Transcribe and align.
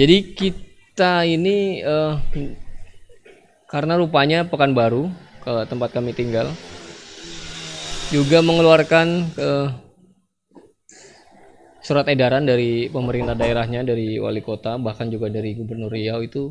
Jadi 0.00 0.32
kita 0.32 1.28
ini 1.28 1.84
eh, 1.84 2.14
karena 3.68 4.00
rupanya 4.00 4.48
Pekanbaru 4.48 5.12
ke 5.44 5.52
tempat 5.68 5.92
kami 5.92 6.16
tinggal 6.16 6.48
juga 8.08 8.40
mengeluarkan 8.40 9.28
eh, 9.36 9.68
surat 11.84 12.08
edaran 12.08 12.48
dari 12.48 12.88
pemerintah 12.88 13.36
daerahnya 13.36 13.84
dari 13.84 14.16
wali 14.16 14.40
kota 14.40 14.80
bahkan 14.80 15.12
juga 15.12 15.28
dari 15.28 15.52
gubernur 15.52 15.92
Riau 15.92 16.24
itu 16.24 16.48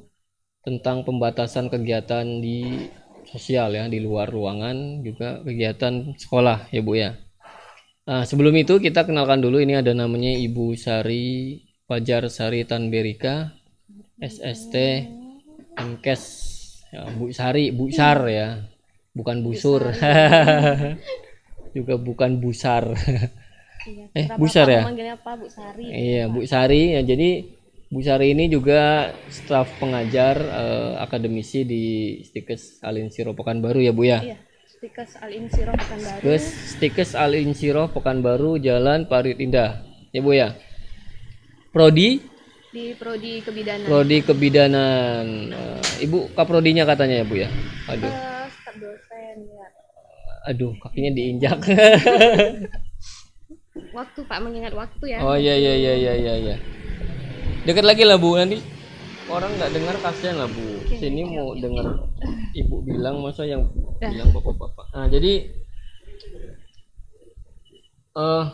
tentang 0.61 1.01
pembatasan 1.01 1.73
kegiatan 1.73 2.21
di 2.45 2.85
sosial 3.25 3.73
ya 3.73 3.89
di 3.89 3.97
luar 3.97 4.29
ruangan 4.29 5.01
juga 5.01 5.41
kegiatan 5.41 6.13
sekolah 6.21 6.69
ya 6.69 6.85
Bu 6.85 6.93
ya. 7.01 7.17
Nah, 8.05 8.29
sebelum 8.29 8.53
itu 8.61 8.77
kita 8.77 9.09
kenalkan 9.09 9.41
dulu 9.41 9.57
ini 9.57 9.73
ada 9.73 9.97
namanya 9.97 10.37
Ibu 10.37 10.77
Sari 10.77 11.68
Fajar 11.89 12.29
Sari 12.29 12.69
Tanberika 12.69 13.49
SST 14.21 14.75
Mkes 15.73 16.23
ya, 16.93 17.09
Bu 17.17 17.33
Sari 17.33 17.73
Bu 17.73 17.89
Sar 17.89 18.29
ya 18.29 18.61
bukan 19.17 19.41
busur 19.41 19.89
juga 21.75 21.97
bukan 21.97 22.37
busar 22.37 22.93
eh 24.13 24.29
busar 24.37 24.69
ya 24.69 24.85
Manggilnya 24.85 25.17
apa 25.17 25.33
Bu 25.33 25.49
Sari? 25.49 25.85
Iya, 25.89 26.29
Bu 26.29 26.45
Sari. 26.45 26.93
Ya, 26.93 27.01
jadi 27.01 27.47
Bu 27.89 28.05
Sari 28.05 28.37
ini 28.37 28.51
juga 28.51 29.09
staf 29.33 29.71
pengajar 29.81 30.37
eh, 30.37 30.93
akademisi 31.01 31.65
di 31.65 31.83
Stikes 32.21 32.85
Alin 32.85 33.09
Siro 33.09 33.33
Pekanbaru 33.33 33.81
ya, 33.81 33.93
Bu 33.95 34.03
ya. 34.05 34.19
Iya. 34.21 34.37
Stikes 34.79 35.19
Al 35.19 35.31
Insiro 35.35 35.75
Pekanbaru. 35.75 36.23
Stikes 36.23 36.45
Stikes 36.71 37.11
Alin 37.11 37.51
Siro 37.51 37.91
Pekanbaru 37.91 38.63
Jalan 38.63 39.11
Parit 39.11 39.35
Indah. 39.43 39.83
Ya, 40.15 40.23
Bu 40.23 40.31
ya. 40.31 40.55
Prodi 41.69 42.17
Di 42.69 42.93
Prodi 42.93 43.41
Kebidanan. 43.41 43.85
Prodi 43.89 44.17
Kebidanan. 44.21 45.25
Eh, 45.49 46.05
Ibu 46.05 46.33
kaprodinya 46.37 46.85
katanya 46.85 47.21
ya, 47.21 47.25
Bu 47.25 47.35
ya. 47.41 47.49
Aduh. 47.89 48.09
Eh, 48.09 48.45
staf 48.53 48.75
dosen 48.77 49.35
ya. 49.49 49.67
Aduh, 50.53 50.77
kakinya 50.77 51.11
diinjak. 51.17 51.57
Waktu 53.97 54.19
Pak 54.21 54.39
mengingat 54.45 54.73
waktu 54.77 55.17
ya. 55.17 55.19
Oh 55.25 55.33
iya 55.33 55.55
iya 55.57 55.73
iya 55.73 55.93
iya 55.97 56.13
iya 56.13 56.33
iya. 56.37 56.55
Dekat 57.65 57.85
lagi 57.85 58.05
lah 58.05 58.21
Bu 58.21 58.37
nanti 58.37 58.61
orang 59.29 59.49
nggak 59.57 59.71
dengar 59.73 59.95
kasihan 60.01 60.37
lah 60.37 60.49
Bu. 60.49 60.85
Sini 60.93 61.25
mau 61.25 61.57
dengar 61.57 62.05
Ibu 62.53 62.85
bilang 62.85 63.21
masa 63.25 63.49
yang 63.49 63.65
bilang 63.97 64.29
bapak-bapak. 64.29 64.85
Nah, 64.93 65.07
jadi 65.09 65.33
eh 68.13 68.45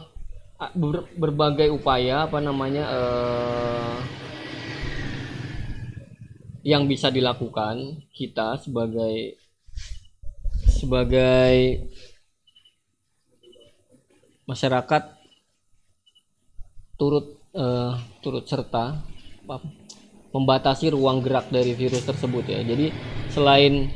ber- 0.76 1.08
berbagai 1.20 1.68
upaya 1.72 2.28
apa 2.28 2.40
namanya 2.40 2.84
eh 2.88 3.96
yang 6.66 6.90
bisa 6.90 7.14
dilakukan 7.14 8.02
kita 8.10 8.58
sebagai 8.58 9.38
sebagai 10.66 11.86
masyarakat 14.50 15.04
turut 16.98 17.26
eh, 17.54 17.94
turut 18.24 18.46
serta 18.50 19.04
membatasi 20.36 20.92
ruang 20.92 21.24
gerak 21.24 21.48
dari 21.48 21.72
virus 21.72 22.04
tersebut 22.04 22.44
ya. 22.50 22.60
Jadi 22.66 22.92
selain 23.32 23.88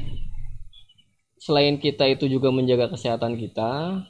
selain 1.40 1.76
kita 1.80 2.08
itu 2.08 2.32
juga 2.32 2.52
menjaga 2.52 2.92
kesehatan 2.94 3.36
kita, 3.36 4.04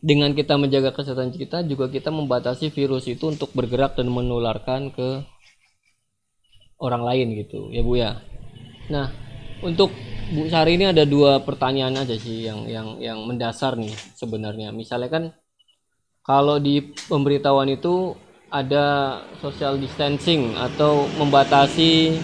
dengan 0.00 0.32
kita 0.32 0.56
menjaga 0.56 0.96
kesehatan 0.96 1.32
kita 1.36 1.60
juga 1.68 1.92
kita 1.92 2.08
membatasi 2.08 2.72
virus 2.72 3.04
itu 3.04 3.28
untuk 3.28 3.52
bergerak 3.52 4.00
dan 4.00 4.08
menularkan 4.08 4.88
ke 4.92 5.24
orang 6.80 7.04
lain 7.04 7.36
gitu 7.36 7.68
ya 7.68 7.84
Bu 7.84 7.94
ya. 8.00 8.16
Nah, 8.88 9.12
untuk 9.60 9.92
Bu 10.32 10.48
Sari 10.48 10.80
ini 10.80 10.88
ada 10.88 11.04
dua 11.04 11.44
pertanyaan 11.44 12.00
aja 12.00 12.16
sih 12.16 12.48
yang 12.48 12.64
yang 12.64 12.96
yang 12.98 13.18
mendasar 13.28 13.76
nih 13.76 13.92
sebenarnya. 14.16 14.72
Misalnya 14.72 15.12
kan 15.12 15.24
kalau 16.24 16.56
di 16.56 16.80
pemberitahuan 17.10 17.68
itu 17.68 18.16
ada 18.50 19.20
social 19.38 19.78
distancing 19.78 20.56
atau 20.58 21.06
membatasi 21.20 22.18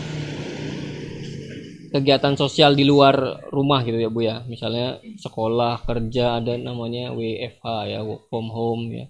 kegiatan 2.00 2.34
sosial 2.36 2.72
di 2.76 2.84
luar 2.84 3.46
rumah 3.52 3.80
gitu 3.84 3.98
ya 4.00 4.10
Bu 4.12 4.20
ya. 4.24 4.36
Misalnya 4.48 5.00
sekolah, 5.20 5.84
kerja 5.84 6.40
ada 6.40 6.54
namanya 6.56 7.12
WFH 7.12 7.66
ya, 7.92 8.00
work 8.04 8.28
from 8.28 8.48
home 8.52 8.84
ya. 8.92 9.06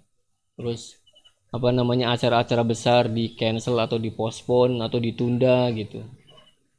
Terus 0.59 0.97
apa 1.55 1.71
namanya 1.71 2.13
acara-acara 2.13 2.67
besar 2.67 3.09
di 3.09 3.33
cancel 3.39 3.79
atau 3.79 3.97
dipospon 3.97 4.83
atau 4.83 4.99
ditunda 4.99 5.71
gitu. 5.73 6.03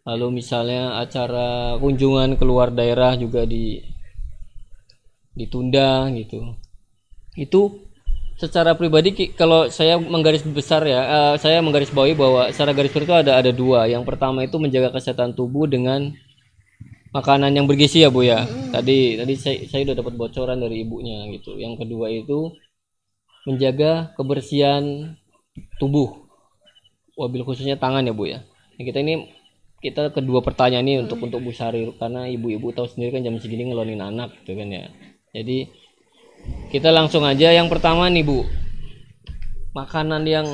Lalu 0.07 0.40
misalnya 0.44 1.00
acara 1.00 1.75
kunjungan 1.79 2.40
keluar 2.40 2.72
daerah 2.72 3.16
juga 3.16 3.44
di 3.44 3.79
ditunda 5.35 6.07
gitu. 6.16 6.56
Itu 7.38 7.86
secara 8.37 8.77
pribadi 8.77 9.33
kalau 9.33 9.67
saya 9.73 9.97
menggaris 9.97 10.45
besar 10.45 10.85
ya 10.85 11.01
eh, 11.01 11.35
saya 11.41 11.57
menggaris 11.59 11.89
bawahi 11.89 12.13
bahwa 12.13 12.41
secara 12.53 12.71
garis 12.71 12.93
besar 12.93 13.03
itu 13.05 13.15
ada 13.17 13.31
ada 13.41 13.51
dua. 13.51 13.89
Yang 13.89 14.05
pertama 14.05 14.45
itu 14.45 14.55
menjaga 14.61 14.93
kesehatan 14.93 15.33
tubuh 15.33 15.65
dengan 15.65 16.13
makanan 17.11 17.51
yang 17.57 17.65
bergizi 17.65 18.05
ya 18.05 18.13
bu 18.13 18.21
ya. 18.23 18.45
Tadi 18.69 19.17
tadi 19.17 19.33
saya 19.35 19.57
saya 19.65 19.89
udah 19.89 19.95
dapat 19.97 20.13
bocoran 20.13 20.57
dari 20.61 20.85
ibunya 20.85 21.25
gitu. 21.33 21.57
Yang 21.57 21.83
kedua 21.83 22.13
itu 22.13 22.53
menjaga 23.49 24.13
kebersihan 24.13 25.17
tubuh. 25.81 26.29
Wabil 27.17 27.41
khususnya 27.41 27.81
tangan 27.81 28.05
ya 28.05 28.13
bu 28.13 28.29
ya. 28.29 28.45
Nah, 28.77 28.83
kita 28.85 29.01
ini 29.01 29.33
kita 29.81 30.13
kedua 30.13 30.41
pertanyaan 30.41 30.85
ini 30.85 30.95
untuk 31.05 31.21
untuk 31.21 31.41
Bu 31.41 31.53
Sari 31.53 31.85
karena 32.01 32.25
ibu-ibu 32.29 32.73
tahu 32.73 32.89
sendiri 32.89 33.17
kan 33.17 33.21
jam 33.25 33.37
segini 33.37 33.69
ngelonin 33.69 34.01
anak 34.01 34.33
gitu 34.41 34.57
kan 34.57 34.69
ya. 34.69 34.85
Jadi 35.33 35.69
kita 36.68 36.91
langsung 36.91 37.24
aja 37.24 37.52
yang 37.52 37.72
pertama 37.72 38.12
nih 38.12 38.28
Bu. 38.28 38.44
Makanan 39.72 40.24
yang 40.28 40.47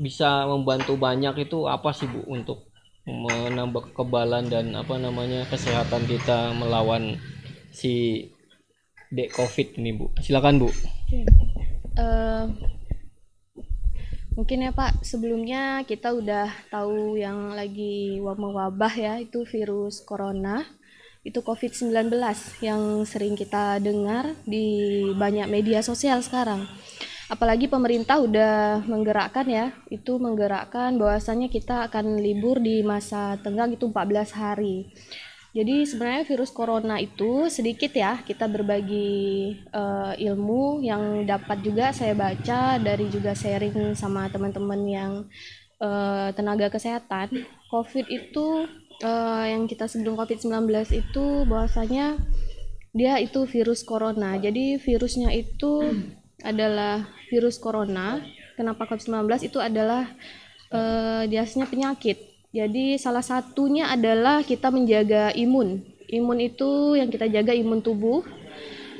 bisa 0.00 0.48
membantu 0.48 0.96
banyak 0.96 1.46
itu 1.46 1.68
apa 1.68 1.92
sih 1.92 2.08
Bu 2.08 2.24
untuk 2.26 2.70
menambah 3.04 3.92
kekebalan 3.92 4.48
dan 4.48 4.72
apa 4.76 4.96
namanya 4.96 5.44
kesehatan 5.48 6.06
kita 6.06 6.54
melawan 6.56 7.16
si 7.70 8.26
dek 9.10 9.34
covid 9.34 9.76
ini 9.76 9.94
Bu. 9.94 10.10
Silakan 10.22 10.62
Bu. 10.62 10.68
Eh, 12.00 12.44
mungkin 14.38 14.64
ya 14.64 14.72
Pak, 14.72 15.02
sebelumnya 15.02 15.82
kita 15.84 16.14
udah 16.14 16.48
tahu 16.70 17.18
yang 17.18 17.52
lagi 17.52 18.22
wabah-wabah 18.22 18.94
ya, 18.96 19.14
itu 19.18 19.42
virus 19.44 20.00
corona, 20.06 20.64
itu 21.20 21.44
COVID-19 21.44 22.08
yang 22.64 23.04
sering 23.04 23.36
kita 23.36 23.76
dengar 23.76 24.32
di 24.48 25.04
banyak 25.12 25.46
media 25.52 25.84
sosial 25.84 26.24
sekarang. 26.24 26.64
Apalagi 27.30 27.70
pemerintah 27.70 28.18
udah 28.18 28.82
menggerakkan 28.90 29.46
ya, 29.46 29.70
itu 29.86 30.18
menggerakkan 30.18 30.98
bahwasannya 30.98 31.46
kita 31.46 31.86
akan 31.86 32.18
libur 32.18 32.58
di 32.58 32.82
masa 32.82 33.38
tenggang 33.38 33.70
itu 33.70 33.86
14 33.86 34.34
hari. 34.34 34.90
Jadi 35.50 35.82
sebenarnya 35.82 36.26
virus 36.26 36.54
corona 36.54 37.02
itu 37.02 37.50
sedikit 37.50 37.90
ya 37.90 38.22
kita 38.22 38.46
berbagi 38.46 39.50
eh, 39.66 40.12
ilmu 40.30 40.78
yang 40.78 41.26
dapat 41.26 41.58
juga 41.62 41.90
saya 41.90 42.14
baca 42.14 42.78
dari 42.78 43.10
juga 43.10 43.34
sharing 43.34 43.98
sama 43.98 44.30
teman-teman 44.30 44.80
yang 44.86 45.12
eh, 45.82 46.28
tenaga 46.34 46.70
kesehatan. 46.70 47.46
COVID 47.70 48.06
itu 48.10 48.66
eh, 49.00 49.44
yang 49.56 49.64
kita 49.66 49.88
sebelum 49.88 50.16
COVID-19 50.16 50.68
itu 50.92 51.26
bahwasanya 51.48 52.20
dia 52.92 53.16
itu 53.18 53.46
virus 53.48 53.82
corona. 53.86 54.36
Jadi 54.36 54.76
virusnya 54.78 55.32
itu 55.32 55.84
adalah 56.44 57.08
virus 57.32 57.56
corona. 57.56 58.20
Kenapa 58.56 58.84
COVID-19 58.84 59.24
itu 59.48 59.58
adalah 59.58 60.08
eh, 60.70 61.24
biasanya 61.26 61.66
penyakit. 61.66 62.30
Jadi 62.50 62.98
salah 62.98 63.22
satunya 63.22 63.88
adalah 63.88 64.42
kita 64.42 64.74
menjaga 64.74 65.30
imun. 65.38 65.86
Imun 66.10 66.38
itu 66.42 66.98
yang 66.98 67.06
kita 67.06 67.30
jaga 67.30 67.54
imun 67.54 67.78
tubuh. 67.78 68.26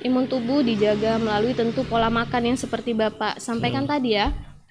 Imun 0.01 0.31
tubuh 0.31 0.63
dijaga 0.65 1.19
melalui 1.21 1.53
tentu 1.53 1.85
pola 1.85 2.09
makan 2.09 2.55
yang 2.55 2.59
seperti 2.59 2.95
Bapak 2.95 3.43
sampaikan 3.43 3.85
tadi 3.85 4.17
ya. 4.17 4.31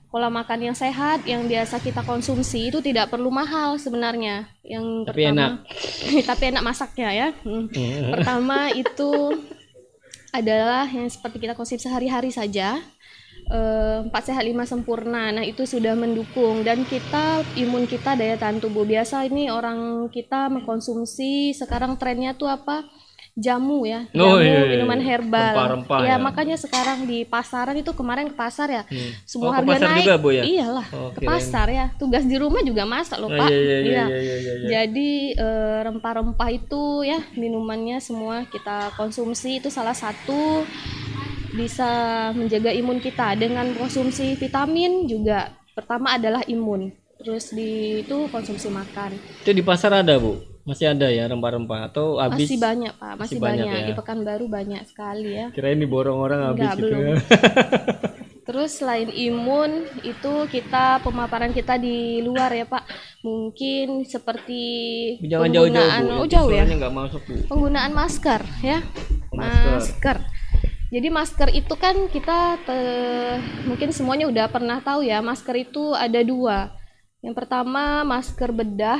Pola 0.09 0.25
makan 0.33 0.73
yang 0.73 0.77
sehat 0.77 1.21
yang 1.29 1.45
biasa 1.45 1.77
kita 1.77 2.01
konsumsi 2.01 2.73
itu 2.73 2.81
tidak 2.81 3.13
perlu 3.13 3.29
mahal 3.29 3.77
sebenarnya. 3.77 4.49
Yang 4.65 5.05
Tapi 5.05 5.21
pertama 5.29 5.61
tapi 6.33 6.43
enak 6.49 6.65
masaknya 6.65 7.09
ya. 7.13 7.27
Hmm. 7.45 7.69
Pertama 8.17 8.73
itu 8.73 9.37
adalah 10.33 10.89
yang 10.89 11.05
seperti 11.05 11.45
kita 11.45 11.53
konsumsi 11.53 11.85
sehari-hari 11.85 12.33
saja. 12.33 12.81
Eh, 13.49 13.97
Empat 14.05 14.33
sehat 14.33 14.45
lima 14.45 14.65
sempurna. 14.65 15.29
Nah 15.29 15.45
itu 15.45 15.69
sudah 15.69 15.93
mendukung 15.93 16.65
dan 16.65 16.81
kita 16.89 17.45
imun 17.57 17.85
kita 17.85 18.17
daya 18.17 18.33
tahan 18.33 18.57
tubuh 18.57 18.89
biasa 18.89 19.29
ini 19.29 19.53
orang 19.53 20.09
kita 20.09 20.49
mengkonsumsi 20.49 21.53
sekarang 21.53 22.01
trennya 22.01 22.33
tuh 22.33 22.49
apa? 22.49 22.85
Jamu 23.39 23.87
ya, 23.87 24.03
Oh, 24.11 24.35
jamu 24.35 24.43
iya, 24.43 24.59
iya, 24.59 24.65
minuman 24.75 24.99
herbal. 24.99 25.53
Rempah-rempah 25.55 25.97
ya, 26.03 26.07
ya. 26.11 26.15
makanya 26.19 26.55
sekarang 26.59 27.07
di 27.07 27.23
pasaran 27.23 27.75
itu 27.79 27.91
kemarin 27.95 28.27
ke 28.27 28.35
pasar 28.35 28.67
ya, 28.67 28.83
Hmm. 28.85 29.11
semua 29.23 29.49
Oh, 29.49 29.55
harga 29.55 29.71
pasar 29.73 29.87
naik. 29.89 29.99
juga, 30.03 30.13
Bu, 30.19 30.29
ya? 30.35 30.43
Iyalah, 30.43 30.87
Oh, 30.91 31.09
ke 31.15 31.19
kirain. 31.23 31.29
pasar 31.31 31.67
ya. 31.71 31.85
Tugas 31.95 32.23
di 32.27 32.35
rumah 32.35 32.61
juga 32.61 32.83
masak 32.83 33.17
loh, 33.17 33.31
Oh, 33.31 33.39
Pak. 33.39 33.47
iya, 33.47 33.57
iya, 33.57 33.77
iya, 33.79 33.79
Iya. 33.79 34.05
iya, 34.05 34.17
iya, 34.19 34.35
iya. 34.59 34.67
Jadi 34.69 35.09
eh, 35.33 35.79
rempah-rempah 35.87 36.49
itu 36.51 36.83
ya 37.01 37.19
minumannya 37.33 37.97
semua 38.03 38.43
kita 38.45 38.91
konsumsi 38.99 39.63
itu 39.63 39.71
salah 39.71 39.95
satu 39.95 40.67
bisa 41.49 41.89
menjaga 42.37 42.69
imun 42.69 43.01
kita 43.01 43.33
dengan 43.33 43.73
konsumsi 43.73 44.37
vitamin 44.37 45.09
juga 45.09 45.49
pertama 45.73 46.13
adalah 46.13 46.45
imun 46.45 46.93
terus 47.19 47.51
di 47.51 47.99
itu 48.05 48.29
konsumsi 48.29 48.69
makan 48.69 49.17
Itu 49.43 49.51
di 49.51 49.63
pasar 49.65 49.91
ada, 49.91 50.15
Bu? 50.21 50.39
Masih 50.69 50.85
ada 50.85 51.09
ya 51.09 51.25
rempah-rempah 51.25 51.89
atau 51.89 52.21
habis? 52.21 52.45
masih 52.45 52.61
banyak 52.61 52.93
pak 52.93 53.11
masih, 53.11 53.21
masih 53.25 53.37
banyak 53.41 53.65
banyak, 53.65 53.81
ya? 53.81 53.87
di 53.89 53.93
pekanbaru 53.97 54.45
banyak 54.45 54.81
sekali 54.85 55.29
ya 55.33 55.47
Kirain 55.49 55.75
diborong 55.75 56.19
orang 56.19 56.39
habis 56.45 56.69
gitu. 56.71 56.85
belum. 56.85 57.17
terus 58.47 58.77
selain 58.77 59.09
imun 59.09 59.71
itu 60.01 60.33
kita 60.47 61.01
pemaparan 61.01 61.49
kita 61.49 61.77
di 61.77 62.17
luar 62.19 62.49
ya 62.49 62.65
pak 62.65 62.81
mungkin 63.21 64.01
seperti 64.03 64.61
Jangan 65.21 65.53
jauh-jauh, 65.53 65.69
penggunaan 65.69 66.03
Bu. 66.03 66.17
oh 66.17 66.27
jauh 66.27 66.49
ya 66.49 66.63
nggak 66.65 66.93
masuk, 66.95 67.21
Bu. 67.25 67.33
penggunaan 67.45 67.93
masker 67.93 68.41
ya 68.61 68.79
Masker. 69.29 69.69
masker 69.69 70.17
jadi 70.89 71.07
masker 71.07 71.49
itu 71.51 71.73
kan 71.75 71.95
kita 72.09 72.37
te- 72.59 73.37
mungkin 73.65 73.89
semuanya 73.89 74.25
udah 74.25 74.45
pernah 74.49 74.81
tahu 74.81 75.01
ya 75.01 75.21
masker 75.21 75.53
itu 75.59 75.93
ada 75.93 76.17
dua 76.21 76.73
yang 77.21 77.37
pertama 77.37 78.01
masker 78.01 78.49
bedah 78.49 78.97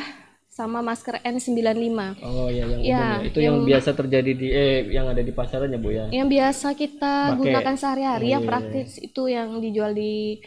sama 0.60 0.80
masker 0.82 1.24
N95 1.24 2.20
Oh 2.20 2.48
iya 2.48 2.68
yang 2.68 2.82
Ya, 2.82 3.00
umum 3.00 3.24
ya. 3.24 3.26
Itu 3.26 3.40
yang, 3.40 3.56
yang- 3.56 3.66
biasa 3.66 3.90
terjadi 3.94 4.32
di 4.34 4.48
eh 4.52 4.80
yang 4.90 5.08
ada 5.08 5.22
di 5.22 5.32
pasaran 5.32 5.68
ya, 5.68 5.80
Bu 5.80 5.90
ya. 5.90 6.06
yang 6.10 6.28
biasa 6.28 6.76
kita 6.76 7.14
Pakai. 7.30 7.40
gunakan 7.40 7.76
sehari-hari 7.76 8.26
Oh, 8.26 8.32
yang 8.32 8.44
iya, 8.44 8.50
praktis 8.50 9.00
itu 9.00 9.22
yang 9.26 9.50
dijual 9.58 9.92
di 9.94 10.44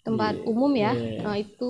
tempat 0.00 0.40
umum 0.42 0.72
ya 0.72 0.94
iya. 0.94 1.20
nah 1.20 1.36
itu 1.36 1.68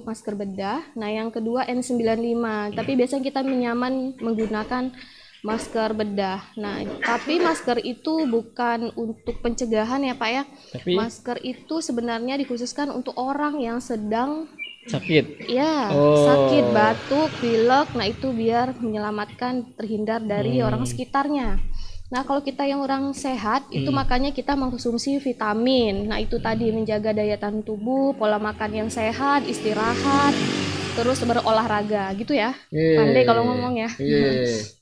masker 0.00 0.36
bedah 0.36 0.94
nah 0.94 1.08
yang 1.08 1.26
kedua 1.28 1.66
N95 1.66 2.38
tapi 2.70 2.94
biasanya 2.94 3.24
kita 3.24 3.40
menyaman 3.42 3.92
menggunakan 4.16 4.94
masker 5.40 5.90
bedah 5.92 6.38
nah 6.54 6.76
tapi 7.00 7.40
masker 7.40 7.82
itu 7.82 8.28
bukan 8.28 8.94
untuk 8.94 9.40
pencegahan 9.40 10.04
ya 10.04 10.14
pak 10.14 10.30
ya 10.30 10.42
Tapi 10.70 10.92
masker 10.92 11.42
itu 11.42 11.80
sebenarnya 11.80 12.36
dikhususkan 12.36 12.92
untuk 12.92 13.16
orang 13.16 13.58
yang 13.58 13.80
sedang 13.80 14.46
sakit. 14.82 15.24
ya 15.46 15.90
Oh. 15.90 16.24
sakit 16.24 16.64
batuk 16.70 17.28
pilek 17.36 17.88
nah 17.92 18.06
itu 18.06 18.30
biar 18.30 18.72
menyelamatkan 18.74 19.74
terhindar 19.74 20.20
dari 20.20 20.56
Hmm. 20.56 20.66
orang 20.66 20.82
sekitarnya 20.82 21.60
nah 22.06 22.22
kalau 22.22 22.40
kita 22.40 22.64
yang 22.64 22.80
orang 22.80 23.12
sehat 23.12 23.70
itu 23.70 23.86
Hmm. 23.86 23.98
makanya 23.98 24.30
kita 24.30 24.52
mengkonsumsi 24.52 25.20
vitamin 25.20 26.06
nah 26.06 26.16
itu 26.16 26.38
tadi 26.38 26.70
menjaga 26.70 27.12
daya 27.12 27.36
tahan 27.36 27.60
tubuh 27.60 28.12
pola 28.12 28.36
makan 28.36 28.70
yang 28.76 28.90
sehat 28.90 29.44
istirahat 29.44 30.34
terus 30.90 31.22
berolahraga 31.22 32.10
gitu 32.14 32.34
ya 32.34 32.50
Iya. 32.68 32.98
pandai 32.98 33.22
kalau 33.22 33.46
ngomong 33.46 33.78
ya 33.78 33.90
Iya. 33.94 34.26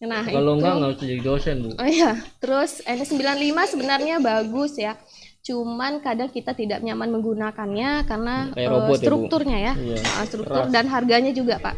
nah 0.08 0.24
Kalau 0.24 0.52
itu 0.52 0.58
enggak 0.58 0.72
nggak 0.74 0.90
usah 0.90 1.06
jadi 1.06 1.22
dosen, 1.22 1.56
Bu. 1.60 1.70
Oh 1.74 1.84
iya, 1.86 2.10
terus 2.38 2.80
N95 2.82 3.36
sebenarnya 3.68 4.16
bagus 4.18 4.72
ya. 4.74 4.96
Cuman 5.48 6.04
kadang 6.04 6.28
kita 6.28 6.52
tidak 6.52 6.84
nyaman 6.84 7.08
menggunakannya 7.08 8.04
karena 8.04 8.52
Kayak 8.52 8.68
ya, 8.68 8.84
Bu? 8.84 8.92
strukturnya 9.00 9.58
ya. 9.72 9.72
Iya. 9.80 9.96
Ah, 10.20 10.24
struktur 10.28 10.68
dan 10.68 10.84
harganya 10.92 11.32
juga, 11.32 11.56
Pak. 11.56 11.72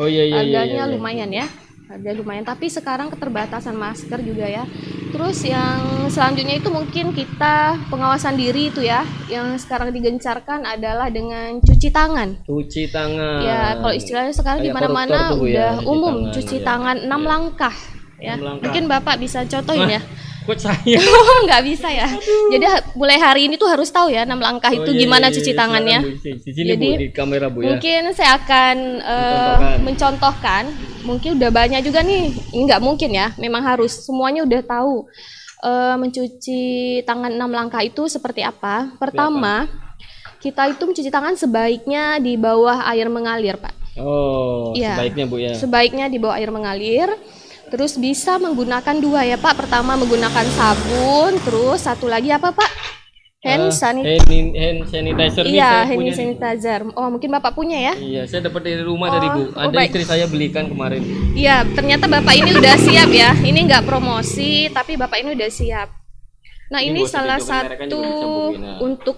Oh 0.00 0.08
iya 0.08 0.24
iya 0.24 0.40
iya. 0.40 0.64
Harganya 0.64 0.64
iya, 0.64 0.84
iya. 0.88 0.92
lumayan 0.96 1.28
ya. 1.28 1.46
Harga 1.90 2.10
lumayan, 2.16 2.46
tapi 2.48 2.72
sekarang 2.72 3.12
keterbatasan 3.12 3.76
masker 3.76 4.24
juga 4.24 4.48
ya. 4.48 4.64
Terus 5.12 5.42
yang 5.44 6.08
selanjutnya 6.08 6.62
itu 6.62 6.70
mungkin 6.72 7.12
kita 7.12 7.76
pengawasan 7.92 8.40
diri 8.40 8.72
itu 8.72 8.80
ya. 8.80 9.04
Yang 9.28 9.68
sekarang 9.68 9.92
digencarkan 9.92 10.64
adalah 10.64 11.12
dengan 11.12 11.60
cuci 11.60 11.92
tangan. 11.92 12.48
Cuci 12.48 12.88
tangan. 12.88 13.44
Ya, 13.44 13.76
kalau 13.76 13.92
istilahnya 13.92 14.32
sekarang 14.32 14.64
di 14.64 14.72
mana-mana 14.72 15.28
ya, 15.28 15.36
udah 15.36 15.72
cuci 15.76 15.90
umum 15.92 16.14
tangan, 16.16 16.32
cuci 16.32 16.56
ya. 16.56 16.64
tangan 16.64 16.96
6 17.04 17.20
langkah 17.28 17.74
ya. 18.16 18.34
Enam 18.36 18.44
langkah. 18.56 18.64
Mungkin 18.64 18.84
Bapak 18.88 19.14
bisa 19.20 19.44
contohin 19.44 19.88
ya. 19.98 20.02
Kok 20.50 20.58
saya? 20.58 20.98
Oh, 21.30 21.38
nggak 21.46 21.62
bisa 21.62 21.86
ya. 21.86 22.10
Jadi 22.50 22.64
ha- 22.66 22.82
mulai 22.98 23.16
hari 23.16 23.46
ini 23.46 23.54
tuh 23.54 23.70
harus 23.70 23.86
tahu 23.86 24.10
ya 24.10 24.26
enam 24.26 24.42
langkah 24.42 24.68
itu 24.68 24.82
Oh, 24.82 24.90
iya, 24.90 25.00
gimana 25.00 25.30
iya, 25.30 25.34
cuci 25.38 25.52
iya. 25.54 25.58
tangannya. 25.58 25.98
Di 26.18 26.50
sini 26.50 26.70
Jadi, 26.74 26.88
Bu 26.90 26.98
di 26.98 27.08
kamera 27.14 27.46
Bu 27.46 27.58
ya. 27.62 27.78
Mungkin 27.78 28.02
saya 28.10 28.34
akan 28.36 28.76
eh, 28.98 29.56
mencontohkan. 29.80 30.64
Mungkin 31.00 31.38
udah 31.38 31.50
banyak 31.50 31.80
juga 31.80 32.02
nih. 32.02 32.34
Nggak 32.50 32.80
mungkin 32.82 33.10
ya. 33.14 33.30
Memang 33.38 33.62
harus 33.62 33.94
semuanya 34.02 34.42
udah 34.42 34.60
tahu 34.60 35.06
eh, 35.62 35.94
mencuci 35.94 36.60
tangan 37.04 37.30
enam 37.30 37.50
langkah 37.54 37.80
itu 37.80 38.10
seperti 38.10 38.42
apa. 38.42 38.90
Pertama, 38.98 39.70
kita 40.40 40.66
itu 40.66 40.82
mencuci 40.82 41.10
tangan 41.12 41.38
sebaiknya 41.38 42.18
di 42.18 42.34
bawah 42.34 42.90
air 42.90 43.06
mengalir, 43.06 43.54
Pak. 43.54 43.74
Oh, 44.00 44.72
Iya. 44.72 44.96
sebaiknya 44.96 45.24
Bu 45.26 45.36
ya. 45.36 45.52
Sebaiknya 45.54 46.06
di 46.08 46.18
bawah 46.18 46.36
air 46.40 46.50
mengalir. 46.50 47.08
Terus 47.70 47.94
bisa 47.94 48.34
menggunakan 48.36 48.96
dua 48.98 49.22
ya 49.22 49.34
Pak. 49.34 49.54
Pertama 49.56 49.94
menggunakan 49.94 50.46
sabun, 50.50 51.38
terus 51.40 51.80
satu 51.80 52.06
lagi 52.06 52.28
apa 52.28 52.50
Pak? 52.50 52.70
Hand 53.40 53.66
Eh, 53.66 53.72
sanitizer. 53.72 54.28
hand, 54.28 54.52
hand 54.52 54.80
sanitizer 54.84 55.44
Iya, 55.48 55.88
hand 55.88 55.96
punya 55.96 56.12
nih. 56.12 56.18
sanitizer. 56.36 56.80
Oh, 56.92 57.08
mungkin 57.08 57.30
Bapak 57.30 57.56
punya 57.56 57.78
ya? 57.80 57.94
Iya, 57.96 58.22
saya 58.28 58.44
dapat 58.44 58.68
dari 58.68 58.84
rumah 58.84 59.08
dari 59.08 59.28
Oh, 59.28 59.32
Bu. 59.32 59.42
oh, 59.48 59.64
Ada 59.64 59.72
baik. 59.72 59.88
istri 59.88 60.04
saya 60.04 60.28
belikan 60.28 60.68
kemarin. 60.68 61.00
Iya, 61.32 61.64
ternyata 61.64 62.04
Bapak 62.04 62.36
ini 62.36 62.52
udah 62.52 62.76
siap 62.76 63.08
ya. 63.08 63.32
Ini 63.32 63.56
nggak 63.64 63.88
promosi, 63.88 64.68
tapi 64.68 65.00
Bapak 65.00 65.24
ini 65.24 65.32
udah 65.32 65.48
siap. 65.48 65.88
Nah, 66.68 66.80
Ini 66.80 66.92
ini, 66.92 67.08
salah 67.08 67.40
satu 67.40 68.02
Gina. 68.52 68.76
untuk 68.78 69.16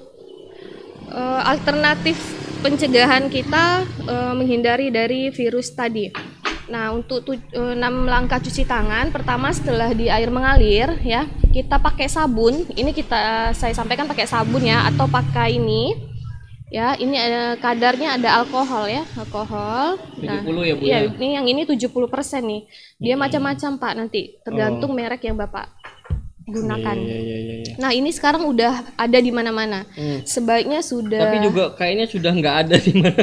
eh, 1.10 1.40
alternatif 1.44 2.14
pencegahan 2.62 3.26
kita 3.26 3.82
eh, 4.06 4.32
menghindari 4.32 4.88
dari 4.88 5.28
virus 5.28 5.74
tadi. 5.74 6.08
Nah, 6.70 6.94
untuk 6.94 7.26
tu- 7.26 7.34
eh, 7.34 7.72
enam 7.74 8.06
langkah 8.06 8.38
cuci 8.38 8.62
tangan, 8.62 9.10
pertama 9.10 9.50
setelah 9.50 9.90
di 9.90 10.06
air 10.06 10.30
mengalir 10.30 10.94
ya, 11.02 11.26
kita 11.50 11.82
pakai 11.82 12.06
sabun. 12.06 12.66
Ini 12.70 12.90
kita 12.94 13.50
saya 13.52 13.74
sampaikan 13.74 14.06
pakai 14.06 14.26
sabun 14.30 14.62
ya 14.62 14.86
atau 14.86 15.10
pakai 15.10 15.58
ini. 15.58 16.10
Ya, 16.72 16.96
ini 16.96 17.20
ada 17.20 17.60
kadarnya 17.60 18.16
ada 18.16 18.40
alkohol 18.40 18.88
ya, 18.88 19.04
alkohol. 19.20 20.00
70 20.16 20.64
ya, 20.64 20.72
Bu, 20.72 20.82
Iya, 20.88 20.98
ya? 21.04 21.10
ini 21.20 21.28
yang 21.36 21.44
ini 21.44 21.68
70% 21.68 22.48
nih. 22.48 22.64
Dia 22.96 23.14
macam-macam, 23.20 23.76
Pak, 23.76 23.92
nanti 23.92 24.40
tergantung 24.40 24.96
merek 24.96 25.20
yang 25.20 25.36
Bapak 25.36 25.81
gunakan. 26.46 26.96
Iya, 26.98 27.18
iya, 27.18 27.38
iya, 27.38 27.54
iya. 27.62 27.74
Nah, 27.78 27.90
ini 27.94 28.10
sekarang 28.10 28.46
udah 28.50 28.94
ada 28.98 29.18
di 29.18 29.30
mana-mana. 29.30 29.86
Hmm. 29.94 30.26
Sebaiknya 30.26 30.82
sudah 30.82 31.30
Tapi 31.30 31.38
juga 31.44 31.64
kayaknya 31.78 32.06
sudah 32.10 32.32
nggak 32.34 32.56
ada 32.66 32.76
di 32.78 32.92
mana. 32.98 33.22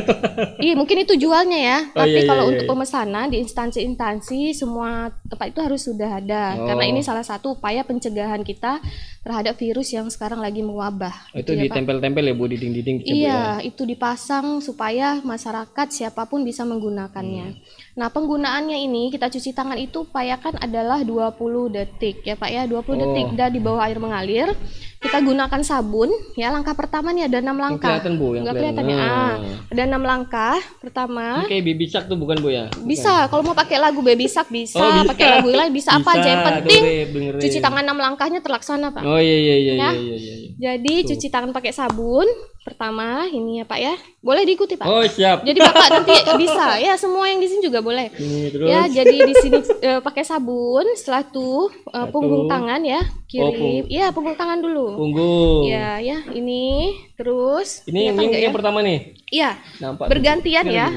Iya, 0.60 0.74
mungkin 0.76 0.98
itu 1.04 1.14
jualnya 1.20 1.60
ya. 1.60 1.80
Oh, 1.96 2.04
Tapi 2.04 2.10
iya, 2.16 2.22
iya, 2.24 2.30
kalau 2.30 2.44
iya, 2.48 2.52
untuk 2.56 2.66
iya. 2.66 2.72
pemesanan 2.72 3.28
di 3.32 3.38
instansi-instansi 3.44 4.40
semua 4.56 5.12
tempat 5.28 5.52
itu 5.52 5.60
harus 5.60 5.82
sudah 5.84 6.10
ada. 6.20 6.44
Oh. 6.60 6.68
Karena 6.68 6.86
ini 6.88 7.02
salah 7.04 7.24
satu 7.24 7.60
upaya 7.60 7.84
pencegahan 7.84 8.44
kita 8.44 8.80
terhadap 9.20 9.60
virus 9.60 9.92
yang 9.92 10.08
sekarang 10.08 10.40
lagi 10.40 10.64
mewabah. 10.64 11.12
itu 11.36 11.44
Gitu 11.44 11.52
ya, 11.54 11.60
Pak. 11.60 11.66
ditempel-tempel 11.76 12.24
ya 12.24 12.34
Bu 12.34 12.46
di 12.48 12.58
dinding-dinding 12.58 12.98
gitu, 13.04 13.12
Bu, 13.12 13.16
ya. 13.16 13.20
Iya, 13.20 13.44
itu 13.68 13.82
dipasang 13.84 14.64
supaya 14.64 15.20
masyarakat 15.22 15.88
siapa 15.92 16.24
pun 16.26 16.48
bisa 16.48 16.64
menggunakannya. 16.64 17.48
Hmm. 17.52 17.88
Nah, 18.00 18.08
penggunaannya 18.08 18.80
ini 18.80 19.12
kita 19.12 19.28
cuci 19.28 19.52
tangan 19.52 19.76
itu 19.76 20.08
upayakan 20.08 20.56
adalah 20.58 21.04
20 21.04 21.36
detik 21.68 22.24
ya 22.24 22.34
Pak 22.34 22.48
ya, 22.48 22.64
20 22.64 22.80
Oh. 22.88 22.96
detik 22.96 23.28
dan 23.36 23.52
di 23.52 23.60
bawah 23.60 23.84
air 23.84 24.00
mengalir. 24.00 24.56
Kita 24.98 25.20
gunakan 25.20 25.60
sabun 25.62 26.08
ya. 26.34 26.48
Langkah 26.50 26.72
pertama 26.74 27.12
nih 27.12 27.28
ada 27.28 27.40
enam 27.40 27.54
Yang 27.54 27.64
langkah. 27.66 27.88
kelihatan 27.94 28.14
Bu, 28.16 28.28
yang 28.30 28.44
Nggak 28.44 28.56
kelihatan. 28.56 28.76
kelihatan 28.80 29.04
ya. 29.04 29.08
Nah. 29.10 29.28
Ah, 29.28 29.36
ada 29.68 29.82
enam 29.86 30.04
langkah. 30.06 30.58
Pertama, 30.78 31.26
Ini 31.38 31.48
kayak 31.50 31.64
baby 31.66 31.86
shark 31.86 32.06
tuh 32.06 32.16
bukan 32.16 32.38
Bu 32.38 32.50
ya? 32.50 32.66
bisa 32.82 33.28
kalau 33.28 33.44
mau 33.44 33.54
pakai 33.54 33.78
lagu 33.78 34.00
Baby 34.00 34.26
Shark 34.26 34.48
bisa, 34.50 34.76
Oh, 34.78 34.88
bisa. 34.98 35.10
pakai 35.10 35.28
lagu 35.34 35.50
lain 35.50 35.72
bisa, 35.72 35.90
apa 35.94 36.10
aja 36.14 36.24
yang 36.26 36.40
Bisa, 36.40 36.52
penting 36.58 36.82
dengerin, 37.10 37.42
cuci 37.42 37.58
tangan 37.60 37.84
enam 37.84 37.98
langkahnya 37.98 38.40
terlaksana 38.40 38.88
Pak. 38.90 39.04
Oh 39.04 39.20
iya 39.20 39.36
iya 39.36 39.56
iya 39.58 39.74
Ya. 39.74 39.90
iya 39.92 40.16
iya. 40.16 40.36
iya. 40.40 40.50
Jadi 40.58 40.94
cuci 41.06 41.28
tangan 41.28 41.52
pakai 41.52 41.72
sabun. 41.72 42.28
Pertama 42.70 43.26
ini 43.26 43.58
ya 43.58 43.66
Pak 43.66 43.80
ya. 43.80 43.94
Boleh 44.20 44.44
diikuti 44.44 44.76
Pak. 44.76 44.86
Oh 44.86 45.02
siap. 45.02 45.42
Jadi 45.42 45.58
Bapak 45.58 45.88
nanti 45.90 46.14
bisa 46.38 46.78
ya 46.78 46.94
semua 46.94 47.26
yang 47.26 47.40
di 47.40 47.50
sini 47.50 47.62
juga 47.64 47.82
boleh. 47.82 48.14
Ini 48.14 48.54
terus. 48.54 48.68
Ya, 48.68 48.82
jadi 48.86 49.16
di 49.20 49.34
sini 49.36 49.58
eh, 49.82 50.00
pakai 50.00 50.22
sabun, 50.22 50.86
setelah 50.94 51.24
itu 51.24 51.50
eh, 51.88 52.08
punggung 52.08 52.46
tangan 52.46 52.82
ya, 52.82 53.02
kiri. 53.26 53.42
Oh, 53.42 53.52
pung- 53.52 53.88
Iya, 53.90 54.06
punggung 54.12 54.36
tangan 54.36 54.60
dulu. 54.60 54.94
Punggung. 54.96 55.66
Iya, 55.66 55.98
ya, 56.00 56.18
ini 56.30 56.94
terus 57.16 57.82
Ini 57.84 58.14
ini 58.14 58.38
yang 58.38 58.52
ya? 58.52 58.56
pertama 58.56 58.80
nih. 58.80 59.18
Iya, 59.28 59.58
Nampak. 59.80 60.06
bergantian 60.08 60.66
ya. 60.68 60.88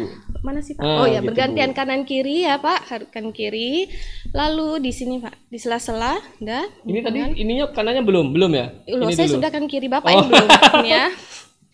Mana 0.42 0.58
sih 0.58 0.74
Pak? 0.74 0.82
Ah, 0.82 0.98
oh 0.98 1.06
ya, 1.06 1.18
gitu, 1.18 1.30
bergantian 1.30 1.70
kanan 1.70 2.02
kiri 2.02 2.42
ya 2.42 2.58
Pak, 2.58 2.90
kanan 3.08 3.30
kiri. 3.30 3.86
Lalu 4.30 4.82
di 4.82 4.90
sini 4.90 5.22
Pak, 5.22 5.46
di 5.46 5.56
sela-sela, 5.56 6.18
dah. 6.36 6.66
Ini 6.82 6.98
tadi 7.00 7.18
ininya 7.38 7.70
kanannya 7.70 8.02
belum 8.02 8.34
belum 8.34 8.50
ya? 8.50 8.66
Loh, 8.90 9.06
ini 9.06 9.14
saya 9.14 9.26
dulu. 9.26 9.38
sudah 9.38 9.50
kan 9.50 9.64
kiri 9.64 9.86
Bapak 9.86 10.10
Oh. 10.10 10.18
ini 10.18 10.28
belum 10.28 10.48
ini 10.82 10.90
ya. 10.90 11.06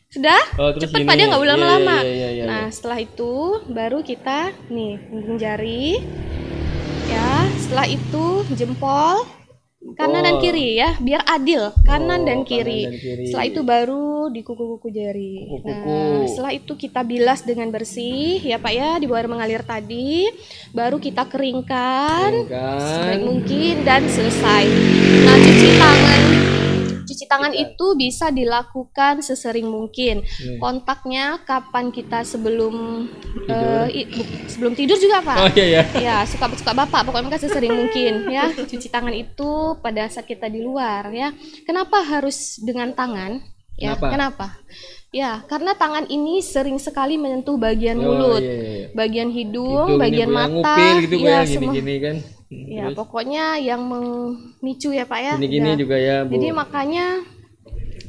Sudah? 0.08 0.40
Oh, 0.56 0.72
terus 0.72 0.88
Cepet. 0.88 1.04
Pak 1.04 1.14
dia 1.14 1.28
nggak 1.28 1.36
boleh 1.38 1.52
lama-lama. 1.52 1.96
iya, 2.00 2.08
iya, 2.08 2.28
iya, 2.32 2.44
nah, 2.44 2.66
setelah 2.68 2.96
itu 2.96 3.32
baru 3.68 4.00
kita 4.00 4.56
nih 4.66 5.04
punggung 5.04 5.36
jari. 5.36 6.00
Ya, 7.04 7.30
setelah 7.58 7.84
itu 7.84 8.24
jempol 8.52 9.28
kanan 9.94 10.20
dan 10.22 10.36
Oh. 10.36 10.40
kiri 10.40 10.76
ya, 10.76 10.96
biar 10.98 11.22
adil 11.24 11.72
kanan 11.82 12.22
Oh, 12.22 12.26
dan 12.26 12.40
kanan 12.40 12.48
kiri. 12.48 12.80
dan 12.84 12.96
kiri. 12.96 13.24
Setelah 13.26 13.46
itu 13.46 13.60
baru 13.62 14.06
di 14.28 14.40
kuku-kuku 14.40 14.88
jari. 14.90 15.34
Kuku-kuku. 15.44 15.92
Nah, 15.92 16.24
setelah 16.24 16.52
itu 16.52 16.72
kita 16.74 17.00
bilas 17.02 17.40
dengan 17.42 17.68
bersih 17.68 18.40
ya 18.40 18.56
Pak 18.56 18.72
ya, 18.72 18.90
di 18.96 19.04
bawah 19.04 19.20
air 19.20 19.28
mengalir 19.28 19.60
tadi. 19.62 20.24
Baru 20.72 20.96
kita 20.96 21.28
keringkan 21.28 22.48
kan 22.48 22.80
sebaik 22.80 23.22
mungkin 23.22 23.74
dan 23.82 24.02
selesai. 24.04 24.64
Nah, 25.22 25.36
cuci 25.36 25.68
tangan 25.74 26.47
cuci 27.08 27.24
tangan 27.24 27.50
itu 27.50 27.86
bisa 27.94 28.28
dilakukan 28.28 29.18
sesering 29.20 29.64
mungkin. 29.64 30.20
Hmm. 30.20 30.58
Kontaknya 30.58 31.24
kapan 31.42 31.88
kita 31.88 32.20
sebelum 32.22 33.08
eh, 33.44 33.86
i- 33.94 34.06
bu- 34.06 34.28
sebelum 34.46 34.72
tidur 34.72 34.94
juga 34.94 35.18
Pak. 35.20 35.36
oh 35.38 35.50
iya 35.52 35.66
ya 35.66 35.82
Ya, 35.98 36.16
suka 36.22 36.52
suka 36.52 36.76
Bapak, 36.76 37.02
pokoknya 37.02 37.30
kan 37.30 37.40
sesering 37.40 37.72
mungkin 37.72 38.28
ya. 38.28 38.52
Cuci 38.52 38.86
tangan 38.86 39.12
itu 39.12 39.50
pada 39.78 40.04
saat 40.06 40.24
kita 40.24 40.46
di 40.46 40.60
luar 40.60 41.08
ya. 41.10 41.32
Kenapa 41.64 42.02
harus 42.02 42.58
dengan 42.58 42.92
tangan? 42.92 43.40
Ya, 43.74 43.94
Kenapa? 43.94 44.06
kenapa? 44.10 44.46
Ya, 45.08 45.40
karena 45.42 45.72
tangan 45.72 46.04
ini 46.06 46.42
sering 46.42 46.76
sekali 46.76 47.14
menyentuh 47.14 47.56
bagian 47.56 47.96
Oh, 47.96 48.12
mulut, 48.12 48.42
iya, 48.42 48.52
iya. 48.52 48.86
bagian 48.92 49.30
hidung, 49.30 49.86
Hidung 49.88 49.96
bagian 49.96 50.28
mata, 50.28 50.50
ngupil 50.76 50.94
gitu 51.00 51.14
Bu, 51.14 51.24
ya, 51.24 51.30
ya 51.30 51.40
semua. 51.46 51.72
gini-gini 51.72 51.94
kan 51.96 52.16
Ya, 52.48 52.88
pokoknya 52.90 53.60
yang 53.60 53.84
memicu 53.84 54.88
ya 54.88 55.04
Pak 55.04 55.20
ya. 55.20 55.34
gini-gini 55.36 55.68
Ya. 55.68 55.76
juga 55.76 55.96
ya 55.96 56.16
Bu 56.24 56.32
Jadi 56.32 56.48
makanya 56.50 57.06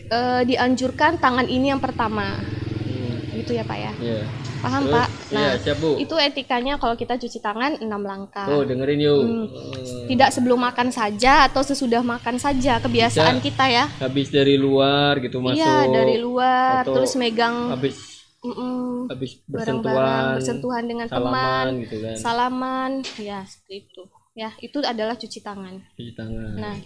eh, 0.09 0.41
dianjurkan 0.47 1.19
tangan 1.19 1.45
ini 1.45 1.69
yang 1.69 1.79
pertama. 1.79 2.39
Hmm, 2.39 3.35
Gitu 3.35 3.51
ya 3.51 3.63
Pak 3.63 3.77
ya. 3.77 3.91
iya. 3.99 4.23
Paham 4.59 4.83
Terus, 4.85 4.95
Pak? 4.95 5.07
iya 5.29 5.35
Nah, 5.35 5.51
siap 5.59 5.77
Bu 5.77 5.89
itu 5.97 6.15
etikanya 6.15 6.75
kalau 6.75 6.95
kita 6.95 7.15
cuci 7.15 7.39
tangan 7.39 7.79
6 7.79 7.99
langkah. 8.01 8.47
tuh 8.47 8.63
dengerin 8.63 8.99
yuk 8.99 9.19
Hmm. 9.19 9.43
Eh, 9.43 10.07
Tidak 10.07 10.29
sebelum 10.31 10.57
makan 10.57 10.89
saja 10.89 11.43
atau 11.45 11.59
sesudah 11.59 11.99
makan 11.99 12.39
saja 12.39 12.79
kebiasaan 12.79 13.37
Bisa. 13.37 13.45
kita 13.45 13.65
ya. 13.67 13.85
habis 13.99 14.27
dari 14.29 14.55
luar 14.55 15.19
gitu 15.19 15.37
masuk 15.37 15.59
Iya, 15.59 15.75
dari 15.85 16.15
luar 16.17 16.81
atau 16.81 16.95
terus 16.95 17.13
megang 17.13 17.69
habis 17.69 18.23
mm-mm, 18.39 19.05
habis 19.07 19.31
bersentuhan 19.45 20.23
bersentuhan 20.33 20.83
dengan 20.83 21.05
salaman 21.05 21.35
teman, 21.35 21.83
gitu 21.83 21.95
kan 21.99 22.15
salaman, 22.15 22.91
ya 23.19 23.43
seperti 23.43 23.75
itu. 23.85 24.01
Ya, 24.37 24.53
itu 24.61 24.77
adalah 24.85 25.17
cuci 25.17 25.39
tangan. 25.41 25.81
cuci 25.97 26.13
tangan 26.15 26.55
Nah, 26.55 26.77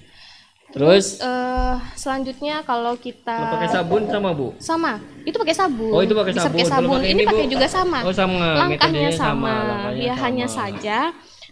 terus 0.74 1.22
eh 1.22 1.78
selanjutnya 1.94 2.66
kalau 2.66 2.98
kita 2.98 3.30
kalau 3.30 3.54
pakai 3.60 3.70
sabun 3.70 4.02
sama 4.10 4.30
Bu 4.34 4.48
sama, 4.58 4.98
itu 5.22 5.36
pakai 5.38 5.54
sabun. 5.54 5.92
Oh, 5.94 6.02
itu 6.02 6.16
pakai 6.18 6.34
Bisa 6.34 6.50
pakai 6.50 6.66
sabun. 6.66 6.72
Sabun. 6.72 6.98
pakai 6.98 7.12
Ini 7.14 7.22
ini, 7.22 7.30
pakai 7.30 7.48
juga 7.52 7.68
sama. 7.70 7.98
oh 8.02 8.16
sama 8.16 8.46
langkahnya 8.58 8.90
metodenya 8.90 9.12
sama, 9.14 9.54
langkahnya 9.70 10.02
ya 10.02 10.16
sama. 10.16 10.24
hanya 10.26 10.48
saja 10.50 11.00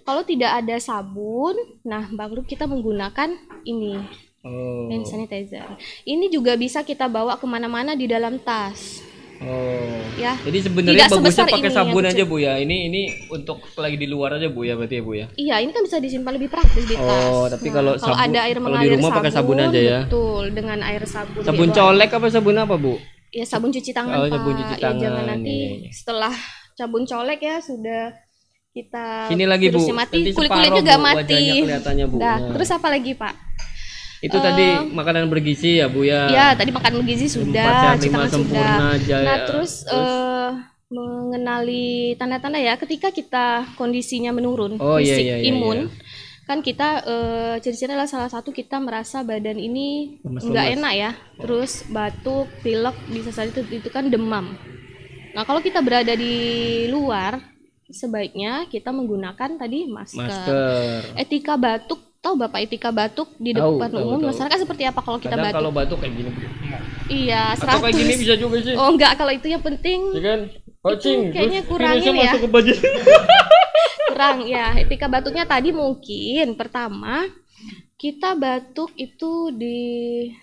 kalau 0.01 0.25
tidak 0.25 0.51
ada 0.63 0.75
sabun, 0.81 1.55
nah 1.85 2.09
baru 2.09 2.41
kita 2.41 2.65
menggunakan 2.65 3.29
ini 3.67 4.01
oh 4.41 4.89
hand 4.89 5.05
sanitizer. 5.05 5.69
Ini 6.01 6.33
juga 6.33 6.57
bisa 6.57 6.81
kita 6.81 7.05
bawa 7.05 7.37
ke 7.37 7.45
mana-mana 7.45 7.93
di 7.93 8.09
dalam 8.09 8.41
tas, 8.41 9.05
oh 9.41 9.97
ya. 10.15 10.33
jadi 10.39 10.57
sebenarnya 10.61 11.05
Tidak 11.05 11.17
bagusnya 11.17 11.45
pakai 11.45 11.59
ini 11.63 11.73
sabun 11.73 12.03
aja 12.03 12.23
Bu 12.23 12.37
ya 12.37 12.53
ini 12.55 12.75
ini 12.87 13.01
untuk 13.27 13.57
lagi 13.75 13.95
di 13.95 14.05
luar 14.05 14.37
aja 14.37 14.47
Bu 14.47 14.61
ya 14.61 14.73
berarti 14.73 14.95
ya 14.95 15.03
Bu 15.03 15.13
ya 15.13 15.25
Iya, 15.33 15.55
ini 15.59 15.71
kan 15.71 15.81
bisa 15.81 15.97
disimpan 15.97 16.33
lebih 16.33 16.47
praktis 16.47 16.83
di 16.83 16.93
tas. 16.93 17.25
Oh, 17.27 17.45
tapi 17.45 17.67
kalau 17.67 17.97
sabun- 17.97 18.21
ada 18.21 18.39
air 18.43 18.57
kalau 18.57 18.77
di 18.77 18.89
rumah 18.91 19.09
pakai 19.11 19.31
sabun 19.31 19.57
aja 19.59 19.79
ya? 19.79 19.99
Betul, 20.03 20.43
dengan 20.51 20.77
air 20.81 21.01
sabun. 21.03 21.41
sabun 21.41 21.69
colek 21.69 22.09
apa 22.11 22.27
sabun 22.27 22.55
apa 22.55 22.75
Bu 22.75 22.95
Ya 23.31 23.43
sabun 23.43 23.69
cuci 23.69 23.91
tangan, 23.91 24.13
Oh, 24.13 24.23
Pak. 24.23 24.31
sabun 24.33 24.53
cuci 24.53 24.73
Ya, 24.73 24.79
jangan 24.83 24.99
tangan, 24.99 25.23
nanti 25.25 25.55
iya, 25.55 25.69
iya. 25.77 25.89
setelah 25.89 26.33
sabun 26.73 27.03
colek 27.03 27.39
ya 27.39 27.55
sudah 27.57 28.03
kita 28.71 29.27
Sini 29.27 29.43
lagi, 29.45 29.67
Bu. 29.67 29.83
mati, 29.89 29.91
Nanti 30.21 30.31
kulit-kulit 30.31 30.47
separoh, 30.63 30.79
juga 30.79 30.93
Bu, 30.93 31.03
mati. 31.05 31.43
kelihatannya, 31.61 32.05
Bu. 32.07 32.15
Dah, 32.17 32.37
Nah. 32.37 32.51
terus 32.55 32.69
apa 32.69 32.87
lagi, 32.87 33.11
Pak? 33.13 33.33
Itu 34.21 34.37
tadi 34.37 34.93
makanan 34.93 35.25
bergizi 35.33 35.81
ya 35.81 35.89
Bu 35.89 36.05
ya? 36.05 36.29
Ya, 36.29 36.47
tadi 36.53 36.69
makan 36.69 37.01
bergizi 37.01 37.25
sudah, 37.25 37.97
tangan 37.97 38.29
sempurna, 38.29 38.93
sudah. 38.93 38.93
jaya. 39.01 39.25
Nah, 39.25 39.37
terus, 39.49 39.81
eh, 39.89 40.49
mengenali 40.91 42.13
tanda-tanda 42.19 42.59
ya. 42.59 42.75
Ketika 42.77 43.09
kita 43.09 43.65
kondisinya 43.79 44.29
menurun 44.35 44.77
Oh, 44.77 44.99
iya, 44.99 45.15
fisik 45.17 45.25
iya, 45.25 45.35
iya, 45.41 45.49
imun 45.49 45.87
iya. 45.87 46.19
kan 46.45 46.59
kita 46.59 46.89
eh, 47.07 47.55
ciri-cirinya 47.63 47.95
adalah 47.95 48.11
salah 48.11 48.27
satu 48.29 48.51
kita 48.51 48.75
merasa 48.83 49.23
badan 49.23 49.55
ini 49.55 50.19
nggak 50.21 50.67
enak 50.77 50.93
ya. 50.93 51.11
Terus 51.39 51.87
batuk 51.87 52.51
pilek 52.61 52.97
bisa 53.07 53.31
saja 53.31 53.49
itu, 53.49 53.63
itu 53.71 53.89
kan 53.89 54.11
demam. 54.11 54.53
Nah 55.31 55.47
kalau 55.47 55.63
kita 55.63 55.79
berada 55.79 56.11
di 56.11 56.35
luar 56.91 57.39
sebaiknya 57.87 58.67
kita 58.67 58.91
menggunakan 58.91 59.55
tadi 59.55 59.87
masker, 59.87 60.19
masker. 60.19 60.99
Etika 61.15 61.55
batuk 61.55 62.10
tahu 62.21 62.37
bapak 62.37 62.69
etika 62.69 62.93
batuk 62.93 63.33
di 63.41 63.49
depan 63.49 63.89
tahu, 63.89 63.97
umum? 64.05 64.21
tahu. 64.21 64.29
masyarakat 64.29 64.57
seperti 64.61 64.83
apa 64.85 65.01
kalau 65.01 65.17
kita 65.17 65.33
kadang 65.33 65.45
batuk? 65.49 65.57
kalau 65.57 65.71
batuk 65.73 65.97
kayak 66.05 66.13
gini. 66.13 66.31
Iya 67.09 67.41
atau 67.57 67.81
kayak 67.81 67.97
100 67.97 68.01
gini 68.05 68.13
bisa 68.21 68.33
juga 68.37 68.57
sih. 68.61 68.73
Oh 68.77 68.93
enggak 68.93 69.17
kalau 69.17 69.33
itu 69.33 69.47
yang 69.49 69.63
penting. 69.65 69.99
Ya 70.13 70.21
kan? 70.21 70.39
Kucing, 70.81 71.19
kayaknya 71.33 71.61
kurangin 71.65 72.13
ya. 72.13 72.33
masuk 72.33 72.39
ke 72.45 72.49
baju 72.49 72.73
kurang 74.13 74.37
ya. 74.45 74.65
Etika 74.77 75.05
batuknya 75.09 75.45
tadi 75.49 75.69
mungkin 75.73 76.47
pertama 76.53 77.25
kita 77.97 78.33
batuk 78.33 78.89
itu 78.97 79.53
di 79.53 79.77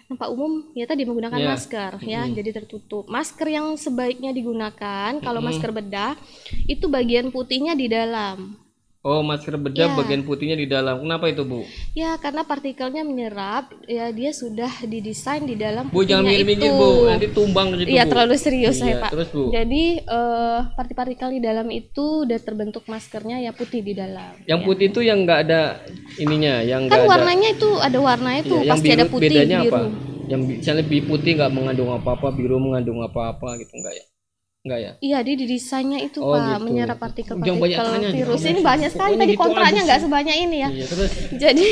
tempat 0.07 0.31
umum 0.31 0.71
ya 0.75 0.87
tadi 0.87 1.03
menggunakan 1.07 1.39
Ya. 1.39 1.47
masker 1.55 1.93
ya. 2.03 2.27
Jadi 2.27 2.51
tertutup. 2.59 3.07
Masker 3.07 3.55
yang 3.55 3.79
sebaiknya 3.79 4.35
digunakan 4.35 5.15
kalau 5.23 5.39
masker 5.39 5.71
bedah 5.71 6.19
itu 6.67 6.91
bagian 6.91 7.31
putihnya 7.31 7.79
di 7.79 7.87
dalam 7.87 8.67
oh 9.09 9.21
masker 9.23 9.57
bedah 9.57 9.87
Ya. 9.87 9.97
bagian 9.97 10.21
putihnya 10.23 10.53
di 10.55 10.67
dalam 10.67 11.01
kenapa 11.01 11.25
itu 11.27 11.43
Bu 11.43 11.65
ya 11.95 12.15
karena 12.17 12.45
partikelnya 12.45 13.01
menyerap 13.03 13.73
ya 13.87 14.11
dia 14.11 14.31
sudah 14.31 14.69
didesain 14.85 15.43
di 15.43 15.57
dalam 15.57 15.89
Bu 15.89 16.03
jangan 16.03 16.29
mikir-mikir. 16.29 16.69
Bu 16.71 16.91
nanti 17.07 17.27
tumbang 17.31 17.73
ke 17.73 17.77
situ 17.79 17.89
Iya 17.89 18.05
terlalu 18.05 18.35
serius 18.37 18.77
saya 18.77 19.01
pak. 19.01 19.11
terus, 19.11 19.29
Bu? 19.29 19.49
Jadi 19.49 19.85
eh, 19.99 20.61
partikel 20.85 21.31
di 21.31 21.41
dalam 21.41 21.69
itu 21.71 22.05
udah 22.23 22.39
terbentuk 22.39 22.85
maskernya 22.85 23.41
ya 23.41 23.51
putih 23.51 23.81
di 23.81 23.95
dalam. 23.95 24.37
yang 24.45 24.61
putih 24.61 24.89
itu 24.89 25.01
yang 25.01 25.23
enggak 25.23 25.41
ada 25.43 25.81
ininya 26.17 26.61
yang 26.61 26.85
kan 26.85 26.99
enggak 26.99 27.01
ada 27.01 27.09
warnanya 27.09 27.49
itu 27.51 27.71
ada 27.79 27.99
warnanya 27.99 28.41
itu 28.43 28.57
yang 28.59 28.71
pasti 28.71 28.87
biru 28.87 28.95
ada 28.95 29.07
putih 29.07 29.29
bedanya 29.29 29.59
biru. 29.59 29.71
apa 29.71 29.81
yang 30.27 30.41
misalnya 30.43 30.85
bi- 30.85 31.01
putih 31.03 31.33
nggak 31.35 31.51
mengandung 31.51 31.91
apa-apa 31.91 32.29
biru 32.31 32.57
mengandung 32.59 33.01
apa-apa 33.01 33.57
gitu 33.57 33.73
enggak 33.75 33.95
ya 33.95 34.05
enggak 34.69 34.81
ya? 34.85 34.93
Iya 35.01 35.19
di 35.25 35.33
didesainnya 35.35 35.99
itu 35.99 36.21
Oh, 36.21 36.37
pak 36.37 36.45
gitu. 36.45 36.65
menyerap 36.69 36.99
partikel-partikel 37.01 37.87
virus. 38.13 38.43
ini 38.45 38.61
banyak 38.61 38.91
sekali 38.93 39.17
Pokoknya 39.17 39.25
tadi 39.25 39.33
gitu 39.33 39.41
kontranya 39.41 39.81
aja 39.81 39.87
nggak 39.89 40.01
sebanyak 40.05 40.37
ini 40.39 40.57
ya. 40.61 40.69
iya 40.69 40.87
terus? 40.87 41.11
Jadi 41.43 41.67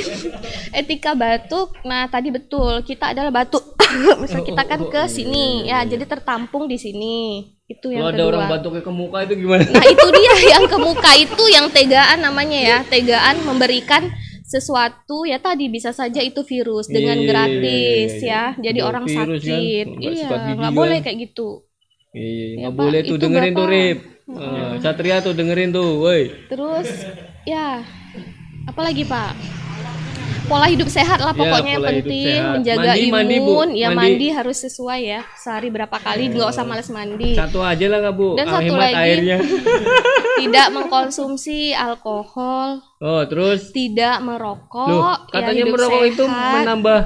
etika 0.72 1.12
batuk, 1.12 1.68
nah 1.84 2.08
tadi 2.08 2.28
betul 2.32 2.80
kita 2.80 3.12
adalah 3.12 3.30
batuk. 3.30 3.76
Misal 4.24 4.42
kita 4.42 4.62
kan 4.64 4.80
ke 4.88 5.02
sini 5.06 5.68
ya, 5.68 5.86
jadi 5.86 6.04
tertampung 6.08 6.66
di 6.66 6.74
sini. 6.74 7.46
Itu 7.66 7.90
yang 7.90 8.10
kalau 8.10 8.14
ada 8.14 8.24
orang 8.26 8.42
batuknya 8.50 8.82
ke 8.82 8.92
muka 8.94 9.18
itu 9.26 9.34
gimana? 9.42 9.62
Nah 9.66 9.84
itu 9.94 10.06
dia 10.10 10.34
yang 10.54 10.64
ke 10.66 10.78
muka 10.78 11.10
itu 11.14 11.44
yang 11.50 11.66
tegaan 11.70 12.18
namanya 12.22 12.58
ya. 12.58 12.78
Tegaan 12.82 13.42
memberikan 13.42 14.06
sesuatu 14.46 15.26
ya 15.26 15.42
tadi 15.42 15.66
bisa 15.66 15.90
saja 15.90 16.22
itu 16.22 16.46
virus 16.46 16.86
dengan 16.86 17.18
Iya, 17.18 17.22
iya, 17.22 17.30
gratis 17.30 18.10
iya, 18.14 18.22
iya. 18.22 18.42
ya. 18.54 18.62
Jadi 18.70 18.78
orang 18.82 19.04
kan, 19.10 19.14
sakit. 19.26 19.86
Iya 19.98 20.26
nggak 20.54 20.70
kan. 20.70 20.78
boleh 20.78 20.98
kayak 21.02 21.18
gitu 21.30 21.66
iya 22.16 22.46
Ya, 22.48 22.56
nggak 22.62 22.74
boleh 22.74 23.00
tuh 23.02 23.08
itu 23.10 23.20
dengerin 23.20 23.52
tuh. 23.54 23.66
Rip 23.66 23.98
Ah, 24.26 24.74
Satria 24.80 25.20
tuh 25.20 25.32
dengerin 25.32 25.70
tuh 25.70 26.00
woi 26.00 26.32
terus 26.48 26.88
ya 27.44 27.78
apalagi 28.66 29.04
pak 29.04 29.38
pola 30.44 30.66
hidup 30.66 30.86
sehat 30.88 31.18
lah 31.20 31.30
Ya, 31.30 31.38
pokoknya 31.40 31.70
yang 31.72 31.78
pola 31.80 31.90
hidup 31.92 32.06
penting 32.06 32.26
sehat. 32.28 32.52
menjaga 32.52 32.82
Mandi, 32.88 33.02
imun 33.04 33.14
mandi, 33.14 33.36
Bu. 33.36 33.54
ya 33.72 33.88
Mandi. 33.88 33.98
mandi. 34.00 34.26
harus 34.32 34.58
sesuai 34.60 35.00
ya 35.04 35.20
sehari 35.36 35.68
berapa 35.68 35.96
kali 35.96 36.22
nggak 36.28 36.48
usah 36.48 36.64
males 36.64 36.86
mandi 36.88 37.34
satu 37.34 37.58
aja 37.60 37.86
lah 37.86 37.98
nggak 38.00 38.16
bu 38.16 38.28
Dan 38.34 38.46
Ah, 38.46 38.52
satu 38.56 38.74
lagi. 38.74 38.94
airnya 38.96 39.36
tidak 40.40 40.66
mengkonsumsi 40.76 41.58
alkohol 41.72 42.82
oh 42.96 43.22
terus 43.24 43.70
tidak 43.70 44.18
merokok 44.20 44.86
loh 44.88 45.02
ya, 45.02 45.14
katanya 45.32 45.62
hidup 45.62 45.72
merokok 45.72 46.02
itu 46.04 46.24
sehat. 46.24 46.54
menambah 46.56 47.00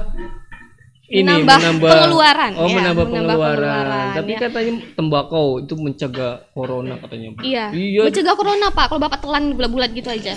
ini 1.11 1.27
Menambah 1.27 1.59
pengeluaran, 1.83 2.51
oh 2.55 2.67
ya, 2.71 2.75
menambah, 2.79 3.05
menambah 3.05 3.05
pengeluaran. 3.11 3.59
pengeluaran, 3.59 4.05
tapi 4.15 4.31
ya. 4.31 4.39
katanya 4.39 4.73
tembakau 4.95 5.47
itu 5.59 5.73
mencegah 5.75 6.33
corona 6.55 6.95
katanya 7.03 7.27
iya 7.43 7.65
iya. 7.75 8.01
mencegah 8.07 8.35
corona 8.39 8.71
pak. 8.71 8.85
Kalau 8.87 9.01
bapak 9.03 9.19
telan 9.19 9.51
bulat-bulat 9.59 9.91
gitu 9.91 10.07
aja 10.07 10.33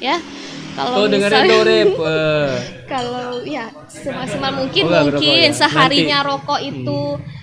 ya 0.00 0.16
kalau 0.80 0.96
tuh 0.96 1.06
dengerin 1.12 1.86
kalau 2.92 3.28
ya 3.46 3.64
semaksimal 3.86 4.50
mungkin 4.56 4.82
Oh, 4.90 5.04
mungkin 5.06 5.48
ya? 5.50 5.54
seharinya 5.54 6.18
rokok 6.26 6.60
itu 6.62 7.00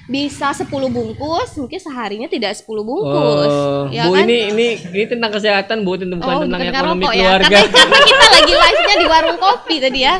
bisa 0.07 0.55
10 0.55 0.71
bungkus 0.71 1.49
mungkin 1.59 1.79
seharinya 1.83 2.27
tidak 2.31 2.55
10 2.55 2.63
bungkus. 2.79 3.51
Oh, 3.51 3.91
ya 3.91 4.07
Bu 4.07 4.15
kan? 4.15 4.23
ini 4.23 4.37
ini 4.55 4.67
ini 4.95 5.03
tentang 5.07 5.31
kesehatan 5.35 5.83
Bu, 5.83 5.99
tentang 5.99 6.19
bukan 6.23 6.35
oh 6.35 6.41
tentang 6.47 6.61
bukan 6.63 6.71
ekonomi 6.71 7.03
rokok 7.03 7.13
ya 7.13 7.23
keluarga. 7.27 7.57
karena, 7.59 7.75
karena 7.83 7.99
kita 8.07 8.25
lagi 8.31 8.53
live 8.55 8.81
nya 8.87 8.95
di 8.95 9.07
warung 9.11 9.39
kopi 9.39 9.75
tadi 9.83 9.99
ya. 10.07 10.15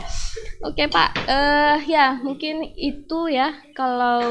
Oke 0.68 0.84
pak. 0.92 1.10
Eh 1.28 1.78
ya 1.88 2.20
mungkin 2.20 2.56
itu 2.76 3.20
ya 3.32 3.56
kalau 3.72 4.28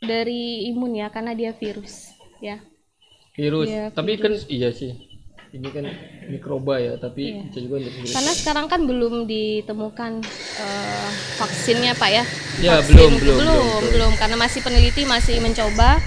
dari 0.00 0.70
imun 0.70 0.96
ya 0.96 1.10
karena 1.10 1.34
dia 1.34 1.50
virus 1.52 2.14
ya. 2.38 2.62
Virus. 3.34 3.66
Iya, 3.68 3.90
Tapi 3.90 4.20
kan 4.22 4.32
iya 4.46 4.70
sih. 4.70 5.09
Ini 5.50 5.68
kan 5.68 5.82
mikroba 6.26 6.78
ya 6.78 6.94
tapi 6.94 7.34
Iya. 7.34 7.42
bisa 7.44 7.58
juga 7.58 7.74
untuk 7.80 7.92
virus. 7.92 8.14
Karena 8.14 8.32
sekarang 8.32 8.66
kan 8.66 8.80
belum 8.86 9.14
ditemukan 9.26 10.12
eh, 10.56 11.08
vaksinnya 11.36 11.92
Pak 11.94 12.10
ya. 12.10 12.24
Ya, 12.60 12.72
Vaksin- 12.78 12.94
belum, 12.94 13.12
belum, 13.16 13.36
belum, 13.36 13.56
belum, 13.58 13.82
belum, 13.90 14.12
karena 14.14 14.36
masih 14.36 14.60
peneliti 14.62 15.02
masih 15.04 15.42
mencoba. 15.42 15.98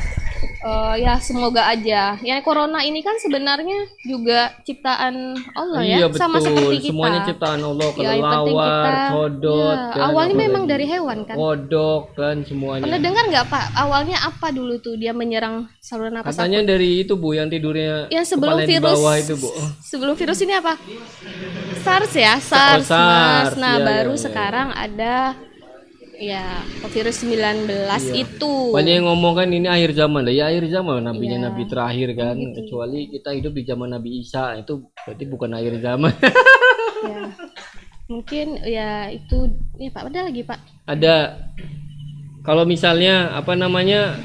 Eh, 0.64 0.96
ya 0.98 1.20
semoga 1.20 1.68
aja. 1.68 2.16
Ya 2.18 2.36
corona 2.40 2.80
ini 2.80 3.00
kan 3.00 3.20
sebenarnya 3.20 3.76
juga 4.02 4.56
ciptaan 4.64 5.16
Allah 5.52 5.84
iya 5.84 5.98
ya, 5.98 6.08
betul 6.08 6.20
sama 6.22 6.40
seperti 6.40 6.80
kita. 6.80 6.88
semuanya 6.90 7.20
ciptaan 7.22 7.60
Allah 7.60 7.84
Ya, 7.84 7.94
kelelawar 7.94 8.48
kita- 8.48 9.12
kodot 9.12 9.60
ya, 9.76 9.92
kan, 9.92 10.02
awalnya 10.06 10.34
apa 10.34 10.42
memang 10.42 10.64
dari 10.64 10.86
hewan 10.86 11.18
kan. 11.22 11.36
kodok 11.36 12.04
kan 12.14 12.36
semuanya 12.42 12.82
Pernah 12.82 13.02
dengar 13.02 13.24
nggak 13.28 13.46
Pak? 13.46 13.66
Awalnya 13.76 14.18
apa 14.22 14.48
dulu 14.50 14.74
tuh 14.78 14.96
dia 14.96 15.12
menyerang 15.12 15.68
saluran 15.78 16.16
nafas 16.16 16.32
katanya 16.32 16.64
dari 16.66 17.04
itu 17.04 17.14
bu 17.14 17.34
yang 17.34 17.48
tidurnya 17.48 18.08
Yang 18.08 18.26
sebelum 18.30 18.58
di 18.58 18.68
virus 18.70 18.88
bawah 18.96 19.16
itu 19.16 19.34
bu 19.36 19.50
sebelum 19.82 20.16
virus 20.16 20.40
ini 20.40 20.54
apa? 20.54 20.74
SARS 21.78 22.14
ya, 22.16 22.34
SARS. 22.40 22.88
Oh, 22.88 22.96
SARS. 22.96 23.52
Mas. 23.52 23.60
Nah, 23.60 23.76
Iya, 23.76 23.84
baru 23.84 24.08
iya, 24.08 24.16
iya. 24.16 24.24
sekarang 24.24 24.68
ada 24.72 25.16
ya 26.16 26.62
virus 26.86 27.22
19 27.22 27.66
Iya. 27.66 28.14
itu. 28.16 28.54
banyak 28.70 28.94
yang 28.96 29.08
ngomong 29.08 29.34
kan 29.36 29.48
ini 29.48 29.66
akhir 29.66 29.94
zaman 29.94 30.22
lah 30.22 30.32
ya 30.32 30.46
akhir 30.48 30.66
zaman 30.68 31.02
nabinya 31.02 31.38
Iya. 31.38 31.46
nabi 31.48 31.64
terakhir 31.66 32.10
kan 32.14 32.36
kecuali 32.54 33.00
kita 33.10 33.30
hidup 33.32 33.52
di 33.52 33.64
zaman 33.64 33.90
nabi 33.90 34.20
Isa 34.20 34.56
itu 34.56 34.74
berarti 35.00 35.24
bukan 35.26 35.52
akhir 35.52 35.74
zaman 35.80 36.14
Ya. 37.04 37.20
Mungkin 38.06 38.48
ya 38.64 38.90
itu 39.10 39.52
ya 39.76 39.90
Pak, 39.90 40.08
ada 40.08 40.20
lagi 40.24 40.42
Pak. 40.42 40.60
ada 40.86 41.16
kalau 42.42 42.64
misalnya 42.64 43.32
apa 43.34 43.54
namanya 43.54 44.16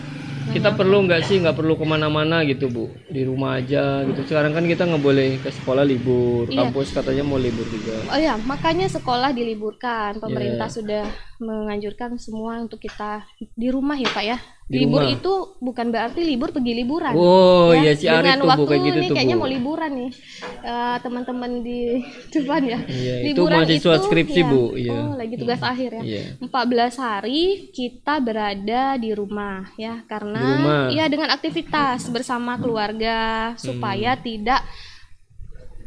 kita 0.49 0.73
perlu 0.73 1.05
nggak 1.05 1.23
sih 1.23 1.37
nggak 1.39 1.55
perlu 1.55 1.75
ke 1.75 1.85
mana-mana 1.85 2.41
gitu 2.43 2.67
bu 2.67 2.89
di 3.07 3.21
rumah 3.21 3.59
aja 3.59 4.01
gitu 4.03 4.25
sekarang 4.25 4.51
kan 4.51 4.63
kita 4.63 4.83
nggak 4.83 5.03
boleh 5.03 5.37
ke 5.37 5.51
sekolah 5.53 5.83
libur 5.83 6.47
Iya. 6.47 6.65
kampus 6.65 6.89
katanya 6.91 7.21
mau 7.23 7.37
libur 7.37 7.67
juga 7.67 7.99
Oh 8.09 8.17
ya, 8.17 8.39
makanya 8.41 8.87
sekolah 8.89 9.31
diliburkan. 9.31 10.17
Pemerintah 10.17 10.67
Iya. 10.67 10.77
sudah 10.79 11.05
menganjurkan 11.39 12.19
semua 12.19 12.59
untuk 12.59 12.79
kita 12.79 13.23
di 13.55 13.69
rumah 13.69 13.95
ya 13.95 14.09
Pak 14.09 14.25
ya. 14.25 14.39
Di 14.69 14.85
libur 14.85 15.01
rumah. 15.01 15.17
itu 15.17 15.33
bukan 15.65 15.89
berarti 15.89 16.21
libur 16.21 16.53
pergi 16.53 16.77
liburan. 16.77 17.17
oh 17.17 17.73
ya, 17.73 17.89
iya 17.89 17.93
si 17.97 18.05
Arif 18.05 18.37
tuh 18.37 18.45
waktu 18.45 18.65
kayak 18.69 18.83
gitu 18.85 18.99
tuh 19.01 19.15
kayaknya 19.17 19.37
mau 19.37 19.49
liburan 19.49 19.91
nih 19.97 20.13
Eh, 20.59 20.97
teman-teman 21.01 21.51
di 21.63 21.81
depan 22.35 22.61
ya. 22.61 22.79
Iya, 22.85 23.15
itu 23.33 23.41
mahasiswa 23.41 23.95
skripsi, 23.97 24.41
ya, 24.43 24.51
Bu. 24.51 24.63
Iya. 24.77 24.93
Oh, 24.93 25.15
lagi 25.17 25.35
tugas 25.39 25.63
akhir 25.63 25.91
ya. 25.97 26.03
Iya. 26.05 26.23
14 26.43 26.99
hari 26.99 27.41
kita 27.73 28.21
berada 28.21 28.99
di 29.01 29.11
rumah 29.17 29.73
ya 29.75 30.03
Di 30.03 30.05
karena 30.05 30.43
rumah. 30.43 30.85
ya 30.93 31.09
dengan 31.09 31.33
aktivitas 31.33 32.11
bersama 32.11 32.61
keluarga 32.61 33.17
supaya 33.57 34.19
tidak 34.19 34.61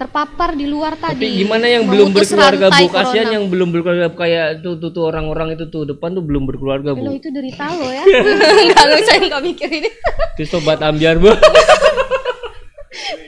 terpapar 0.01 0.57
di 0.57 0.65
luar 0.65 0.97
Tapi 0.97 1.21
tadi. 1.21 1.45
gimana 1.45 1.69
yang 1.69 1.85
belum 1.85 2.09
berkeluarga 2.09 2.73
bu? 2.73 2.85
Kasihan 2.89 3.29
yang 3.29 3.45
belum 3.53 3.69
berkeluarga 3.69 4.09
kayak 4.09 4.65
tuh 4.65 4.81
tuh, 4.81 4.89
tuh 4.89 5.05
orang-orang 5.05 5.53
itu 5.53 5.69
tuh 5.69 5.85
depan 5.85 6.17
tuh 6.17 6.25
belum 6.25 6.49
berkeluarga 6.49 6.97
Loh, 6.97 7.13
bu. 7.13 7.21
itu 7.21 7.29
derita 7.29 7.69
lo 7.69 7.85
ya. 7.85 8.01
Kalau 8.73 8.97
saya 9.07 9.21
nggak 9.29 9.43
mikir 9.45 9.69
ini. 9.69 9.89
Itu 10.33 10.57
sobat 10.57 10.81
ambiar 10.81 11.21
bu. 11.21 11.29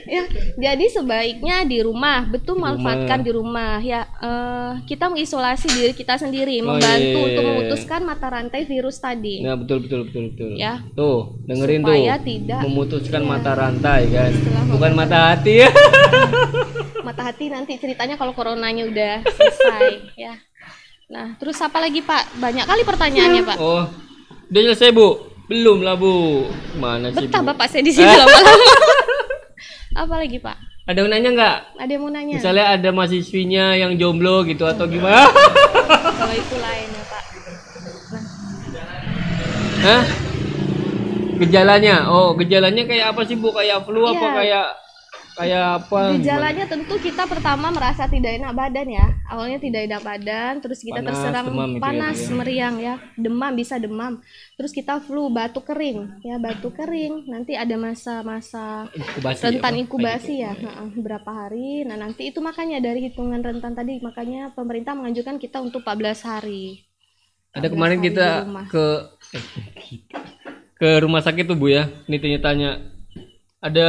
ya, 0.04 0.22
jadi 0.60 0.84
sebaiknya 0.92 1.64
di 1.64 1.80
rumah, 1.80 2.28
betul 2.28 2.60
manfaatkan 2.60 3.24
di 3.24 3.30
rumah. 3.32 3.80
Ya, 3.80 4.04
eh, 4.20 4.72
kita 4.84 5.08
mengisolasi 5.08 5.72
diri 5.72 5.92
kita 5.96 6.20
sendiri, 6.20 6.60
Oh, 6.60 6.76
membantu 6.76 7.00
iya, 7.00 7.16
iya, 7.16 7.24
untuk 7.24 7.42
iya. 7.42 7.50
memutuskan 7.50 8.00
mata 8.04 8.26
rantai 8.28 8.60
virus 8.68 8.96
tadi. 9.00 9.40
Nah 9.40 9.56
betul 9.56 9.84
betul 9.84 10.00
betul 10.08 10.22
betul. 10.32 10.50
Ya. 10.60 10.84
Tuh 10.92 11.40
dengerin 11.48 11.80
Supaya 11.80 12.14
tuh. 12.20 12.24
tidak 12.28 12.60
Memutuskan 12.64 13.22
mata 13.24 13.52
rantai 13.56 14.02
kan. 14.12 14.30
Setelah 14.30 14.64
Bukan 14.68 14.92
mata 14.92 15.18
hati 15.32 15.54
ya. 15.64 15.70
mata 17.08 17.22
hati 17.24 17.44
nanti 17.52 17.76
ceritanya 17.76 18.16
kalau 18.16 18.32
coronanya 18.32 18.84
udah 18.88 19.14
selesai 19.24 19.84
ya. 20.16 20.34
Nah, 21.08 21.36
terus 21.36 21.60
apa 21.60 21.78
lagi 21.84 22.00
Pak? 22.00 22.40
Banyak 22.40 22.64
kali 22.64 22.82
pertanyaannya 22.82 23.42
Pak. 23.44 23.58
Oh 23.60 23.84
udah 24.54 24.60
selesai 24.70 24.94
bu? 24.94 25.08
Belum 25.50 25.82
lah 25.84 25.98
bu. 25.98 26.46
Mana 26.80 27.10
sih 27.12 27.26
Betah 27.26 27.42
bu? 27.42 27.50
Bapak 27.52 27.66
saya 27.68 27.82
di 27.84 27.92
sini 27.92 28.06
lama-lama. 28.20 28.66
Apa 29.94 30.14
lagi 30.18 30.38
Pak? 30.38 30.56
Ada 30.84 31.00
yang 31.00 31.10
nanya 31.10 31.30
nggak? 31.32 31.56
Ada 31.80 31.90
yang 31.90 32.02
mau 32.02 32.12
nanya? 32.12 32.34
Misalnya 32.36 32.64
ada 32.68 32.88
mahasiswinya 32.90 33.72
yang 33.74 33.96
jomblo 33.96 34.44
gitu 34.44 34.66
atau 34.66 34.84
gimana? 34.84 35.24
Kalau 35.24 36.34
itu 36.34 36.56
lain 36.58 36.88
ya 36.90 37.04
Pak. 37.06 37.22
Hah? 39.80 40.02
Gejalanya? 41.34 41.96
Oh, 42.08 42.36
gejalanya 42.36 42.84
kayak 42.84 43.16
apa 43.16 43.24
sih 43.24 43.34
Bu? 43.34 43.50
Kayak 43.50 43.82
flu 43.84 44.04
apa 44.04 44.18
Iya. 44.20 44.34
kayak 44.34 44.66
kayak 45.34 45.64
apa? 45.82 46.00
Gejalanya 46.16 46.64
tentu 46.64 46.94
kita 46.98 47.26
pertama 47.26 47.68
merasa 47.68 48.06
tidak 48.06 48.38
enak 48.38 48.52
badan 48.54 48.88
ya. 48.88 49.06
Awalnya 49.26 49.58
tidak 49.58 49.80
enak 49.86 50.02
badan, 50.02 50.52
terus 50.62 50.80
kita 50.80 51.02
Panas, 51.02 51.10
terserang 51.12 51.46
demam 51.50 51.70
gitu 51.70 51.78
ya, 51.78 51.82
panas, 51.82 52.18
ya. 52.18 52.30
meriang 52.32 52.76
ya. 52.78 52.94
Demam 53.14 53.52
bisa 53.52 53.74
demam. 53.76 54.12
Terus 54.54 54.70
kita 54.70 55.02
flu, 55.02 55.28
batuk 55.28 55.66
kering. 55.66 56.22
Ya, 56.22 56.38
batuk 56.38 56.74
kering. 56.74 57.26
Nanti 57.26 57.58
ada 57.58 57.74
masa-masa 57.74 58.86
Inkubasi. 58.90 59.42
rentan 59.42 59.74
inkubasi 59.76 60.34
ya 60.40 60.52
Heeh, 60.54 60.88
berapa 60.98 61.26
hari 61.26 61.82
nah 61.82 61.98
nanti 61.98 62.30
itu 62.30 62.38
makanya 62.38 62.78
dari 62.78 63.10
hitungan 63.10 63.42
rentan 63.42 63.74
tadi 63.74 63.98
makanya 63.98 64.54
pemerintah 64.54 64.94
menganjurkan 64.94 65.36
kita 65.36 65.58
untuk 65.58 65.82
14 65.82 66.22
hari 66.22 66.84
Ada 67.54 67.70
14 67.70 67.74
kemarin 67.74 67.98
hari 67.98 68.06
kita 68.10 68.28
ke 68.66 68.84
eh, 69.34 69.44
ke 70.74 70.88
rumah 71.00 71.22
sakit 71.22 71.44
tuh 71.46 71.54
Bu 71.54 71.70
ya. 71.70 71.86
Ini 72.06 72.18
tanya-tanya. 72.18 72.70
Ada 73.62 73.88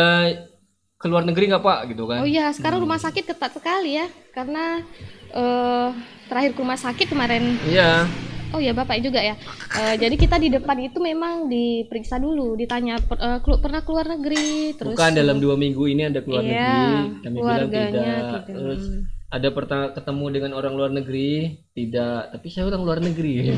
ke 1.05 1.07
luar 1.07 1.21
negeri 1.21 1.45
nggak 1.47 1.61
Pak 1.61 1.79
gitu 1.87 2.03
kan? 2.03 2.19
oh 2.19 2.27
iya 2.27 2.49
sekarang 2.49 2.81
rumah 2.81 2.97
sakit 2.97 3.21
ketat 3.23 3.53
sekali 3.53 3.93
ya 3.93 4.05
karena 4.31 4.81
eh 5.29 5.89
terakhir 6.25 6.51
ke 6.51 6.59
rumah 6.59 6.75
sakit 6.75 7.05
kemarin 7.05 7.61
Iya. 7.63 8.09
oh 8.49 8.57
ya 8.57 8.73
bapak 8.73 8.97
juga 8.99 9.21
ya 9.21 9.37
Eh, 9.75 9.99
jadi 9.99 10.15
kita 10.15 10.39
di 10.39 10.49
depan 10.49 10.79
itu 10.79 10.97
memang 10.97 11.45
diperiksa 11.45 12.15
dulu 12.15 12.55
ditanya 12.55 12.95
per- 12.97 13.19
eh, 13.19 13.39
kelu- 13.39 13.59
pernah 13.59 13.83
keluar 13.83 14.07
negeri 14.07 14.73
terus 14.73 14.95
Bukan 14.95 15.11
dalam 15.13 15.37
dua 15.37 15.53
minggu 15.53 15.83
ini 15.85 16.07
ada 16.07 16.19
keluar 16.19 16.41
Iya, 16.41 16.55
negeri. 16.55 16.95
Kami 17.21 17.35
bilang 17.37 17.67
tidak. 17.67 17.91
tidak. 17.91 18.41
Terus 18.47 18.81
ada 19.27 19.47
pertama 19.51 19.85
ketemu 19.91 20.25
dengan 20.31 20.51
orang 20.53 20.73
luar 20.73 20.89
negeri 20.89 21.31
tidak. 21.69 22.31
Tapi 22.31 22.47
saya 22.47 22.65
orang 22.65 22.81
luar 22.81 22.99
negeri. 22.99 23.51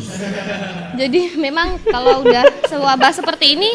Jadi 0.98 1.38
memang 1.38 1.78
kalau 1.86 2.26
udah 2.26 2.44
sewabah 2.66 3.14
seperti 3.14 3.54
ini 3.54 3.70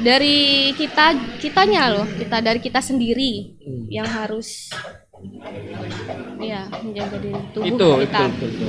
dari 0.00 0.38
kita 0.72 1.12
kitanya 1.38 1.90
loh, 1.90 2.06
kita 2.10 2.40
dari 2.40 2.58
kita 2.58 2.80
sendiri 2.80 3.56
Hmm. 3.60 3.84
yang 3.88 4.08
harus 4.08 4.72
ya 6.38 6.64
menjaga 6.80 7.16
diri 7.18 7.40
tubuh 7.50 7.66
itu 7.66 7.88
kita. 8.02 8.20
itu, 8.24 8.46
itu, 8.48 8.64
itu. 8.64 8.66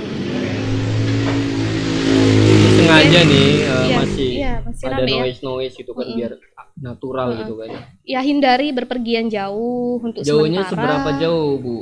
sengaja 2.73 3.19
nih 3.23 3.49
uh, 3.63 3.79
Iya, 3.81 3.95
masih 3.97 4.29
iya, 4.33 4.53
masih 4.59 4.83
ada 4.85 4.95
rame 4.97 5.09
ya. 5.09 5.21
noise 5.21 5.41
noise 5.41 5.73
gitu 5.73 5.91
kan 5.91 6.05
biar 6.09 6.31
natural 6.75 7.27
gitu 7.37 7.53
kan 7.55 7.69
Ya 8.03 8.19
hindari 8.19 8.71
berpergian 8.71 9.27
jauh 9.27 10.01
untuk 10.01 10.21
jauhnya 10.21 10.65
sementara. 10.65 10.99
seberapa 10.99 11.09
jauh 11.17 11.51
bu 11.55 11.77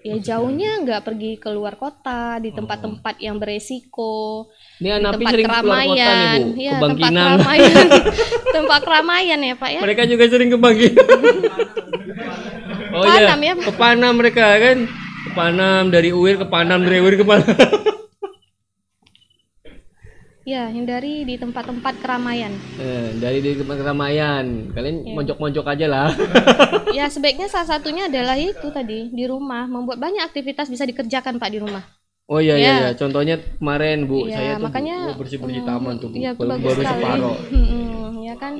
Ya 0.00 0.16
jauhnya 0.16 0.80
nggak 0.80 1.04
pergi 1.04 1.36
keluar 1.36 1.76
kota 1.76 2.40
di 2.40 2.56
tempat-tempat 2.56 3.20
yang 3.20 3.36
beresiko. 3.36 4.48
ini 4.80 4.88
di 4.88 5.04
tempat 5.04 5.30
sering 5.36 5.44
keluar 5.44 5.80
kota 5.84 5.92
nih 5.92 5.92
keramaian, 5.92 6.40
bu. 6.40 6.50
Ke 6.56 6.76
tempat 6.80 7.10
keramaian, 7.12 7.86
tempat 8.56 8.80
keramaian 8.80 9.38
ya 9.44 9.54
pak 9.60 9.70
ya. 9.76 9.80
mereka 9.84 10.02
juga 10.08 10.24
sering 10.32 10.48
ke 10.48 10.56
Bangkinang 10.56 11.08
oh 12.96 13.04
iya 13.04 13.28
Panam 13.28 13.40
ya, 13.44 13.52
Pak. 13.60 13.64
ke 13.68 13.72
Panam 13.76 14.12
mereka 14.16 14.44
kan? 14.56 14.78
Ke 15.20 15.30
Panam 15.36 15.82
dari 15.92 16.10
Uir 16.16 16.36
ke 16.40 16.46
Panam 16.48 16.80
dari 16.80 16.98
Uir 17.04 17.14
ke 17.20 17.24
Panam 17.28 17.56
Ya 20.50 20.66
hindari 20.66 21.22
di 21.22 21.38
tempat-tempat 21.38 22.02
keramaian. 22.02 22.50
Eh, 22.74 23.14
dari 23.16 23.38
di 23.38 23.54
tempat 23.54 23.78
keramaian 23.78 24.66
kalian 24.68 24.96
Iya. 25.00 25.14
mojok-mojok 25.14 25.62
aja 25.64 25.86
lah 25.86 26.08
Ya 26.90 27.06
sebaiknya 27.06 27.46
salah 27.46 27.70
satunya 27.70 28.10
adalah 28.10 28.34
itu 28.34 28.66
tadi 28.68 29.06
di 29.08 29.24
rumah 29.24 29.70
membuat 29.70 30.02
banyak 30.02 30.18
aktivitas 30.20 30.66
bisa 30.66 30.82
dikerjakan 30.82 31.38
pak 31.38 31.54
di 31.54 31.62
rumah. 31.62 31.86
Oh 32.26 32.38
iya 32.38 32.54
iya, 32.54 32.66
Iya. 32.66 32.74
iya. 32.74 32.90
contohnya 32.94 33.36
kemarin 33.58 34.10
Bu, 34.10 34.26
Iya, 34.26 34.34
saya 34.34 34.52
tuh 34.52 34.64
makanya, 34.64 34.96
bersih 35.14 35.38
bersih 35.38 35.62
mm, 35.62 35.68
taman 35.68 35.94
tuh 35.98 36.08
Bu, 36.08 36.16
Iya 36.18 36.30
baru, 36.32 36.48
bagus 36.48 36.66
baru 36.66 36.80
sekali. 36.80 36.98
separoh. 36.98 37.36
Mm-mm, 37.54 38.06
ya 38.20 38.34
kan 38.34 38.52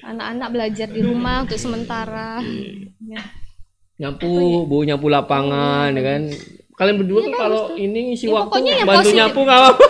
anak-anak 0.00 0.48
belajar 0.50 0.88
di 0.88 1.00
rumah 1.02 1.36
untuk 1.46 1.58
sementara. 1.58 2.30
Ya. 3.00 3.22
Nyapu, 3.98 4.34
Bu, 4.66 4.82
nyapu 4.82 5.06
lapangan 5.06 5.90
ya 5.92 6.02
kan. 6.02 6.22
Kalian 6.78 6.96
berdua 6.96 7.20
tuh 7.20 7.34
kalau 7.34 7.62
ini 7.74 8.14
isi 8.14 8.24
Ya, 8.24 8.38
waktu 8.38 8.48
pokoknya 8.48 8.72
yang 8.72 8.86
bantu 8.86 9.00
positif. 9.02 9.18
nyapu 9.18 9.40
nggak 9.42 9.58
apa-apa. 9.58 9.86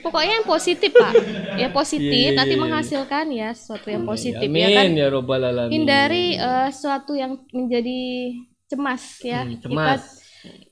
Pokoknya 0.00 0.32
yang 0.34 0.46
positif 0.46 0.90
pak, 0.90 1.12
ya 1.54 1.68
positif 1.70 2.10
Iya, 2.10 2.30
iya, 2.32 2.36
nanti 2.36 2.54
iya. 2.56 2.62
menghasilkan 2.62 3.26
ya 3.30 3.48
sesuatu 3.52 3.86
yang 3.86 4.02
positif 4.02 4.48
ya 4.48 4.68
kan. 4.68 4.84
Amin 4.84 4.96
ya 4.96 5.06
robbal 5.06 5.42
alamin. 5.44 5.72
Hindari 5.72 6.26
eh, 6.34 6.68
sesuatu 6.68 7.12
yang 7.12 7.38
menjadi 7.52 8.00
cemas 8.66 9.04
ya. 9.22 9.44
Hmm, 9.44 9.50
Kita 9.54 9.64
cemas. 9.68 10.02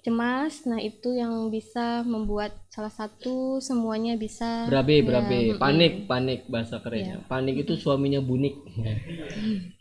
cemas, 0.00 0.54
nah 0.64 0.78
itu 0.78 1.10
yang 1.12 1.50
bisa 1.50 2.00
membuat 2.02 2.54
salah 2.66 2.88
satu 2.88 3.58
semuanya 3.58 4.14
bisa 4.14 4.64
Berabe, 4.64 4.98
ya, 4.98 5.04
berabe. 5.04 5.38
Panik, 5.54 5.92
panik 6.06 6.40
bahasa 6.46 6.78
kerennya. 6.78 7.20
Iya. 7.20 7.26
Panik 7.26 7.62
itu 7.62 7.74
suaminya 7.74 8.18
bunik. 8.18 8.54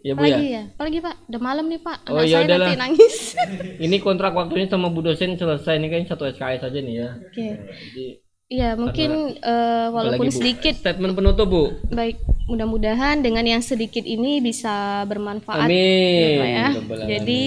Ya 0.00 0.12
Bu 0.12 0.22
ya. 0.22 0.32
Apalagi 0.32 0.48
ya? 0.48 0.62
Apalagi 0.70 0.98
Pak? 0.98 1.14
Udah 1.26 1.40
malam 1.40 1.64
nih 1.66 1.78
Pak. 1.78 1.98
Anak 2.02 2.14
Oh, 2.14 2.22
ya 2.22 2.28
saya 2.32 2.44
udahlah. 2.46 2.66
nanti 2.66 2.78
nangis. 2.78 3.16
Ini 3.84 3.96
kontrak 3.98 4.32
waktunya 4.32 4.66
sama 4.66 4.88
Bu 4.88 5.00
dosen 5.00 5.34
selesai 5.34 5.76
ini 5.76 5.86
kan 5.86 6.04
satu 6.06 6.24
SKS 6.26 6.62
aja 6.64 6.78
nih 6.78 6.94
ya. 6.96 7.08
Oke. 7.18 7.46
Jadi 7.60 8.06
Iya, 8.50 8.74
mungkin 8.74 9.10
eh, 9.36 9.86
walaupun 9.88 10.26
apalagi, 10.26 10.34
Bu? 10.34 10.40
sedikit 10.42 10.74
statement 10.74 11.14
penutup 11.14 11.46
Bu. 11.46 11.64
baik 11.86 12.18
mudah-mudahan 12.44 13.20
dengan 13.20 13.46
yang 13.46 13.62
sedikit 13.62 14.02
ini 14.02 14.40
bisa 14.40 15.06
bermanfaat 15.06 15.70
Amin. 15.70 16.34
Pak 16.34 16.48
ya. 16.48 16.66
Jadi 17.06 17.40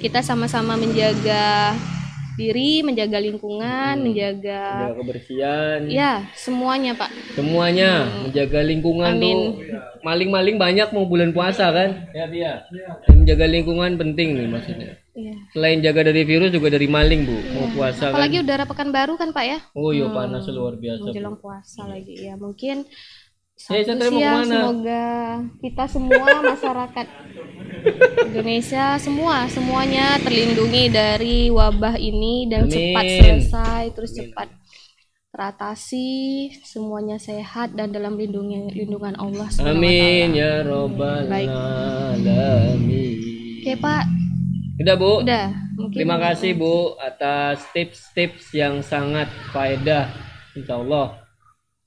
kita 0.00 0.18
sama-sama 0.18 0.74
menjaga 0.74 1.78
diri, 2.38 2.86
menjaga 2.86 3.18
lingkungan, 3.18 3.94
menjaga 3.98 4.62
Jaga 4.86 4.94
kebersihan. 5.02 5.78
ya 5.90 6.22
semuanya 6.38 6.94
Pak. 6.94 7.10
Semuanya 7.34 8.06
menjaga 8.22 8.62
lingkungan 8.62 9.12
Amin. 9.18 9.26
tuh 9.26 9.42
maling-maling 10.06 10.56
banyak 10.56 10.88
mau 10.94 11.04
bulan 11.04 11.34
puasa 11.34 11.74
kan? 11.74 12.06
Ya 12.14 12.30
dia. 12.30 12.62
Menjaga 13.10 13.50
lingkungan 13.50 13.98
penting 13.98 14.38
nih 14.38 14.46
maksudnya. 14.46 14.92
Iya. 15.18 15.34
Selain 15.50 15.82
jaga 15.82 16.06
dari 16.06 16.22
virus 16.22 16.54
juga 16.54 16.70
dari 16.70 16.86
maling 16.86 17.26
Bu. 17.26 17.36
Mau 17.58 17.66
puasa 17.74 18.14
kan. 18.14 18.14
Apalagi 18.14 18.38
udara 18.38 18.62
pekan 18.70 18.94
baru 18.94 19.18
kan 19.18 19.34
Pak 19.34 19.44
ya? 19.50 19.58
Oh 19.74 19.90
iya 19.90 20.06
panas 20.06 20.46
luar 20.46 20.78
biasa. 20.78 21.10
Menjelang 21.10 21.42
puasa 21.42 21.90
lagi 21.90 22.14
ya. 22.22 22.38
Mungkin 22.38 22.86
satu 23.58 23.90
Satria 23.90 24.10
mau 24.14 24.22
siang 24.22 24.46
semoga 24.46 25.06
kita 25.58 25.84
semua 25.90 26.26
masyarakat 26.54 27.06
Indonesia 28.30 28.86
semua 29.02 29.36
semuanya 29.50 30.14
terlindungi 30.22 30.84
dari 30.88 31.50
wabah 31.50 31.98
ini 31.98 32.46
dan 32.46 32.70
Amin. 32.70 32.72
cepat 32.72 33.04
selesai 33.18 33.82
terus 33.98 34.14
cepat 34.14 34.48
teratasi 35.28 36.08
semuanya 36.64 37.18
sehat 37.20 37.74
dan 37.76 37.92
dalam 37.92 38.16
lindungi 38.16 38.72
lindungan 38.72 39.18
Allah 39.18 39.50
wa 39.50 39.70
Amin 39.70 40.32
ya 40.34 40.62
robbal 40.62 41.26
alamin. 41.28 43.18
Oke 43.58 43.74
Pak, 43.76 44.04
Udah 44.80 44.94
Bu. 44.96 45.20
udah. 45.20 45.46
Mungkin 45.76 45.94
Terima 46.00 46.16
kasih 46.18 46.56
Bu 46.56 46.96
atas 46.96 47.62
tips-tips 47.70 48.50
yang 48.56 48.80
sangat 48.80 49.28
faedah 49.52 50.08
Insya 50.56 50.80
Allah 50.80 51.27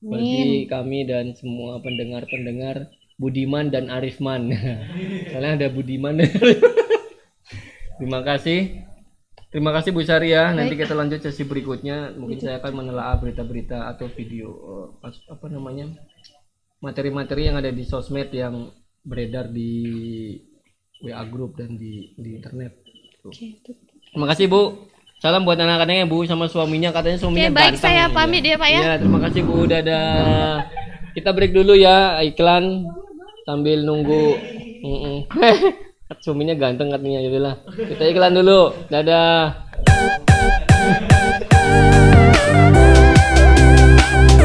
bagi 0.01 0.65
kami 0.65 1.05
dan 1.05 1.37
semua 1.37 1.77
pendengar-pendengar 1.79 2.89
Budiman 3.21 3.69
dan 3.69 3.93
Arifman. 3.93 4.49
Soalnya 5.29 5.53
ada 5.61 5.67
Budiman. 5.69 6.17
Terima 8.01 8.25
kasih. 8.25 8.81
Terima 9.53 9.69
kasih 9.69 9.93
Bu 9.93 10.01
Sari 10.01 10.33
ya. 10.33 10.49
Nanti 10.57 10.73
kita 10.73 10.97
lanjut 10.97 11.21
sesi 11.21 11.45
berikutnya. 11.45 12.17
Mungkin 12.17 12.41
saya 12.41 12.57
akan 12.57 12.81
menelaah 12.81 13.21
berita-berita 13.21 13.93
atau 13.93 14.09
video 14.09 14.49
eh, 15.05 15.13
apa 15.29 15.45
namanya 15.53 15.93
materi-materi 16.81 17.51
yang 17.51 17.61
ada 17.61 17.69
di 17.69 17.85
sosmed 17.85 18.33
yang 18.33 18.73
beredar 19.05 19.53
di 19.53 19.69
WA 21.05 21.21
group 21.29 21.61
dan 21.61 21.77
di 21.77 22.17
di 22.17 22.41
internet. 22.41 22.73
Oke. 23.21 23.61
Terima 24.09 24.25
kasih 24.33 24.49
Bu. 24.49 24.89
Salam 25.21 25.45
buat 25.45 25.53
anak-anaknya 25.53 26.09
Bu 26.09 26.25
sama 26.25 26.49
suaminya 26.49 26.89
katanya 26.89 27.21
suaminya 27.21 27.53
Oke, 27.53 27.53
baik 27.53 27.77
ganteng. 27.77 27.85
saya 27.85 28.09
pamit 28.09 28.41
ya 28.41 28.57
Pak 28.57 28.69
ya. 28.73 28.81
Iya, 28.81 28.93
terima 28.97 29.21
kasih 29.21 29.45
Bu. 29.45 29.69
Dadah. 29.69 30.65
Kita 31.13 31.29
break 31.29 31.53
dulu 31.53 31.77
ya 31.77 32.17
iklan 32.25 32.89
sambil 33.45 33.85
nunggu. 33.85 34.33
Mm-mm. 34.81 35.29
suaminya 36.25 36.57
ganteng 36.57 36.89
katanya 36.89 37.21
ya. 37.21 37.53
Kita 37.69 38.01
iklan 38.09 38.33
dulu. 38.33 38.73
Dadah. 38.89 39.61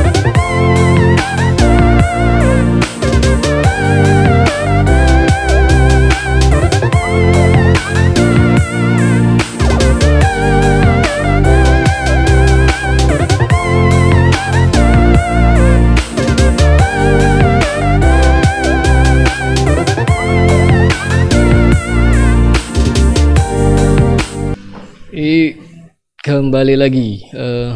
I 25.17 25.57
kembali 26.21 26.77
lagi 26.77 27.25
eh, 27.33 27.73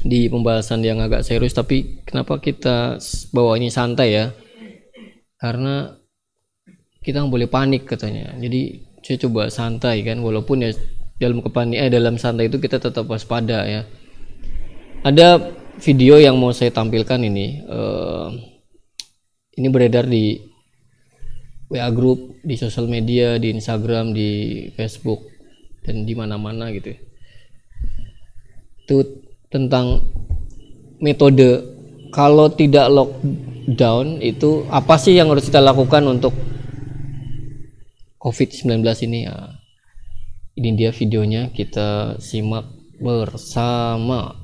di 0.00 0.32
pembahasan 0.32 0.80
yang 0.80 1.04
agak 1.04 1.28
serius 1.28 1.52
tapi 1.52 2.00
kenapa 2.08 2.40
kita 2.40 2.96
bawa 3.36 3.60
ini 3.60 3.68
santai 3.68 4.16
ya? 4.16 4.32
Karena 5.36 5.92
kita 7.04 7.20
nggak 7.20 7.34
boleh 7.36 7.48
panik 7.52 7.84
katanya. 7.84 8.32
Jadi 8.40 8.80
saya 9.04 9.20
coba 9.28 9.52
santai 9.52 10.00
kan 10.08 10.24
walaupun 10.24 10.64
ya 10.64 10.72
dalam 11.20 11.44
kepanik 11.44 11.76
eh 11.84 11.92
dalam 11.92 12.16
santai 12.16 12.48
itu 12.48 12.56
kita 12.56 12.80
tetap 12.80 13.04
waspada 13.12 13.68
ya. 13.68 13.84
Ada 15.04 15.52
video 15.84 16.16
yang 16.16 16.40
mau 16.40 16.56
saya 16.56 16.72
tampilkan 16.72 17.20
ini 17.28 17.60
eh, 17.60 18.28
ini 19.60 19.68
beredar 19.68 20.08
di 20.08 20.40
WA 21.68 21.92
group, 21.92 22.40
di 22.40 22.56
sosial 22.56 22.88
media, 22.88 23.36
di 23.36 23.52
Instagram, 23.52 24.16
di 24.16 24.64
Facebook 24.72 25.31
dan 25.82 26.06
di 26.06 26.14
mana-mana 26.14 26.70
gitu. 26.74 26.94
ya. 26.94 26.98
Itu 28.82 28.96
tentang 29.50 30.02
metode 31.02 31.66
kalau 32.14 32.50
tidak 32.52 32.92
lockdown 32.92 34.20
itu 34.22 34.66
apa 34.70 34.94
sih 35.00 35.16
yang 35.18 35.32
harus 35.32 35.48
kita 35.48 35.58
lakukan 35.58 36.04
untuk 36.06 36.34
COVID-19 38.22 38.86
ini 39.10 39.26
ya. 39.26 39.58
Ini 40.52 40.70
dia 40.76 40.90
videonya 40.92 41.48
kita 41.50 42.20
simak 42.20 42.68
bersama. 43.00 44.41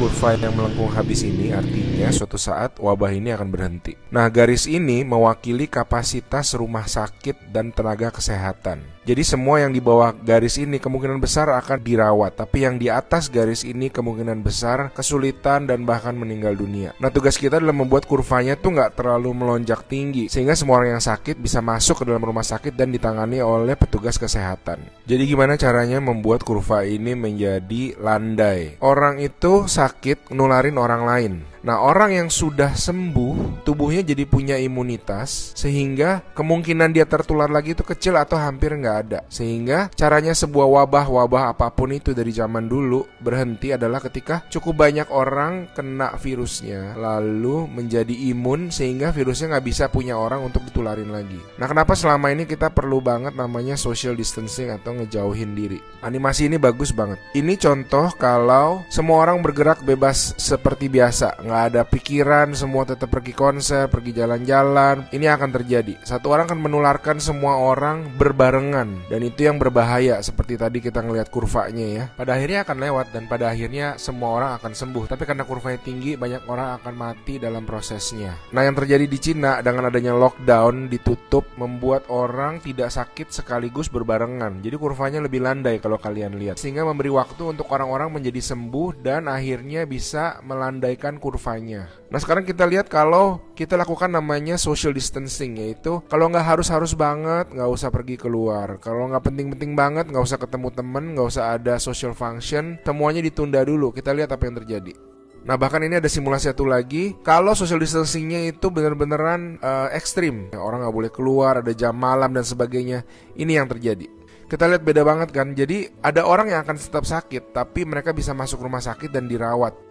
Kurva 0.00 0.32
yang 0.32 0.56
melengkung 0.56 0.88
habis 0.96 1.20
ini 1.28 1.52
artinya 1.52 2.08
suatu 2.08 2.40
saat 2.40 2.80
wabah 2.80 3.12
ini 3.12 3.36
akan 3.36 3.52
berhenti. 3.52 4.00
Nah, 4.08 4.32
garis 4.32 4.64
ini 4.64 5.04
mewakili 5.04 5.68
kapasitas 5.68 6.56
rumah 6.56 6.88
sakit 6.88 7.52
dan 7.52 7.68
tenaga 7.68 8.08
kesehatan. 8.08 8.80
Jadi 9.00 9.24
semua 9.24 9.64
yang 9.64 9.72
di 9.72 9.80
bawah 9.80 10.12
garis 10.12 10.60
ini 10.60 10.76
kemungkinan 10.76 11.24
besar 11.24 11.48
akan 11.48 11.80
dirawat, 11.80 12.36
tapi 12.36 12.68
yang 12.68 12.76
di 12.76 12.92
atas 12.92 13.32
garis 13.32 13.64
ini 13.64 13.88
kemungkinan 13.88 14.44
besar 14.44 14.92
kesulitan 14.92 15.64
dan 15.64 15.88
bahkan 15.88 16.12
meninggal 16.12 16.52
dunia. 16.52 16.92
Nah, 17.00 17.08
tugas 17.08 17.40
kita 17.40 17.56
adalah 17.56 17.72
membuat 17.72 18.04
kurvanya 18.04 18.60
tuh 18.60 18.76
nggak 18.76 19.00
terlalu 19.00 19.32
melonjak 19.32 19.88
tinggi, 19.88 20.28
sehingga 20.28 20.52
semua 20.52 20.84
orang 20.84 21.00
yang 21.00 21.04
sakit 21.04 21.40
bisa 21.40 21.64
masuk 21.64 22.04
ke 22.04 22.12
dalam 22.12 22.20
rumah 22.20 22.44
sakit 22.44 22.76
dan 22.76 22.92
ditangani 22.92 23.40
oleh 23.40 23.72
petugas 23.72 24.20
kesehatan. 24.20 24.84
Jadi 25.08 25.22
gimana 25.24 25.56
caranya 25.56 25.96
membuat 25.96 26.44
kurva 26.44 26.84
ini 26.84 27.16
menjadi 27.16 27.96
landai? 27.96 28.76
Orang 28.84 29.16
itu 29.16 29.64
sakit 29.64 30.28
nularin 30.28 30.76
orang 30.76 31.02
lain. 31.08 31.49
Nah, 31.60 31.76
orang 31.84 32.16
yang 32.16 32.28
sudah 32.32 32.72
sembuh, 32.72 33.64
tubuhnya 33.68 34.00
jadi 34.00 34.24
punya 34.24 34.56
imunitas 34.56 35.52
sehingga 35.52 36.24
kemungkinan 36.32 36.88
dia 36.96 37.04
tertular 37.04 37.52
lagi 37.52 37.76
itu 37.76 37.84
kecil 37.84 38.16
atau 38.16 38.40
hampir 38.40 38.72
nggak 38.72 38.98
ada. 39.08 39.20
Sehingga 39.28 39.92
caranya 39.92 40.32
sebuah 40.32 40.64
wabah-wabah 40.64 41.52
apa 41.52 41.68
pun 41.68 41.92
itu 41.92 42.16
dari 42.16 42.32
zaman 42.32 42.64
dulu 42.64 43.04
berhenti 43.20 43.76
adalah 43.76 44.00
ketika 44.00 44.40
cukup 44.48 44.88
banyak 44.88 45.08
orang 45.12 45.68
kena 45.76 46.16
virusnya 46.16 46.96
lalu 46.96 47.68
menjadi 47.68 48.12
imun 48.32 48.72
sehingga 48.72 49.12
virusnya 49.12 49.56
nggak 49.56 49.66
bisa 49.68 49.84
punya 49.92 50.16
orang 50.16 50.40
untuk 50.40 50.64
ditularin 50.64 51.12
lagi. 51.12 51.36
Nah, 51.60 51.68
kenapa 51.68 51.92
selama 51.92 52.32
ini 52.32 52.48
kita 52.48 52.72
perlu 52.72 53.04
banget 53.04 53.36
namanya 53.36 53.76
social 53.76 54.16
distancing 54.16 54.72
atau 54.72 54.96
ngejauhin 54.96 55.52
diri? 55.52 55.76
Animasi 56.00 56.48
ini 56.48 56.56
bagus 56.56 56.96
banget. 56.96 57.20
Ini 57.36 57.60
contoh 57.60 58.08
kalau 58.16 58.80
semua 58.88 59.28
orang 59.28 59.44
bergerak 59.44 59.84
bebas 59.84 60.32
seperti 60.40 60.88
biasa, 60.88 61.36
nggak 61.50 61.74
ada 61.74 61.82
pikiran, 61.82 62.54
semua 62.54 62.86
tetap 62.86 63.10
pergi 63.10 63.34
konser, 63.34 63.90
pergi 63.90 64.14
jalan-jalan. 64.14 65.10
Ini 65.10 65.26
akan 65.34 65.50
terjadi. 65.50 65.98
Satu 66.06 66.30
orang 66.30 66.46
akan 66.46 66.62
menularkan 66.62 67.18
semua 67.18 67.58
orang 67.58 68.06
berbarengan 68.14 69.10
dan 69.10 69.20
itu 69.26 69.50
yang 69.50 69.58
berbahaya 69.58 70.22
seperti 70.22 70.54
tadi 70.54 70.78
kita 70.78 71.02
ngelihat 71.02 71.26
kurvanya 71.26 71.86
ya. 71.90 72.04
Pada 72.14 72.38
akhirnya 72.38 72.62
akan 72.62 72.78
lewat 72.78 73.06
dan 73.10 73.26
pada 73.26 73.50
akhirnya 73.50 73.98
semua 73.98 74.38
orang 74.38 74.50
akan 74.62 74.72
sembuh. 74.78 75.10
Tapi 75.10 75.26
karena 75.26 75.42
kurvanya 75.42 75.82
tinggi, 75.82 76.14
banyak 76.14 76.46
orang 76.46 76.78
akan 76.78 76.94
mati 76.94 77.42
dalam 77.42 77.66
prosesnya. 77.66 78.38
Nah, 78.54 78.62
yang 78.62 78.78
terjadi 78.78 79.10
di 79.10 79.18
Cina 79.18 79.58
dengan 79.58 79.90
adanya 79.90 80.14
lockdown 80.14 80.86
ditutup 80.86 81.50
membuat 81.58 82.06
orang 82.06 82.62
tidak 82.62 82.94
sakit 82.94 83.34
sekaligus 83.34 83.90
berbarengan. 83.90 84.62
Jadi 84.62 84.76
kurvanya 84.78 85.18
lebih 85.18 85.42
landai 85.42 85.82
kalau 85.82 85.98
kalian 85.98 86.38
lihat. 86.38 86.62
Sehingga 86.62 86.86
memberi 86.86 87.10
waktu 87.10 87.56
untuk 87.56 87.66
orang-orang 87.74 88.14
menjadi 88.14 88.38
sembuh 88.54 89.02
dan 89.02 89.26
akhirnya 89.26 89.88
bisa 89.88 90.38
melandaikan 90.44 91.16
kurvanya. 91.40 91.88
Nah, 92.12 92.20
sekarang 92.20 92.44
kita 92.44 92.68
lihat 92.68 92.92
kalau 92.92 93.40
kita 93.56 93.80
lakukan 93.80 94.12
namanya 94.12 94.60
social 94.60 94.92
distancing 94.92 95.56
yaitu 95.56 96.04
kalau 96.12 96.28
nggak 96.28 96.44
harus-harus 96.44 96.92
banget 96.92 97.48
nggak 97.48 97.70
usah 97.72 97.88
pergi 97.88 98.20
keluar. 98.20 98.76
Kalau 98.84 99.08
nggak 99.08 99.24
penting-penting 99.24 99.72
banget 99.72 100.12
nggak 100.12 100.20
usah 100.20 100.36
ketemu 100.36 100.68
temen, 100.68 101.04
nggak 101.16 101.28
usah 101.32 101.56
ada 101.56 101.80
social 101.80 102.12
function, 102.12 102.76
semuanya 102.84 103.24
ditunda 103.24 103.64
dulu. 103.64 103.88
Kita 103.88 104.12
lihat 104.12 104.28
apa 104.36 104.44
yang 104.44 104.60
terjadi. 104.60 104.92
Nah 105.40 105.56
bahkan 105.56 105.80
ini 105.80 105.96
ada 105.96 106.04
simulasi 106.04 106.52
satu 106.52 106.68
lagi 106.68 107.16
Kalau 107.24 107.56
social 107.56 107.80
distancingnya 107.80 108.52
itu 108.52 108.68
bener-beneran 108.68 109.56
uh, 109.64 109.88
ekstrim 109.88 110.52
Orang 110.52 110.84
nggak 110.84 110.92
boleh 110.92 111.08
keluar, 111.08 111.64
ada 111.64 111.72
jam 111.72 111.96
malam 111.96 112.36
dan 112.36 112.44
sebagainya 112.44 113.08
Ini 113.40 113.56
yang 113.56 113.64
terjadi 113.64 114.04
kita 114.50 114.66
lihat 114.66 114.84
beda 114.84 115.00
banget 115.00 115.32
kan 115.32 115.56
Jadi 115.56 115.88
ada 116.04 116.28
orang 116.28 116.52
yang 116.52 116.60
akan 116.66 116.76
tetap 116.76 117.08
sakit 117.08 117.56
Tapi 117.56 117.88
mereka 117.88 118.12
bisa 118.12 118.36
masuk 118.36 118.60
rumah 118.60 118.84
sakit 118.84 119.08
dan 119.08 119.30
dirawat 119.32 119.89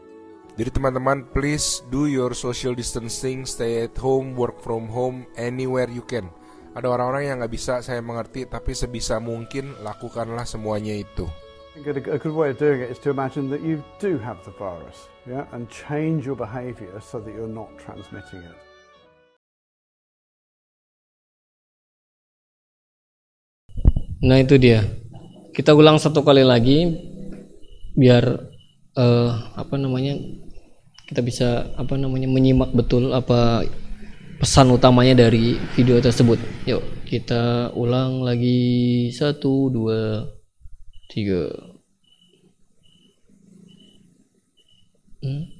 Jadi 0.60 0.76
teman-teman 0.76 1.24
please 1.32 1.80
do 1.88 2.12
your 2.12 2.36
social 2.36 2.76
distancing 2.76 3.48
Stay 3.48 3.88
at 3.88 3.96
home, 3.96 4.36
work 4.36 4.60
from 4.60 4.92
home, 4.92 5.24
anywhere 5.40 5.88
you 5.88 6.04
can 6.04 6.28
Ada 6.76 7.00
orang-orang 7.00 7.32
yang 7.32 7.36
nggak 7.40 7.56
bisa 7.56 7.80
saya 7.80 8.04
mengerti 8.04 8.44
Tapi 8.44 8.76
sebisa 8.76 9.24
mungkin 9.24 9.72
lakukanlah 9.80 10.44
semuanya 10.44 11.00
itu 11.00 11.24
A 11.80 11.80
good, 11.80 12.04
a 12.12 12.20
good 12.20 12.36
way 12.36 12.52
of 12.52 12.60
doing 12.60 12.84
it 12.84 12.92
is 12.92 13.00
to 13.00 13.08
imagine 13.08 13.48
that 13.48 13.64
you 13.64 13.80
do 14.04 14.20
have 14.20 14.44
the 14.44 14.52
virus, 14.60 15.08
yeah, 15.24 15.48
and 15.56 15.64
change 15.72 16.28
your 16.28 16.36
behaviour 16.36 16.92
so 17.00 17.24
that 17.24 17.32
you're 17.32 17.48
not 17.48 17.72
transmitting 17.80 18.44
it. 18.44 18.58
Nah 24.20 24.44
itu 24.44 24.60
dia. 24.60 24.84
Kita 25.56 25.72
ulang 25.72 26.04
satu 26.04 26.20
kali 26.20 26.44
lagi 26.44 26.84
biar 27.96 28.28
uh, 29.00 29.30
apa 29.56 29.76
namanya 29.80 30.20
kita 31.10 31.26
bisa 31.26 31.74
apa 31.74 31.98
namanya 31.98 32.30
menyimak 32.30 32.70
betul 32.70 33.10
apa 33.18 33.66
pesan 34.38 34.70
utamanya 34.70 35.26
dari 35.26 35.58
video 35.74 35.98
tersebut. 35.98 36.38
Yuk 36.70 36.86
kita 37.10 37.74
ulang 37.74 38.22
lagi 38.22 39.10
satu 39.10 39.74
dua 39.74 40.30
tiga 41.10 41.50
hmm? 45.26 45.59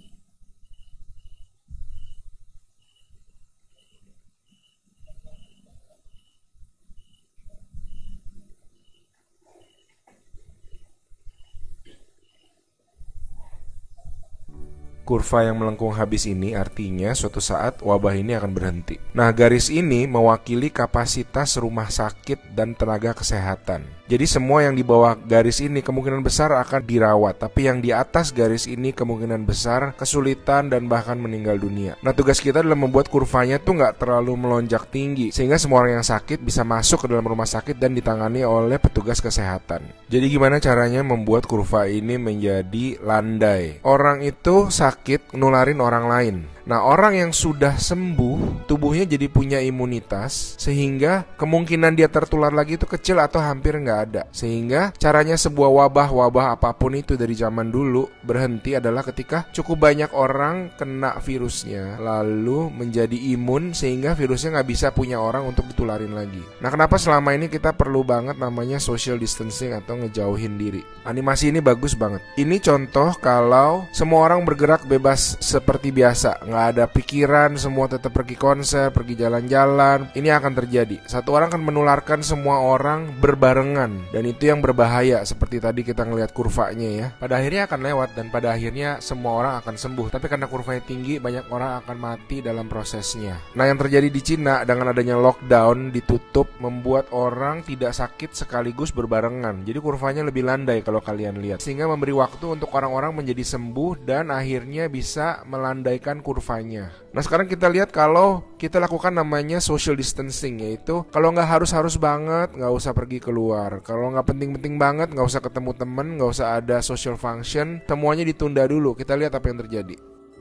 Kurva 15.10 15.42
yang 15.42 15.58
melengkung 15.58 15.98
habis 15.98 16.30
ini 16.30 16.54
artinya 16.54 17.18
suatu 17.18 17.42
saat 17.42 17.82
wabah 17.82 18.14
ini 18.14 18.38
akan 18.38 18.54
berhenti. 18.54 19.02
Nah, 19.18 19.34
garis 19.34 19.74
ini 19.74 20.06
mewakili 20.06 20.70
kapasitas 20.70 21.58
rumah 21.58 21.90
sakit 21.90 22.54
dan 22.54 22.78
tenaga 22.78 23.18
kesehatan. 23.18 23.99
Jadi 24.10 24.26
semua 24.26 24.66
yang 24.66 24.74
di 24.74 24.82
bawah 24.82 25.14
garis 25.14 25.62
ini 25.62 25.86
kemungkinan 25.86 26.26
besar 26.26 26.50
akan 26.50 26.82
dirawat, 26.82 27.46
tapi 27.46 27.70
yang 27.70 27.78
di 27.78 27.94
atas 27.94 28.34
garis 28.34 28.66
ini 28.66 28.90
kemungkinan 28.90 29.46
besar 29.46 29.94
kesulitan 29.94 30.74
dan 30.74 30.90
bahkan 30.90 31.14
meninggal 31.22 31.62
dunia. 31.62 31.94
Nah 32.02 32.10
tugas 32.10 32.42
kita 32.42 32.66
adalah 32.66 32.74
membuat 32.74 33.06
kurvanya 33.06 33.62
tuh 33.62 33.78
nggak 33.78 34.02
terlalu 34.02 34.34
melonjak 34.34 34.90
tinggi, 34.90 35.30
sehingga 35.30 35.62
semua 35.62 35.86
orang 35.86 36.02
yang 36.02 36.08
sakit 36.10 36.42
bisa 36.42 36.66
masuk 36.66 37.06
ke 37.06 37.08
dalam 37.14 37.22
rumah 37.22 37.46
sakit 37.46 37.78
dan 37.78 37.94
ditangani 37.94 38.42
oleh 38.42 38.82
petugas 38.82 39.22
kesehatan. 39.22 39.86
Jadi 40.10 40.26
gimana 40.26 40.58
caranya 40.58 41.06
membuat 41.06 41.46
kurva 41.46 41.86
ini 41.86 42.18
menjadi 42.18 42.98
landai? 43.06 43.78
Orang 43.86 44.26
itu 44.26 44.74
sakit 44.74 45.38
nularin 45.38 45.86
orang 45.86 46.10
lain. 46.10 46.36
Nah, 46.70 46.86
orang 46.86 47.18
yang 47.18 47.32
sudah 47.34 47.82
sembuh, 47.82 48.70
tubuhnya 48.70 49.10
jadi 49.10 49.26
punya 49.26 49.58
imunitas, 49.58 50.54
sehingga 50.62 51.26
kemungkinan 51.34 51.98
dia 51.98 52.06
tertular 52.06 52.54
lagi 52.54 52.78
itu 52.78 52.86
kecil 52.86 53.18
atau 53.18 53.42
hampir 53.42 53.74
nggak 53.74 54.02
ada. 54.06 54.30
Sehingga 54.30 54.94
caranya 54.94 55.34
sebuah 55.34 55.66
wabah-wabah 55.66 56.54
apa 56.54 56.70
pun 56.78 56.94
itu 56.94 57.18
dari 57.18 57.34
zaman 57.34 57.74
dulu 57.74 58.06
berhenti 58.22 58.78
adalah 58.78 59.02
ketika 59.02 59.50
cukup 59.50 59.90
banyak 59.90 60.14
orang 60.14 60.70
kena 60.78 61.18
virusnya, 61.18 61.98
lalu 61.98 62.70
menjadi 62.70 63.18
imun 63.34 63.74
sehingga 63.74 64.14
virusnya 64.14 64.62
nggak 64.62 64.70
bisa 64.70 64.94
punya 64.94 65.18
orang 65.18 65.50
untuk 65.50 65.66
ditularin 65.74 66.14
lagi. 66.14 66.46
Nah, 66.62 66.70
kenapa 66.70 67.02
selama 67.02 67.34
ini 67.34 67.50
kita 67.50 67.74
perlu 67.74 68.06
banget 68.06 68.38
namanya 68.38 68.78
social 68.78 69.18
distancing 69.18 69.74
atau 69.74 69.98
ngejauhin 69.98 70.62
diri? 70.62 70.86
Animasi 71.10 71.50
ini 71.50 71.66
bagus 71.66 71.98
banget. 71.98 72.22
Ini 72.38 72.62
contoh 72.62 73.18
kalau 73.18 73.90
semua 73.90 74.30
orang 74.30 74.46
bergerak 74.46 74.86
bebas 74.86 75.34
seperti 75.42 75.90
biasa, 75.90 76.46
nggak 76.46 76.59
nggak 76.60 76.76
ada 76.76 76.86
pikiran, 76.92 77.56
semua 77.56 77.88
tetap 77.88 78.12
pergi 78.12 78.36
konser, 78.36 78.92
pergi 78.92 79.16
jalan-jalan, 79.16 80.12
ini 80.12 80.28
akan 80.28 80.52
terjadi. 80.60 81.00
Satu 81.08 81.32
orang 81.32 81.48
akan 81.56 81.64
menularkan 81.64 82.20
semua 82.20 82.60
orang 82.60 83.16
berbarengan 83.16 84.12
dan 84.12 84.24
itu 84.28 84.52
yang 84.52 84.60
berbahaya 84.60 85.24
seperti 85.24 85.64
tadi 85.64 85.88
kita 85.88 86.04
ngelihat 86.04 86.36
kurvanya 86.36 86.90
ya. 86.92 87.08
Pada 87.16 87.40
akhirnya 87.40 87.64
akan 87.72 87.80
lewat 87.80 88.10
dan 88.12 88.28
pada 88.28 88.52
akhirnya 88.52 89.00
semua 89.00 89.40
orang 89.40 89.54
akan 89.64 89.80
sembuh. 89.80 90.12
Tapi 90.12 90.28
karena 90.28 90.52
kurvanya 90.52 90.84
tinggi, 90.84 91.16
banyak 91.16 91.48
orang 91.48 91.80
akan 91.80 91.96
mati 91.96 92.44
dalam 92.44 92.68
prosesnya. 92.68 93.40
Nah, 93.56 93.64
yang 93.64 93.80
terjadi 93.80 94.12
di 94.12 94.20
Cina 94.20 94.68
dengan 94.68 94.92
adanya 94.92 95.16
lockdown 95.16 95.96
ditutup 95.96 96.52
membuat 96.60 97.08
orang 97.16 97.64
tidak 97.64 97.96
sakit 97.96 98.36
sekaligus 98.36 98.92
berbarengan. 98.92 99.64
Jadi 99.64 99.80
kurvanya 99.80 100.28
lebih 100.28 100.44
landai 100.44 100.84
kalau 100.84 101.00
kalian 101.00 101.40
lihat. 101.40 101.64
Sehingga 101.64 101.88
memberi 101.88 102.12
waktu 102.12 102.60
untuk 102.60 102.68
orang-orang 102.76 103.16
menjadi 103.16 103.48
sembuh 103.48 104.04
dan 104.04 104.28
akhirnya 104.28 104.92
bisa 104.92 105.48
melandaikan 105.48 106.20
kurva 106.20 106.39
kurvanya. 106.40 106.96
Nah 107.12 107.20
sekarang 107.20 107.52
kita 107.52 107.68
lihat 107.68 107.92
kalau 107.92 108.42
kita 108.56 108.80
lakukan 108.80 109.12
namanya 109.12 109.60
social 109.60 110.00
distancing 110.00 110.64
yaitu 110.64 111.04
kalau 111.12 111.36
nggak 111.36 111.46
harus-harus 111.46 112.00
banget 112.00 112.56
nggak 112.56 112.72
usah 112.72 112.96
pergi 112.96 113.20
keluar. 113.20 113.84
Kalau 113.84 114.16
nggak 114.16 114.24
penting-penting 114.24 114.80
banget 114.80 115.12
nggak 115.12 115.28
usah 115.28 115.44
ketemu 115.44 115.76
temen, 115.76 116.08
nggak 116.16 116.32
usah 116.32 116.58
ada 116.64 116.80
social 116.80 117.20
function, 117.20 117.84
semuanya 117.84 118.24
ditunda 118.24 118.64
dulu. 118.64 118.96
Kita 118.96 119.20
lihat 119.20 119.36
apa 119.36 119.52
yang 119.52 119.60
terjadi. 119.68 120.00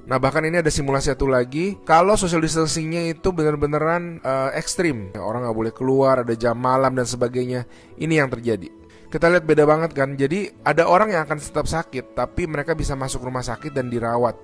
Nah 0.09 0.17
bahkan 0.17 0.41
ini 0.41 0.65
ada 0.65 0.73
simulasi 0.73 1.13
satu 1.13 1.29
lagi 1.29 1.77
Kalau 1.85 2.17
social 2.17 2.41
distancingnya 2.41 3.13
itu 3.13 3.29
bener-beneran 3.29 4.25
uh, 4.25 4.49
ekstrim 4.57 5.13
Orang 5.13 5.45
nggak 5.45 5.53
boleh 5.53 5.73
keluar, 5.77 6.25
ada 6.25 6.33
jam 6.33 6.57
malam 6.57 6.97
dan 6.97 7.05
sebagainya 7.05 7.69
Ini 8.01 8.25
yang 8.25 8.33
terjadi 8.33 8.73
kita 9.09 9.25
lihat 9.29 9.45
beda 9.49 9.65
banget 9.65 9.97
kan 9.97 10.17
Jadi 10.17 10.49
ada 10.65 10.89
orang 10.89 11.13
yang 11.13 11.29
akan 11.29 11.41
tetap 11.41 11.69
sakit 11.69 12.17
Tapi 12.17 12.45
mereka 12.45 12.73
bisa 12.73 12.97
masuk 12.97 13.25
rumah 13.25 13.45
sakit 13.45 13.73
dan 13.73 13.93
dirawat 13.93 14.37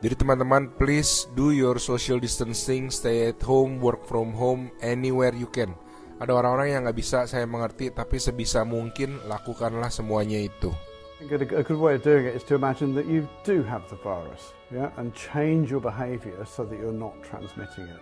jadi 0.00 0.16
teman-teman 0.16 0.72
please 0.80 1.28
do 1.36 1.52
your 1.52 1.76
social 1.76 2.16
distancing, 2.16 2.88
stay 2.88 3.28
at 3.28 3.40
home, 3.44 3.76
work 3.84 4.00
from 4.08 4.32
home, 4.32 4.72
anywhere 4.80 5.36
you 5.36 5.44
can. 5.44 5.76
Ada 6.20 6.36
orang-orang 6.40 6.68
yang 6.72 6.80
nggak 6.88 6.96
bisa 6.96 7.28
saya 7.28 7.44
mengerti, 7.44 7.92
tapi 7.92 8.16
sebisa 8.16 8.64
mungkin 8.64 9.20
lakukanlah 9.28 9.92
semuanya 9.92 10.40
itu. 10.40 10.72
A 11.20 11.28
good 11.28 11.76
way 11.76 12.00
of 12.00 12.04
doing 12.04 12.24
it 12.24 12.32
is 12.32 12.40
to 12.48 12.56
imagine 12.56 12.96
that 12.96 13.04
you 13.04 13.28
do 13.44 13.60
have 13.60 13.84
the 13.92 14.00
virus, 14.00 14.56
yeah, 14.72 14.88
and 14.96 15.12
change 15.12 15.68
your 15.68 15.84
behavior 15.84 16.40
so 16.48 16.64
that 16.64 16.80
you're 16.80 16.96
not 16.96 17.12
transmitting 17.20 17.84
it. 17.92 18.00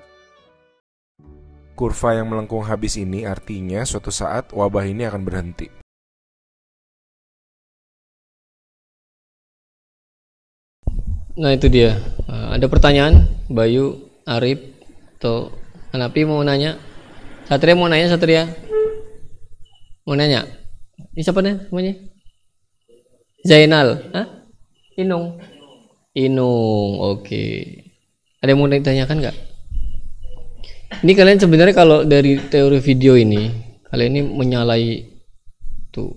Kurva 1.74 2.14
yang 2.14 2.30
melengkung 2.30 2.62
habis 2.62 2.94
ini 2.94 3.26
artinya 3.26 3.82
suatu 3.82 4.14
saat 4.14 4.54
wabah 4.54 4.86
ini 4.86 5.02
akan 5.02 5.22
berhenti. 5.26 5.66
Nah 11.38 11.54
itu 11.54 11.70
dia. 11.70 11.94
Uh, 12.26 12.58
ada 12.58 12.66
pertanyaan, 12.66 13.30
Bayu, 13.46 14.10
Arif, 14.26 14.58
atau 15.22 15.54
Anapi 15.94 16.26
mau 16.26 16.42
nanya? 16.42 16.82
Satria 17.46 17.78
mau 17.78 17.86
nanya, 17.86 18.10
Satria? 18.10 18.50
Mau 20.02 20.18
nanya? 20.18 20.50
Ini 21.14 21.22
siapa 21.22 21.38
nih 21.38 21.70
namanya? 21.70 21.94
Zainal, 23.46 24.02
Hah? 24.10 24.26
Inung. 24.98 25.38
Inung, 26.18 26.98
oke. 26.98 27.22
Okay. 27.22 27.86
Ada 28.42 28.50
yang 28.50 28.58
mau 28.58 28.66
ditanyakan 28.66 29.16
nggak? 29.22 29.36
Ini 31.06 31.12
kalian 31.14 31.38
sebenarnya 31.38 31.74
kalau 31.76 32.02
dari 32.02 32.42
teori 32.50 32.82
video 32.82 33.14
ini, 33.14 33.46
kalian 33.86 34.10
ini 34.18 34.22
menyalahi 34.26 35.06
tuh 35.94 36.10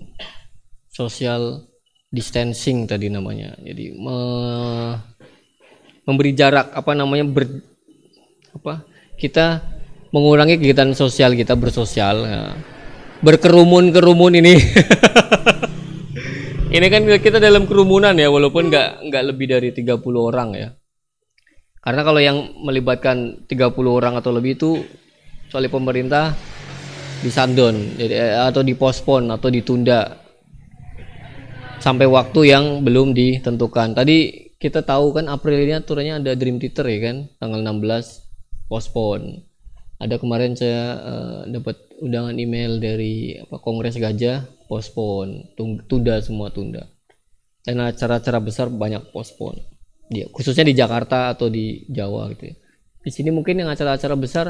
social 0.90 1.70
distancing 2.10 2.90
tadi 2.90 3.08
namanya. 3.14 3.54
Jadi 3.62 3.94
me, 3.94 4.18
memberi 6.06 6.32
jarak 6.34 6.74
apa 6.74 6.92
namanya 6.98 7.26
ber 7.30 7.46
apa 8.52 8.84
kita 9.16 9.62
mengurangi 10.12 10.60
kegiatan 10.60 10.92
sosial 10.92 11.34
kita 11.34 11.56
bersosial. 11.56 12.18
Ya. 12.28 12.44
berkerumun 13.22 13.94
kerumun 13.94 14.34
ini. 14.34 14.58
Ini 16.72 16.88
kan 16.88 17.04
kita 17.06 17.38
dalam 17.38 17.68
kerumunan 17.70 18.16
ya 18.18 18.32
walaupun 18.32 18.72
nggak 18.72 19.12
nggak 19.12 19.24
lebih 19.30 19.46
dari 19.52 19.70
30 19.76 20.02
orang 20.18 20.50
ya. 20.58 20.74
Karena 21.82 22.02
kalau 22.02 22.18
yang 22.18 22.58
melibatkan 22.66 23.46
30 23.46 23.76
orang 23.86 24.18
atau 24.18 24.34
lebih 24.34 24.58
itu 24.58 24.82
soal 25.54 25.68
pemerintah 25.68 26.34
disandon 27.22 28.00
jadi 28.00 28.50
atau 28.50 28.66
dipospon 28.66 29.30
atau 29.30 29.54
ditunda 29.54 30.18
sampai 31.78 32.10
waktu 32.10 32.56
yang 32.56 32.82
belum 32.82 33.14
ditentukan. 33.14 33.94
Tadi 33.94 34.50
kita 34.62 34.86
tahu 34.86 35.18
kan 35.18 35.26
April 35.26 35.58
ini 35.66 35.74
aturannya 35.74 36.22
ada 36.22 36.32
Dream 36.38 36.62
Theater 36.62 36.86
ya 36.86 37.00
kan 37.10 37.18
tanggal 37.42 37.66
16 37.66 38.70
postpone 38.70 39.42
ada 39.98 40.22
kemarin 40.22 40.54
saya 40.54 40.98
uh, 41.02 41.40
dapat 41.50 41.82
undangan 41.98 42.38
email 42.38 42.78
dari 42.78 43.42
apa 43.42 43.58
Kongres 43.58 43.98
Gajah 43.98 44.46
postpone 44.70 45.58
tunda 45.90 46.22
semua 46.22 46.54
tunda 46.54 46.86
dan 47.66 47.82
acara-acara 47.82 48.38
besar 48.42 48.70
banyak 48.70 49.10
postpone 49.10 49.72
ya, 50.12 50.28
khususnya 50.30 50.68
di 50.68 50.76
Jakarta 50.76 51.32
atau 51.34 51.48
di 51.48 51.88
Jawa 51.88 52.28
gitu 52.36 52.52
ya. 52.52 52.56
Di 53.02 53.10
sini 53.10 53.34
mungkin 53.34 53.58
yang 53.58 53.72
acara-acara 53.72 54.14
besar 54.20 54.46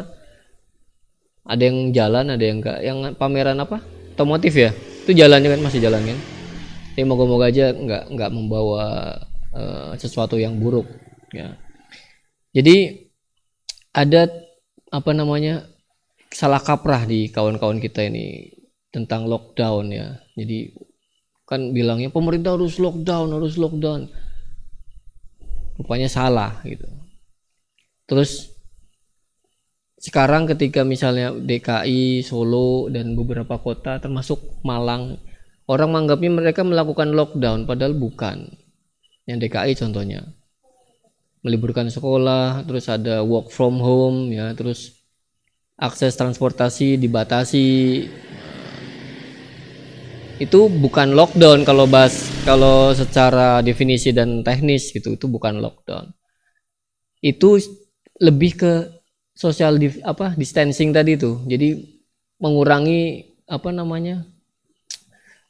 ada 1.42 1.64
yang 1.64 1.96
jalan, 1.96 2.36
ada 2.36 2.44
yang 2.44 2.60
enggak. 2.60 2.78
Yang 2.84 2.98
pameran 3.16 3.58
apa? 3.62 3.80
Otomotif 4.18 4.58
ya. 4.58 4.76
Itu 5.06 5.16
jalannya 5.16 5.56
kan 5.56 5.62
masih 5.64 5.80
jalan 5.80 6.04
kan. 6.04 6.20
Ya 7.00 7.08
moga-moga 7.08 7.48
aja 7.48 7.72
nggak 7.72 8.12
nggak 8.12 8.30
membawa 8.36 9.16
uh, 9.56 9.94
sesuatu 9.96 10.36
yang 10.40 10.60
buruk 10.60 10.88
ya. 11.32 11.56
Jadi 12.52 13.08
ada 13.96 14.28
apa 14.92 15.12
namanya 15.16 15.68
salah 16.32 16.60
kaprah 16.60 17.08
di 17.08 17.28
kawan-kawan 17.32 17.80
kita 17.80 18.08
ini 18.08 18.52
tentang 18.92 19.28
lockdown 19.28 19.92
ya. 19.92 20.20
Jadi 20.36 20.76
kan 21.48 21.76
bilangnya 21.76 22.12
pemerintah 22.12 22.56
harus 22.56 22.80
lockdown, 22.80 23.36
harus 23.36 23.56
lockdown. 23.60 24.08
Rupanya 25.80 26.08
salah 26.12 26.60
gitu. 26.64 26.88
Terus 28.08 28.52
sekarang 30.02 30.50
ketika 30.50 30.82
misalnya 30.82 31.32
DKI, 31.32 32.26
Solo 32.26 32.90
dan 32.90 33.16
beberapa 33.16 33.60
kota 33.62 34.02
termasuk 34.02 34.60
Malang, 34.66 35.22
orang 35.70 35.90
menganggapnya 35.94 36.32
mereka 36.32 36.62
melakukan 36.66 37.16
lockdown 37.16 37.64
padahal 37.64 37.96
bukan. 37.96 38.61
Yang 39.32 39.48
DKI 39.48 39.74
contohnya. 39.80 40.28
Meliburkan 41.42 41.88
sekolah, 41.88 42.68
terus 42.68 42.92
ada 42.92 43.24
work 43.24 43.48
from 43.48 43.80
home 43.80 44.36
ya, 44.36 44.52
terus 44.52 45.02
akses 45.80 46.20
transportasi 46.20 47.00
dibatasi. 47.00 47.68
Itu 50.38 50.68
bukan 50.68 51.16
lockdown 51.16 51.64
kalau 51.64 51.88
bahas 51.88 52.28
kalau 52.44 52.92
secara 52.92 53.64
definisi 53.64 54.12
dan 54.12 54.44
teknis 54.44 54.92
gitu, 54.92 55.16
itu 55.16 55.26
bukan 55.32 55.64
lockdown. 55.64 56.12
Itu 57.24 57.56
lebih 58.20 58.52
ke 58.60 58.74
social 59.32 59.80
apa 60.04 60.36
distancing 60.36 60.92
tadi 60.92 61.16
tuh. 61.16 61.42
Jadi 61.48 61.78
mengurangi 62.42 63.32
apa 63.48 63.70
namanya? 63.72 64.26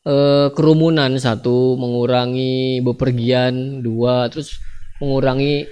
E, 0.06 0.16
kerumunan 0.54 1.16
satu, 1.18 1.78
mengurangi 1.78 2.82
bepergian 2.86 3.82
dua, 3.82 4.28
terus 4.30 4.58
mengurangi 5.02 5.66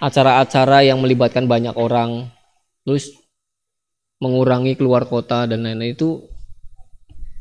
acara-acara 0.00 0.84
yang 0.86 1.00
melibatkan 1.04 1.44
banyak 1.44 1.76
orang. 1.76 2.32
Terus 2.84 3.12
mengurangi 4.20 4.76
keluar 4.76 5.08
kota 5.08 5.48
dan 5.48 5.64
lain-lain 5.64 5.96
itu 5.96 6.24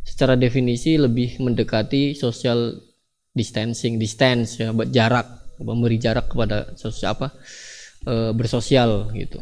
secara 0.04 0.40
definisi 0.40 0.96
lebih 0.96 1.40
mendekati 1.44 2.16
social 2.16 2.76
distancing, 3.36 4.00
distance 4.00 4.60
ya, 4.60 4.72
jarak, 4.90 5.56
memberi 5.60 6.00
jarak 6.00 6.32
kepada 6.32 6.76
sosial 6.76 7.16
apa 7.16 7.28
e, 8.04 8.36
bersosial 8.36 9.12
gitu. 9.16 9.40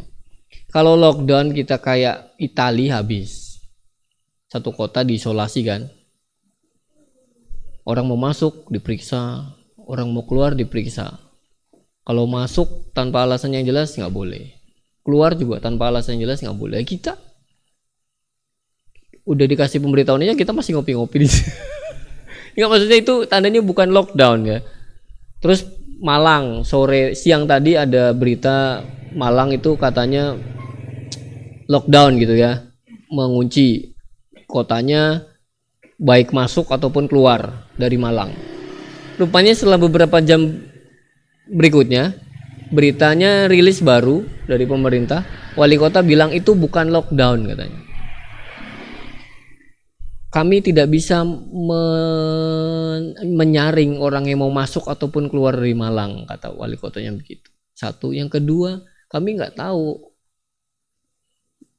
Kalau 0.67 0.99
lockdown 0.99 1.55
kita 1.55 1.79
kayak 1.79 2.37
Italia 2.37 2.99
habis 2.99 3.57
satu 4.51 4.71
kota 4.75 5.03
diisolasi 5.03 5.61
kan. 5.63 5.96
Orang 7.87 8.11
mau 8.11 8.19
masuk 8.19 8.67
diperiksa, 8.67 9.47
orang 9.79 10.11
mau 10.11 10.27
keluar 10.27 10.51
diperiksa. 10.51 11.23
Kalau 12.03 12.27
masuk 12.27 12.91
tanpa 12.91 13.23
alasan 13.23 13.55
yang 13.55 13.63
jelas 13.63 13.95
nggak 13.95 14.11
boleh. 14.11 14.59
Keluar 15.07 15.39
juga 15.39 15.63
tanpa 15.63 15.87
alasan 15.87 16.19
yang 16.19 16.27
jelas 16.27 16.43
nggak 16.43 16.59
boleh. 16.59 16.83
Kita 16.83 17.15
udah 19.27 19.45
dikasih 19.47 19.79
pemberitahuannya 19.79 20.35
kita 20.35 20.51
masih 20.51 20.75
ngopi-ngopi 20.75 21.17
di 21.23 21.27
sini. 21.31 21.51
Enggak 22.59 22.69
maksudnya 22.75 22.97
itu 22.99 23.13
tandanya 23.23 23.63
bukan 23.63 23.87
lockdown 23.95 24.39
ya. 24.43 24.59
Terus 25.39 25.63
Malang 25.97 26.61
sore 26.61 27.17
siang 27.17 27.49
tadi 27.49 27.73
ada 27.73 28.13
berita 28.13 28.85
Malang 29.17 29.49
itu 29.55 29.79
katanya 29.79 30.37
lockdown 31.65 32.21
gitu 32.21 32.37
ya, 32.37 32.69
mengunci 33.09 33.97
kotanya 34.45 35.25
baik 35.97 36.29
masuk 36.29 36.69
ataupun 36.69 37.09
keluar 37.09 37.65
dari 37.73 37.97
Malang. 37.97 38.29
Rupanya 39.17 39.57
setelah 39.57 39.81
beberapa 39.81 40.21
jam 40.21 40.61
berikutnya 41.49 42.13
beritanya 42.69 43.49
rilis 43.49 43.81
baru 43.81 44.21
dari 44.45 44.69
pemerintah, 44.69 45.25
wali 45.57 45.73
kota 45.75 46.05
bilang 46.05 46.29
itu 46.29 46.53
bukan 46.53 46.93
lockdown 46.93 47.49
katanya. 47.49 47.81
Kami 50.27 50.61
tidak 50.61 50.93
bisa 50.93 51.25
men 51.25 53.15
menyaring 53.25 53.97
orang 53.97 54.29
yang 54.29 54.45
mau 54.45 54.53
masuk 54.53 54.85
ataupun 54.85 55.33
keluar 55.33 55.57
dari 55.57 55.73
Malang 55.73 56.29
kata 56.29 56.53
wali 56.53 56.77
kotanya 56.77 57.15
begitu. 57.17 57.49
Satu. 57.73 58.13
Yang 58.13 58.37
kedua 58.37 58.85
kami 59.09 59.39
nggak 59.39 59.57
tahu 59.57 59.97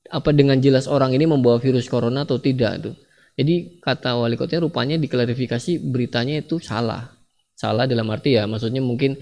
apa 0.08 0.32
dengan 0.32 0.58
jelas 0.58 0.88
orang 0.88 1.12
ini 1.12 1.28
membawa 1.28 1.60
virus 1.60 1.86
corona 1.86 2.24
atau 2.24 2.40
tidak 2.40 2.80
tuh 2.80 2.96
jadi 3.38 3.78
kata 3.78 4.18
wali 4.18 4.34
kotanya 4.34 4.66
rupanya 4.66 4.96
diklarifikasi 4.98 5.78
beritanya 5.78 6.42
itu 6.42 6.58
salah. 6.58 7.14
Salah 7.54 7.86
dalam 7.86 8.10
arti 8.10 8.34
ya 8.34 8.50
maksudnya 8.50 8.82
mungkin 8.82 9.14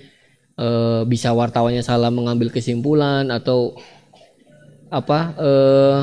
e, 0.57 0.67
bisa 1.05 1.37
wartawannya 1.37 1.85
salah 1.85 2.09
mengambil 2.09 2.49
kesimpulan 2.49 3.29
atau 3.29 3.77
apa 4.89 5.19
eh, 5.37 6.01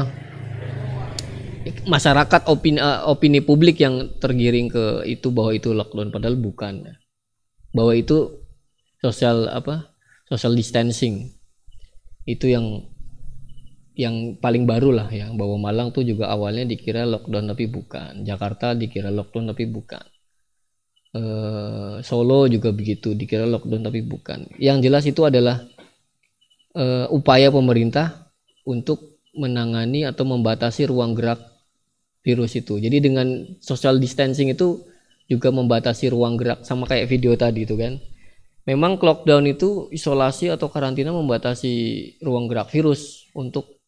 masyarakat 1.88 2.42
opini 2.52 2.80
uh, 2.80 3.08
opini 3.08 3.40
publik 3.40 3.80
yang 3.80 4.12
tergiring 4.20 4.68
ke 4.68 5.08
itu 5.08 5.32
bahwa 5.32 5.52
itu 5.56 5.72
lockdown 5.72 6.12
padahal 6.12 6.36
bukan. 6.38 6.84
Bahwa 7.74 7.96
itu 7.96 8.44
sosial 9.00 9.50
apa 9.50 9.96
social 10.28 10.54
distancing. 10.54 11.34
Itu 12.28 12.52
yang 12.52 12.93
yang 13.94 14.40
paling 14.42 14.66
baru 14.66 14.90
lah 14.90 15.08
ya 15.14 15.30
bahwa 15.34 15.70
Malang 15.70 15.94
tuh 15.94 16.02
juga 16.02 16.34
awalnya 16.34 16.66
dikira 16.66 17.06
lockdown 17.06 17.54
tapi 17.54 17.70
bukan 17.70 18.26
Jakarta 18.26 18.74
dikira 18.74 19.14
lockdown 19.14 19.54
tapi 19.54 19.70
bukan 19.70 20.02
e, 21.14 21.22
Solo 22.02 22.50
juga 22.50 22.74
begitu 22.74 23.14
dikira 23.14 23.46
lockdown 23.46 23.86
tapi 23.86 24.02
bukan 24.02 24.50
yang 24.58 24.82
jelas 24.82 25.06
itu 25.06 25.22
adalah 25.22 25.62
e, 26.74 27.06
upaya 27.14 27.54
pemerintah 27.54 28.34
untuk 28.66 29.14
menangani 29.34 30.06
atau 30.06 30.24
membatasi 30.26 30.90
ruang 30.90 31.18
gerak 31.18 31.42
virus 32.24 32.56
itu. 32.56 32.80
Jadi 32.80 33.04
dengan 33.04 33.28
social 33.60 34.00
distancing 34.00 34.54
itu 34.54 34.82
juga 35.28 35.52
membatasi 35.52 36.14
ruang 36.14 36.40
gerak 36.40 36.64
sama 36.64 36.88
kayak 36.88 37.10
video 37.12 37.36
tadi 37.36 37.68
itu 37.68 37.76
kan. 37.76 38.00
Memang 38.64 38.96
lockdown 38.96 39.44
itu 39.52 39.92
isolasi 39.92 40.48
atau 40.48 40.72
karantina 40.72 41.12
membatasi 41.12 41.74
ruang 42.24 42.48
gerak 42.48 42.72
virus 42.72 43.28
untuk 43.36 43.83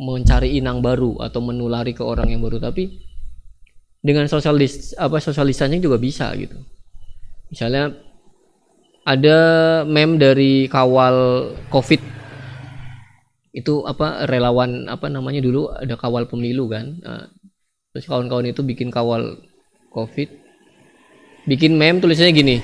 mencari 0.00 0.58
inang 0.58 0.82
baru 0.82 1.22
atau 1.22 1.40
menulari 1.42 1.94
ke 1.94 2.02
orang 2.02 2.30
yang 2.34 2.42
baru. 2.42 2.58
Tapi 2.58 2.90
dengan 4.04 4.28
social 4.28 4.58
dis, 4.58 4.92
apa 4.98 5.20
social 5.22 5.46
distancing 5.48 5.80
juga 5.80 5.96
bisa 5.96 6.30
gitu. 6.36 6.58
Misalnya 7.48 7.94
ada 9.04 9.38
meme 9.84 10.16
dari 10.16 10.66
kawal 10.66 11.50
Covid. 11.68 12.00
Itu 13.54 13.86
apa 13.86 14.26
relawan 14.26 14.90
apa 14.90 15.06
namanya 15.06 15.38
dulu 15.38 15.70
ada 15.70 15.94
kawal 15.94 16.26
pemilu 16.26 16.66
kan. 16.66 16.98
Nah, 17.00 17.30
terus 17.94 18.10
kawan-kawan 18.10 18.50
itu 18.50 18.66
bikin 18.66 18.90
kawal 18.90 19.38
covid. 19.94 20.26
Bikin 21.46 21.78
meme 21.78 22.02
tulisannya 22.02 22.34
gini 22.34 22.56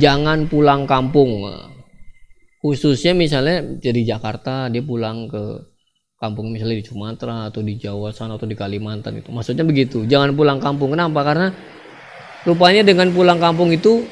jangan 0.00 0.48
pulang 0.48 0.88
kampung. 0.88 1.44
Khususnya 2.58 3.12
misalnya 3.12 3.62
dari 3.78 4.02
Jakarta 4.08 4.72
dia 4.72 4.80
pulang 4.82 5.28
ke 5.28 5.44
kampung 6.18 6.50
misalnya 6.50 6.82
di 6.82 6.86
Sumatera 6.86 7.46
atau 7.46 7.62
di 7.62 7.78
Jawa 7.78 8.10
sana 8.10 8.34
atau 8.34 8.50
di 8.50 8.58
Kalimantan 8.58 9.22
itu 9.22 9.30
maksudnya 9.30 9.62
begitu. 9.62 10.02
Jangan 10.04 10.34
pulang 10.34 10.58
kampung. 10.58 10.92
Kenapa? 10.92 11.22
Karena 11.22 11.54
rupanya 12.42 12.82
dengan 12.82 13.14
pulang 13.14 13.38
kampung 13.38 13.70
itu 13.70 14.02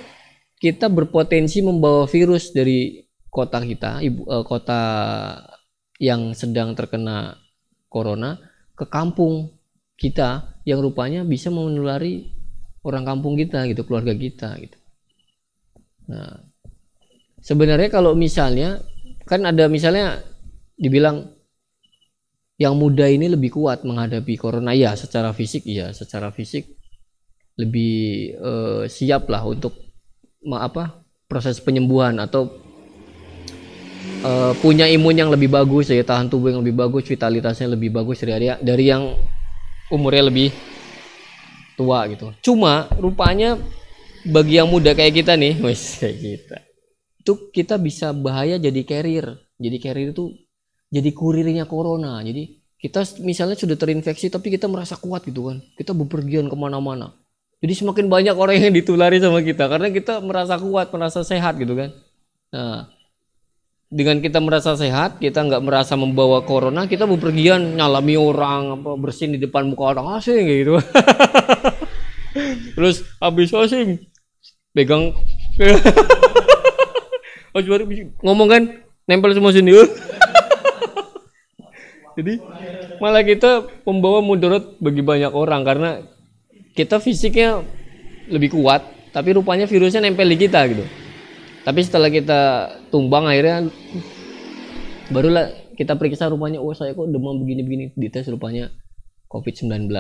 kita 0.63 0.89
berpotensi 0.89 1.61
membawa 1.61 2.09
virus 2.09 2.55
dari 2.55 3.05
kota 3.29 3.61
kita 3.61 4.01
ibu 4.01 4.25
eh, 4.25 4.45
kota 4.47 4.83
yang 6.01 6.33
sedang 6.33 6.73
terkena 6.73 7.37
corona 7.93 8.41
ke 8.77 8.89
kampung 8.89 9.53
kita 9.97 10.61
yang 10.69 10.81
rupanya 10.85 11.25
bisa 11.25 11.49
menulari 11.49 12.29
orang 12.87 13.03
kampung 13.03 13.35
kita 13.35 13.65
gitu, 13.67 13.83
keluarga 13.83 14.13
kita 14.13 14.55
gitu. 14.61 14.79
Nah, 16.13 16.45
sebenarnya 17.41 17.89
kalau 17.91 18.13
misalnya 18.15 18.85
kan 19.27 19.43
ada 19.43 19.67
misalnya 19.67 20.23
dibilang 20.79 21.36
yang 22.57 22.75
muda 22.77 23.05
ini 23.09 23.29
lebih 23.29 23.53
kuat 23.53 23.85
menghadapi 23.85 24.35
corona 24.41 24.73
ya 24.73 24.97
secara 24.97 25.37
fisik 25.37 25.65
ya 25.69 25.93
secara 25.93 26.33
fisik 26.33 26.73
lebih 27.57 28.37
uh, 28.41 28.83
siap 28.89 29.29
lah 29.29 29.45
untuk 29.45 29.77
apa 30.53 31.05
proses 31.29 31.61
penyembuhan 31.61 32.17
atau 32.21 32.49
uh, 34.25 34.53
punya 34.61 34.89
imun 34.89 35.17
yang 35.17 35.31
lebih 35.33 35.53
bagus 35.53 35.91
daya 35.91 36.05
tahan 36.05 36.33
tubuh 36.33 36.53
yang 36.53 36.61
lebih 36.65 36.77
bagus 36.77 37.05
vitalitasnya 37.09 37.73
lebih 37.73 37.93
bagus 37.93 38.25
dari 38.25 38.49
dari 38.61 38.85
yang 38.89 39.17
umurnya 39.91 40.29
lebih 40.29 40.51
tua 41.77 42.09
gitu. 42.09 42.33
Cuma 42.41 42.89
rupanya 42.97 43.61
bagi 44.27 44.59
yang 44.59 44.67
muda 44.67 44.97
kayak 44.97 45.23
kita 45.23 45.37
nih, 45.37 45.61
wes 45.65 46.01
kayak 46.01 46.19
kita. 46.19 46.59
itu 47.27 47.33
kita 47.51 47.75
bisa 47.75 48.15
bahaya 48.15 48.55
jadi 48.55 48.87
carrier. 48.87 49.35
Jadi 49.59 49.77
carrier 49.83 50.15
itu 50.15 50.31
jadi 50.97 51.11
kurirnya 51.13 51.69
corona. 51.69 52.25
Jadi 52.25 52.57
kita 52.81 53.05
misalnya 53.21 53.57
sudah 53.57 53.77
terinfeksi 53.77 54.33
tapi 54.33 54.49
kita 54.49 54.65
merasa 54.65 54.97
kuat 54.97 55.29
gitu 55.29 55.53
kan. 55.53 55.61
Kita 55.77 55.93
bepergian 55.93 56.49
ke 56.49 56.57
mana-mana. 56.57 57.13
Jadi 57.61 57.73
semakin 57.73 58.09
banyak 58.09 58.37
orang 58.37 58.57
yang 58.61 58.73
ditulari 58.73 59.21
sama 59.21 59.41
kita 59.41 59.69
karena 59.69 59.89
kita 59.93 60.21
merasa 60.25 60.57
kuat, 60.57 60.93
merasa 60.93 61.21
sehat 61.25 61.57
gitu 61.57 61.77
kan. 61.77 61.91
Nah, 62.53 62.89
dengan 63.89 64.21
kita 64.21 64.43
merasa 64.43 64.77
sehat, 64.77 65.23
kita 65.23 65.41
nggak 65.47 65.63
merasa 65.65 65.97
membawa 65.97 66.45
corona, 66.45 66.85
kita 66.85 67.09
bepergian 67.09 67.81
nyalami 67.81 68.19
orang, 68.19 68.81
apa 68.81 68.91
bersin 69.01 69.37
di 69.37 69.41
depan 69.41 69.69
muka 69.73 69.97
orang 69.97 70.21
asing 70.21 70.45
kayak 70.45 70.61
gitu. 70.65 70.75
Terus 72.77 72.97
habis 73.25 73.49
asing 73.57 74.05
pegang 74.77 75.17
Oh, 77.57 77.65
ngomong 78.21 78.49
kan 78.53 78.63
nempel 79.09 79.33
semua 79.33 79.49
sini. 79.49 79.73
Jadi 82.17 82.41
malah 82.97 83.21
kita 83.21 83.69
membawa 83.85 84.25
mudarat 84.25 84.81
bagi 84.81 85.05
banyak 85.05 85.33
orang 85.37 85.63
karena 85.63 85.91
kita 86.73 86.97
fisiknya 86.97 87.61
lebih 88.33 88.57
kuat, 88.57 88.85
tapi 89.13 89.37
rupanya 89.37 89.69
virusnya 89.69 90.01
nempel 90.01 90.29
di 90.29 90.37
kita 90.41 90.65
gitu. 90.73 90.85
Tapi 91.63 91.81
setelah 91.85 92.09
kita 92.09 92.41
tumbang 92.89 93.29
akhirnya 93.29 93.69
barulah 95.13 95.53
kita 95.77 95.95
periksa 95.95 96.33
rupanya 96.33 96.59
oh 96.59 96.73
saya 96.73 96.97
kok 96.97 97.07
demam 97.13 97.37
begini-begini 97.37 97.93
dites 97.95 98.27
rupanya 98.33 98.73
COVID-19. 99.29 99.93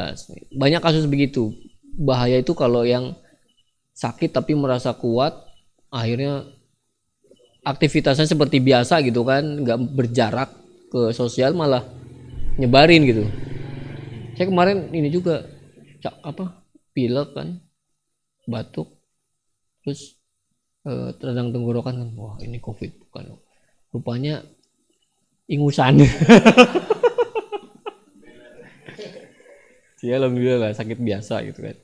Banyak 0.56 0.80
kasus 0.80 1.04
begitu. 1.04 1.52
Bahaya 1.96 2.40
itu 2.40 2.56
kalau 2.56 2.84
yang 2.84 3.16
sakit 3.96 4.32
tapi 4.32 4.52
merasa 4.52 4.92
kuat 4.92 5.32
akhirnya 5.88 6.44
aktivitasnya 7.64 8.28
seperti 8.28 8.60
biasa 8.60 9.00
gitu 9.02 9.24
kan 9.24 9.64
nggak 9.64 9.78
berjarak 9.96 10.52
ke 10.92 11.10
sosial 11.16 11.56
malah 11.56 11.82
nyebarin 12.56 13.02
gitu. 13.04 13.24
Saya 14.36 14.46
kemarin 14.48 14.92
ini 14.92 15.08
juga 15.08 15.48
cak 16.04 16.20
apa 16.20 16.64
pilek 16.92 17.32
kan 17.32 17.60
batuk 18.44 18.92
terus 19.84 20.16
eh, 20.84 21.12
radang 21.20 21.52
tenggorokan 21.52 21.94
kan. 21.96 22.08
Wah 22.16 22.36
ini 22.42 22.60
covid 22.60 22.92
bukan 23.08 23.36
rupanya 23.92 24.44
ingusan. 25.48 26.02
Ya 30.04 30.22
alhamdulillah 30.22 30.70
lah 30.70 30.72
sakit 30.76 31.02
biasa 31.02 31.42
gitu 31.50 31.66
kan. 31.66 31.76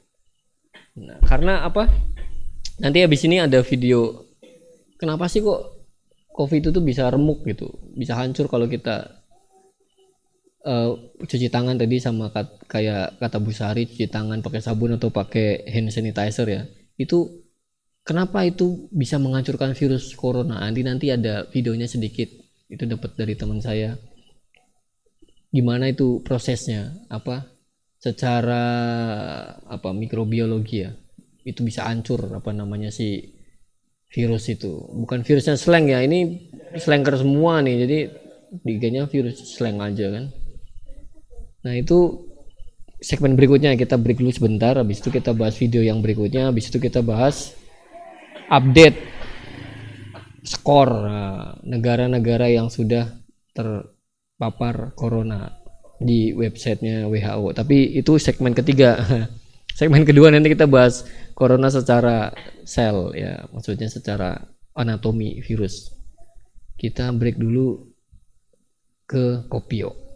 Nah, 0.95 1.19
karena 1.27 1.65
apa? 1.67 1.91
Nanti 2.79 3.03
habis 3.03 3.25
ini 3.27 3.43
ada 3.43 3.65
video 3.67 4.31
kenapa 5.03 5.27
sih 5.27 5.43
kok 5.43 5.83
covid 6.31 6.63
itu 6.63 6.71
tuh 6.71 6.85
bisa 6.87 7.11
remuk 7.11 7.43
gitu 7.43 7.75
bisa 7.99 8.15
hancur 8.15 8.47
kalau 8.47 8.71
kita 8.71 9.22
uh, 10.67 10.91
cuci 11.19 11.51
tangan 11.51 11.77
tadi 11.79 11.99
sama 11.99 12.31
kat, 12.31 12.67
kayak 12.71 13.19
kata 13.19 13.39
Bu 13.43 13.53
Sari 13.53 13.87
cuci 13.87 14.07
tangan 14.09 14.41
pakai 14.43 14.63
sabun 14.63 14.97
atau 14.97 15.11
pakai 15.11 15.67
hand 15.69 15.91
sanitizer 15.91 16.47
ya. 16.49 16.63
Itu 16.99 17.47
kenapa 18.07 18.47
itu 18.47 18.89
bisa 18.95 19.19
menghancurkan 19.19 19.75
virus 19.75 20.15
corona? 20.15 20.63
Nanti 20.63 20.81
nanti 20.87 21.07
ada 21.11 21.47
videonya 21.51 21.91
sedikit. 21.91 22.31
Itu 22.71 22.89
dapat 22.89 23.19
dari 23.19 23.35
teman 23.37 23.61
saya. 23.61 23.99
Gimana 25.53 25.93
itu 25.93 26.25
prosesnya? 26.25 26.97
Apa? 27.13 27.45
Secara 28.01 28.65
apa 29.69 29.91
mikrobiologi 29.93 30.89
ya. 30.89 30.91
Itu 31.43 31.67
bisa 31.67 31.87
hancur 31.91 32.33
apa 32.33 32.51
namanya 32.55 32.89
si 32.89 33.37
virus 34.09 34.49
itu. 34.49 34.73
Bukan 34.73 35.27
virusnya 35.27 35.61
slang 35.61 35.91
ya 35.91 36.01
ini 36.01 36.49
slanger 36.81 37.21
semua 37.21 37.61
nih. 37.61 37.77
Jadi 37.85 37.99
diganya 38.65 39.09
virus 39.09 39.57
slang 39.57 39.81
aja 39.81 40.13
kan 40.13 40.42
nah 41.63 41.75
itu 41.79 42.31
segmen 43.03 43.35
berikutnya. 43.35 43.75
Kita 43.75 43.99
break 43.99 44.23
dulu 44.23 44.33
sebentar. 44.33 44.79
Habis 44.79 45.03
itu 45.03 45.11
kita 45.11 45.35
bahas 45.35 45.59
video 45.59 45.83
yang 45.83 46.01
berikutnya. 46.01 46.49
Habis 46.49 46.71
itu 46.71 46.79
kita 46.79 47.03
bahas 47.03 47.53
update 48.49 48.97
skor 50.47 50.91
nah, 50.91 51.55
negara-negara 51.63 52.51
yang 52.51 52.71
sudah 52.71 53.07
terpapar 53.55 54.95
corona 54.99 55.55
di 56.03 56.35
websitenya 56.35 57.07
WHO 57.07 57.53
tapi 57.53 57.99
itu 57.99 58.17
segmen 58.17 58.55
ketiga. 58.55 58.97
Segmen 59.73 60.05
kedua 60.05 60.29
nanti 60.29 60.53
kita 60.53 60.69
bahas 60.69 61.09
corona 61.33 61.73
secara 61.73 62.29
sel 62.61 63.17
ya. 63.17 63.49
Maksudnya 63.57 63.89
secara 63.89 64.37
anatomi 64.77 65.41
virus. 65.41 65.89
Kita 66.77 67.09
break 67.09 67.41
dulu 67.41 67.81
ke 69.09 69.49
kopio 69.49 70.12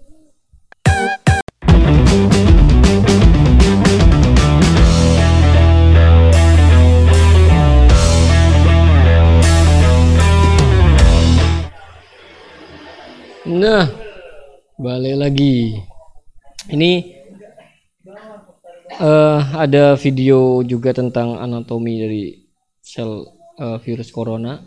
Nah, 13.47 13.87
balik 14.75 15.23
lagi. 15.23 15.79
Ini 16.67 16.93
uh, 18.99 19.39
ada 19.55 19.95
video 19.95 20.67
juga 20.67 20.91
tentang 20.91 21.39
anatomi 21.39 21.95
dari 21.95 22.25
sel 22.83 23.23
uh, 23.63 23.79
virus 23.79 24.11
corona. 24.11 24.59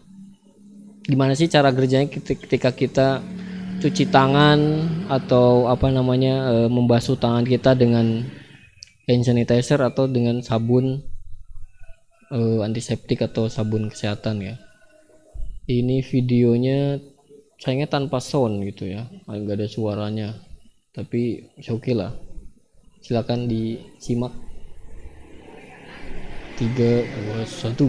Gimana 1.03 1.35
sih 1.35 1.51
cara 1.51 1.75
kerjanya 1.75 2.07
ketika 2.07 2.71
kita 2.71 3.19
cuci 3.83 4.07
tangan 4.07 4.59
atau 5.11 5.67
apa 5.67 5.91
namanya 5.91 6.47
uh, 6.47 6.69
membasuh 6.71 7.19
tangan 7.19 7.43
kita 7.43 7.75
dengan 7.75 8.23
hand 9.11 9.27
sanitizer 9.27 9.83
atau 9.83 10.07
dengan 10.07 10.39
sabun 10.39 11.03
uh, 12.31 12.63
antiseptik 12.63 13.27
atau 13.27 13.51
sabun 13.51 13.91
kesehatan 13.91 14.39
ya. 14.39 14.55
Ini 15.67 15.99
videonya 15.99 17.08
sayangnya 17.59 17.91
tanpa 17.91 18.23
sound 18.23 18.63
gitu 18.63 18.87
ya, 18.87 19.05
nggak 19.27 19.59
ada 19.59 19.67
suaranya. 19.67 20.29
Tapi 20.95 21.45
oke 21.69 21.83
okay 21.83 21.93
lah. 21.93 22.15
Silakan 23.03 23.45
disimak. 23.45 24.31
Tiga 26.59 27.07
dua 27.07 27.47
satu 27.47 27.87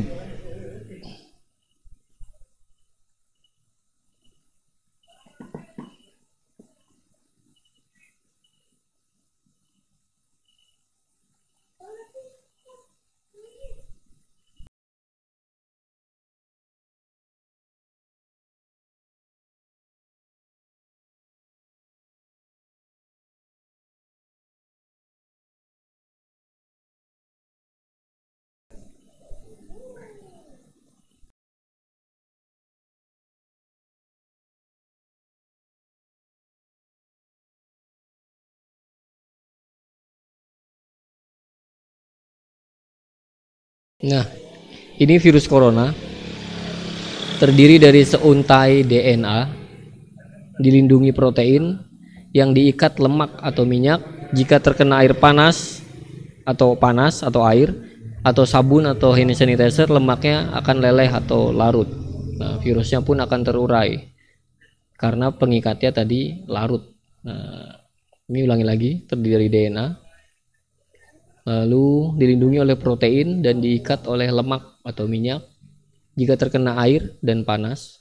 Nah, 44.01 44.25
ini 44.97 45.21
virus 45.21 45.45
corona 45.45 45.93
terdiri 47.37 47.77
dari 47.77 48.01
seuntai 48.01 48.81
DNA 48.81 49.39
dilindungi 50.57 51.13
protein 51.13 51.77
yang 52.33 52.57
diikat 52.57 52.97
lemak 52.97 53.37
atau 53.45 53.69
minyak 53.69 54.01
jika 54.33 54.57
terkena 54.57 55.05
air 55.05 55.13
panas 55.13 55.85
atau 56.49 56.81
panas 56.81 57.21
atau 57.21 57.45
air 57.45 57.77
atau 58.25 58.49
sabun 58.49 58.89
atau 58.89 59.13
hand 59.13 59.37
sanitizer 59.37 59.93
lemaknya 59.93 60.49
akan 60.57 60.81
leleh 60.81 61.13
atau 61.13 61.53
larut. 61.53 61.89
Nah, 62.41 62.57
virusnya 62.57 63.05
pun 63.05 63.21
akan 63.21 63.41
terurai 63.45 64.17
karena 64.97 65.29
pengikatnya 65.29 65.93
tadi 65.93 66.41
larut. 66.49 66.89
Nah, 67.21 67.85
ini 68.33 68.49
ulangi 68.49 68.65
lagi 68.65 68.91
terdiri 69.05 69.37
dari 69.37 69.49
DNA 69.53 69.87
lalu 71.51 72.15
dilindungi 72.15 72.63
oleh 72.63 72.79
protein 72.79 73.43
dan 73.43 73.59
diikat 73.59 74.07
oleh 74.07 74.31
lemak 74.31 74.79
atau 74.87 75.11
minyak. 75.11 75.43
Jika 76.15 76.39
terkena 76.39 76.79
air 76.79 77.19
dan 77.19 77.43
panas 77.43 78.01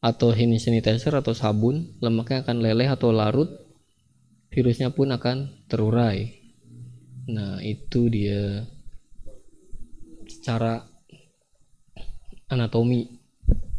atau 0.00 0.32
hand 0.32 0.56
sanitizer 0.56 1.12
atau 1.12 1.36
sabun 1.36 1.94
lemaknya 2.00 2.42
akan 2.42 2.56
leleh 2.64 2.88
atau 2.88 3.14
larut. 3.14 3.48
Virusnya 4.50 4.90
pun 4.90 5.14
akan 5.14 5.62
terurai. 5.70 6.26
Nah 7.30 7.62
itu 7.62 8.10
dia 8.10 8.66
cara 10.42 10.82
anatomi. 12.50 13.06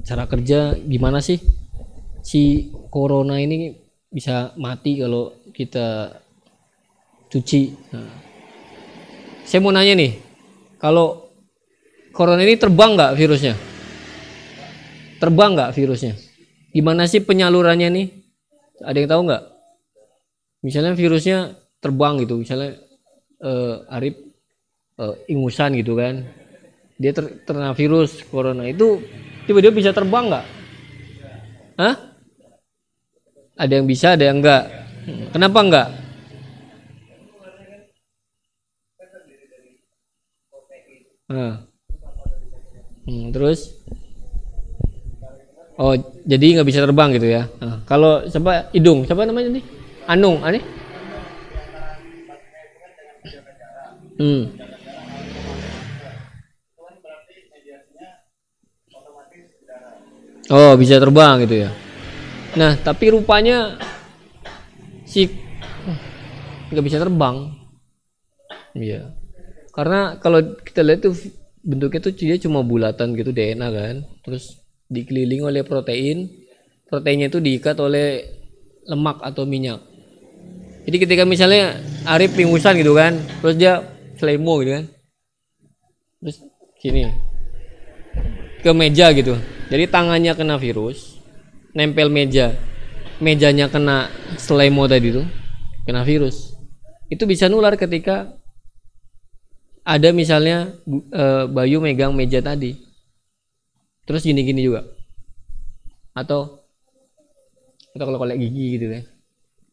Cara 0.08 0.32
kerja 0.32 0.80
gimana 0.80 1.20
sih? 1.20 1.44
Si 2.24 2.72
corona 2.88 3.36
ini 3.36 3.76
bisa 4.08 4.56
mati 4.56 4.96
kalau 4.96 5.36
kita 5.52 6.21
cuci. 7.32 7.72
Nah, 7.96 8.12
saya 9.48 9.60
mau 9.64 9.72
nanya 9.72 9.96
nih 9.96 10.12
kalau 10.78 11.32
corona 12.12 12.44
ini 12.44 12.60
terbang 12.60 12.94
nggak 13.00 13.16
virusnya? 13.16 13.56
Terbang 15.18 15.56
nggak 15.56 15.72
virusnya? 15.74 16.14
Gimana 16.76 17.08
sih 17.08 17.24
penyalurannya 17.24 17.90
nih? 17.90 18.08
Ada 18.84 18.98
yang 19.00 19.10
tahu 19.10 19.22
nggak? 19.32 19.44
Misalnya 20.62 20.94
virusnya 20.94 21.38
terbang 21.82 22.22
gitu 22.22 22.38
misalnya 22.38 22.78
eh, 23.42 23.76
Arif 23.96 24.16
eh, 25.00 25.16
ingusan 25.32 25.80
gitu 25.80 25.96
kan. 25.96 26.28
Dia 27.02 27.16
ter- 27.16 27.42
terkena 27.48 27.74
virus 27.74 28.22
corona. 28.30 28.70
Itu 28.70 29.02
tiba-tiba 29.50 29.74
bisa 29.74 29.90
terbang 29.90 30.30
nggak? 30.30 30.46
Hah? 31.82 32.12
ada 33.62 33.74
yang 33.78 33.86
bisa 33.86 34.18
ada 34.18 34.26
yang 34.26 34.42
enggak 34.42 34.64
kenapa 35.30 35.60
enggak 35.62 35.88
Nah. 41.32 41.64
Hmm, 43.08 43.32
terus 43.32 43.82
Oh, 45.82 45.98
jadi 46.30 46.62
nggak 46.62 46.68
bisa 46.70 46.86
terbang 46.86 47.10
gitu 47.18 47.26
ya. 47.26 47.50
Nah, 47.58 47.82
kalau 47.90 48.22
siapa 48.30 48.70
hidung, 48.70 49.02
siapa 49.02 49.26
namanya 49.26 49.58
nih? 49.58 49.66
Anung, 50.06 50.38
aneh? 50.46 50.62
Hmm. 54.22 54.54
Oh, 60.54 60.78
bisa 60.78 61.02
terbang 61.02 61.42
gitu 61.50 61.66
ya. 61.66 61.70
Nah, 62.60 62.78
tapi 62.78 63.16
rupanya 63.18 63.80
si 65.08 65.34
nggak 66.70 66.86
bisa 66.86 67.02
terbang. 67.02 67.58
Iya. 68.78 69.21
Karena 69.72 70.20
kalau 70.20 70.60
kita 70.60 70.84
lihat 70.84 71.08
tuh 71.08 71.16
bentuknya 71.64 72.00
tuh 72.04 72.14
dia 72.16 72.36
cuma 72.38 72.60
bulatan 72.62 73.16
gitu 73.16 73.32
DNA 73.32 73.68
kan. 73.72 73.96
Terus 74.24 74.60
dikelilingi 74.92 75.44
oleh 75.48 75.64
protein. 75.64 76.28
Proteinnya 76.92 77.32
itu 77.32 77.40
diikat 77.40 77.80
oleh 77.80 78.28
lemak 78.84 79.24
atau 79.24 79.48
minyak. 79.48 79.80
Jadi 80.84 80.98
ketika 80.98 81.24
misalnya 81.24 81.80
Arif 82.04 82.36
pingusan 82.36 82.76
gitu 82.76 82.98
kan, 82.98 83.16
terus 83.40 83.56
dia 83.56 83.80
selemo 84.18 84.60
gitu 84.60 84.72
kan. 84.82 84.86
Terus 86.20 86.38
gini. 86.82 87.08
Ke 88.60 88.76
meja 88.76 89.14
gitu. 89.16 89.40
Jadi 89.72 89.88
tangannya 89.88 90.36
kena 90.36 90.60
virus, 90.60 91.22
nempel 91.72 92.12
meja. 92.12 92.52
Mejanya 93.22 93.70
kena 93.70 94.10
selemo 94.36 94.90
tadi 94.90 95.14
tuh, 95.14 95.26
kena 95.86 96.02
virus. 96.02 96.58
Itu 97.08 97.30
bisa 97.30 97.46
nular 97.48 97.78
ketika 97.78 98.41
ada 99.82 100.10
misalnya 100.14 100.78
eh, 100.90 101.46
Bayu 101.50 101.82
megang 101.82 102.14
meja 102.14 102.42
tadi. 102.42 102.78
Terus 104.06 104.26
gini-gini 104.26 104.66
juga. 104.66 104.86
Atau 106.14 106.62
atau 107.92 108.06
kalau 108.08 108.20
kolek 108.20 108.40
gigi 108.40 108.80
gitu 108.80 108.86
kan. 108.92 109.04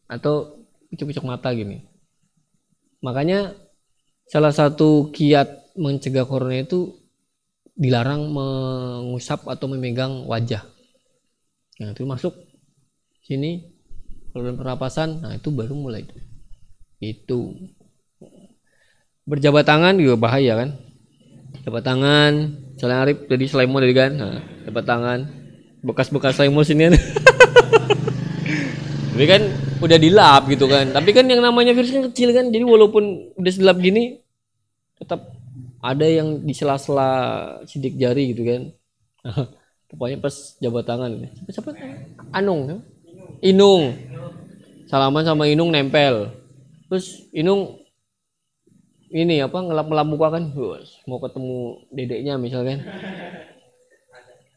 Atau 0.09 0.65
picuk-picuk 0.89 1.25
mata 1.25 1.53
gini. 1.53 1.85
Makanya 2.99 3.55
salah 4.27 4.51
satu 4.51 5.13
kiat 5.13 5.73
mencegah 5.79 6.27
corona 6.27 6.59
itu 6.59 6.99
dilarang 7.79 8.27
mengusap 8.27 9.47
atau 9.47 9.71
memegang 9.71 10.27
wajah. 10.27 10.67
Nah, 11.79 11.95
itu 11.95 12.03
masuk 12.03 12.35
sini 13.23 13.71
saluran 14.35 14.59
pernapasan, 14.59 15.23
nah 15.23 15.31
itu 15.31 15.47
baru 15.47 15.79
mulai. 15.79 16.03
Itu 16.99 17.55
berjabat 19.29 19.63
tangan 19.69 19.93
juga 20.01 20.17
bahaya 20.17 20.57
kan? 20.57 20.69
Jabat 21.61 21.85
tangan 21.85 22.33
misalnya 22.73 22.97
Arif 23.05 23.29
jadi 23.29 23.45
selemo 23.45 23.77
tadi 23.77 23.93
kan? 23.93 24.11
Nah, 24.17 24.41
jabat 24.65 24.85
tangan. 24.89 25.19
Bekas-bekas 25.85 26.35
selemo 26.35 26.65
sini 26.65 26.91
tapi 29.19 29.25
kan 29.27 29.43
udah 29.83 29.99
dilap 29.99 30.47
gitu 30.47 30.65
kan? 30.65 30.95
Tapi 30.95 31.11
kan 31.11 31.27
yang 31.27 31.43
namanya 31.43 31.75
virus 31.75 31.91
kan 31.91 32.07
kecil 32.07 32.31
kan? 32.31 32.49
Jadi 32.49 32.63
walaupun 32.63 33.35
udah 33.35 33.51
dilap 33.51 33.77
gini 33.79 34.15
tetap 34.95 35.35
ada 35.79 36.07
yang 36.07 36.43
di 36.43 36.51
sela-sela 36.51 37.11
sidik 37.67 37.99
jari 37.99 38.31
gitu 38.31 38.43
kan? 38.47 38.61
Pokoknya 39.91 40.23
pas 40.23 40.55
jabat 40.63 40.87
tangan 40.87 41.11
siapa, 41.35 41.51
siapa? 41.51 41.71
Anung 42.31 42.61
ya? 42.67 42.77
Inung. 43.51 43.95
Salaman 44.87 45.27
sama 45.27 45.51
Inung 45.51 45.71
nempel. 45.73 46.31
Terus 46.87 47.27
Inung 47.35 47.75
ini 49.09 49.41
apa 49.41 49.57
ngelap-ngelap 49.57 50.07
muka 50.07 50.27
kan? 50.37 50.43
Wus, 50.53 51.01
mau 51.09 51.17
ketemu 51.21 51.81
dedeknya 51.89 52.33
misalkan. 52.37 52.85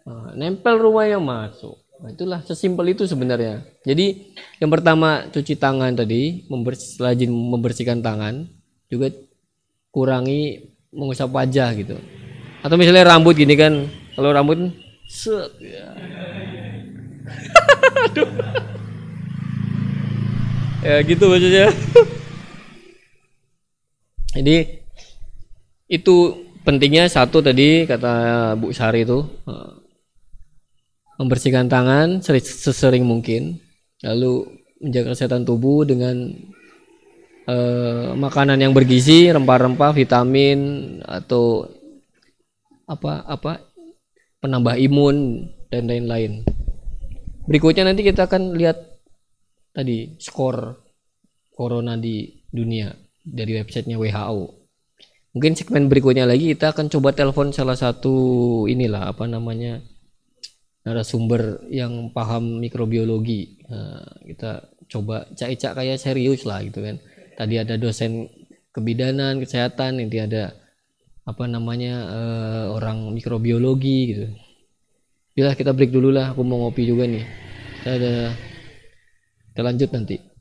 Nah, 0.05 0.35
nempel 0.37 0.77
rumahnya 0.77 1.19
masuk. 1.23 1.81
Nah, 2.03 2.11
itulah 2.11 2.41
sesimpel 2.43 2.93
itu 2.93 3.07
sebenarnya. 3.07 3.63
Jadi 3.87 4.35
yang 4.59 4.69
pertama 4.69 5.31
cuci 5.31 5.55
tangan 5.57 5.95
tadi 5.95 6.45
members 6.51 6.99
membersihkan 7.31 8.03
tangan. 8.03 8.51
Juga 8.91 9.09
kurangi 9.95 10.69
mengusap 10.93 11.33
wajah 11.33 11.73
gitu. 11.79 11.97
Atau 12.61 12.77
misalnya 12.77 13.09
rambut 13.09 13.39
gini 13.39 13.57
kan 13.57 13.89
kalau 14.19 14.31
rambut 14.35 14.59
set 15.09 15.49
ya. 15.63 15.89
Ya 20.83 20.99
gitu 21.07 21.31
maksudnya 21.31 21.71
jadi 24.33 24.81
itu 25.93 26.17
pentingnya 26.65 27.11
satu 27.11 27.45
tadi 27.45 27.85
kata 27.85 28.55
Bu 28.57 28.73
Sari 28.73 29.05
itu 29.05 29.21
eh, 29.45 29.73
membersihkan 31.21 31.69
tangan 31.69 32.25
seri- 32.25 32.43
sesering 32.43 33.05
mungkin 33.05 33.61
lalu 34.01 34.49
menjaga 34.81 35.15
kesehatan 35.15 35.45
tubuh 35.45 35.85
dengan 35.85 36.33
eh, 37.47 38.09
makanan 38.17 38.59
yang 38.59 38.73
bergizi 38.73 39.29
rempah-rempah 39.31 39.93
vitamin 39.93 40.59
atau 41.05 41.69
apa 42.89 43.23
apa 43.29 43.53
penambah 44.43 44.75
imun 44.75 45.47
dan 45.71 45.87
lain-lain. 45.87 46.43
Berikutnya 47.47 47.87
nanti 47.87 48.03
kita 48.03 48.27
akan 48.27 48.59
lihat 48.59 48.79
tadi 49.73 50.19
skor 50.19 50.83
corona 51.53 51.97
di 51.97 52.29
dunia 52.51 53.02
dari 53.25 53.59
websitenya 53.59 53.99
WHO. 53.99 54.63
Mungkin 55.33 55.57
segmen 55.57 55.89
berikutnya 55.89 56.29
lagi 56.29 56.53
kita 56.53 56.77
akan 56.77 56.93
coba 56.93 57.17
telepon 57.17 57.57
salah 57.57 57.73
satu 57.73 58.13
inilah 58.69 59.09
apa 59.09 59.25
namanya 59.25 59.81
narasumber 60.85 61.65
yang 61.73 62.13
paham 62.13 62.61
mikrobiologi. 62.61 63.63
Nah, 63.71 64.03
kita 64.29 64.69
coba 64.93 65.25
cak-cak 65.33 65.73
kayak 65.73 65.97
serius 65.97 66.45
lah 66.45 66.61
gitu 66.61 66.85
kan. 66.85 67.01
Tadi 67.39 67.55
ada 67.57 67.81
dosen 67.81 68.29
kebidanan 68.77 69.41
kesehatan, 69.41 70.05
nanti 70.05 70.21
ada 70.21 70.53
apa 71.23 71.45
namanya 71.47 71.95
eh, 72.13 72.65
orang 72.69 73.15
mikrobiologi 73.15 73.99
gitu. 74.13 74.27
Bila 75.33 75.57
kita 75.57 75.73
break 75.73 75.95
dulu 75.95 76.13
lah, 76.13 76.37
aku 76.37 76.45
mau 76.45 76.69
ngopi 76.69 76.85
juga 76.85 77.09
nih. 77.09 77.25
Kita 77.81 77.91
ada 77.97 78.15
kita 79.53 79.61
lanjut 79.65 79.91
nanti. 79.97 80.32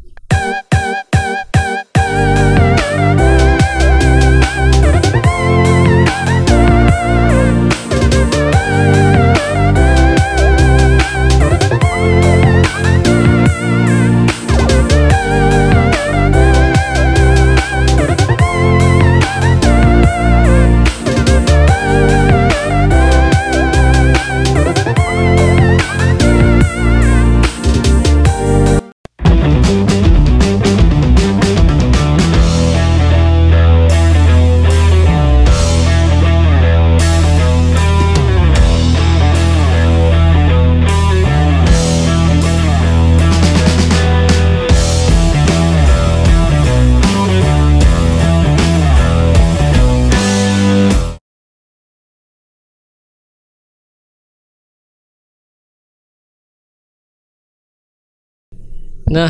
Nah, 59.11 59.27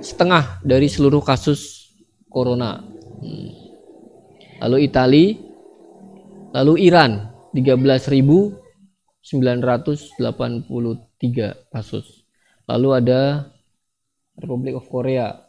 setengah 0.00 0.60
dari 0.64 0.88
seluruh 0.88 1.20
kasus 1.20 1.92
corona. 2.28 2.80
Hmm. 3.24 3.52
lalu 4.64 4.88
Itali 4.88 5.36
lalu 6.52 6.88
Iran 6.88 7.32
13.983 7.52 10.16
kasus. 11.72 12.24
Lalu 12.64 12.88
ada 12.96 13.52
Republik 14.40 14.80
of 14.80 14.88
Korea 14.88 15.44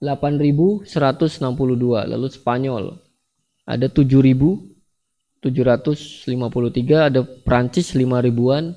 8162 0.00 2.12
lalu 2.12 2.26
Spanyol 2.28 3.00
ada 3.64 3.88
7753 5.44 7.12
ada 7.12 7.20
Prancis 7.44 7.92
5 7.92 8.26
ribuan 8.26 8.72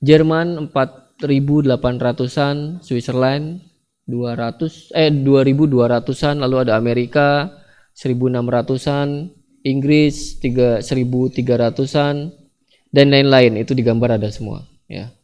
Jerman 0.00 0.72
4800-an 0.72 2.82
Switzerland 2.82 3.62
200 4.08 4.96
eh 4.96 5.12
2200-an 5.12 6.34
lalu 6.42 6.56
ada 6.66 6.74
Amerika 6.74 7.52
1600-an 7.94 9.30
Inggris 9.62 10.40
1300-an 10.40 12.32
dan 12.90 13.06
lain-lain 13.12 13.60
itu 13.60 13.76
digambar 13.76 14.18
ada 14.18 14.32
semua 14.32 14.66
ya 14.90 15.14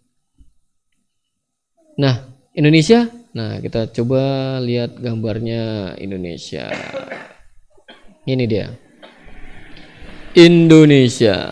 nah 1.98 2.30
Indonesia 2.54 3.10
Nah, 3.36 3.60
kita 3.60 3.92
coba 3.92 4.56
lihat 4.64 4.96
gambarnya 4.96 5.92
Indonesia. 6.00 6.72
Ini 8.24 8.44
dia. 8.48 8.72
Indonesia. 10.36 11.48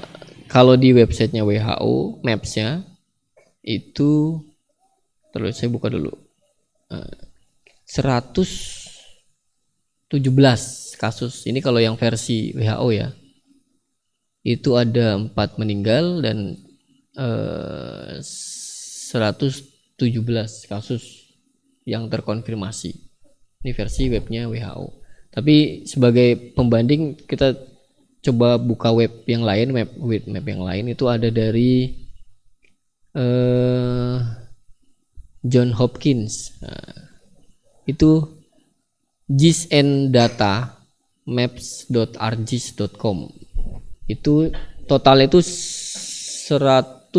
Kalau 0.52 0.76
di 0.76 0.92
websitenya 0.92 1.40
WHO, 1.40 2.20
Maps-nya 2.20 2.84
itu 3.64 4.44
terus 5.32 5.56
saya 5.56 5.72
buka 5.72 5.88
dulu. 5.88 6.12
117 7.88 10.20
kasus. 11.00 11.48
Ini 11.48 11.64
kalau 11.64 11.80
yang 11.80 11.96
versi 11.96 12.52
WHO 12.52 12.88
ya. 12.92 13.08
Itu 14.44 14.76
ada 14.76 15.16
empat 15.16 15.56
meninggal 15.56 16.20
dan 16.20 16.60
eh, 17.16 18.20
117 18.20 19.96
kasus 20.68 21.32
yang 21.88 22.12
terkonfirmasi. 22.12 22.92
Ini 23.64 23.72
versi 23.72 24.12
webnya 24.12 24.44
WHO. 24.52 25.00
Tapi 25.32 25.88
sebagai 25.88 26.52
pembanding 26.52 27.16
kita 27.24 27.72
coba 28.24 28.56
buka 28.56 28.88
web 28.88 29.12
yang 29.28 29.44
lain, 29.44 29.76
web 29.76 29.92
web 30.00 30.24
map 30.24 30.48
yang 30.48 30.64
lain 30.64 30.88
itu 30.88 31.04
ada 31.04 31.28
dari 31.28 31.92
uh, 33.12 34.16
John 35.44 35.76
Hopkins. 35.76 36.56
Nah, 36.64 37.12
itu 37.84 38.24
GISN 39.28 40.08
data 40.08 40.80
maps.argis.com 41.28 43.16
itu 44.04 44.52
total 44.84 45.24
itu 45.24 45.40
174 45.40 47.16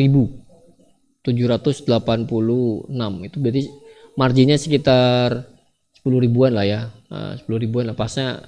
ribu 0.00 0.32
786 1.20 1.84
itu 3.28 3.36
berarti 3.36 3.68
marginnya 4.16 4.56
sekitar 4.56 5.44
10 6.00 6.24
ribuan 6.24 6.54
lah 6.54 6.64
ya. 6.64 6.80
Nah, 7.10 7.34
10 7.34 7.50
ribuan 7.66 7.90
lah. 7.90 7.98
Pasnya 7.98 8.46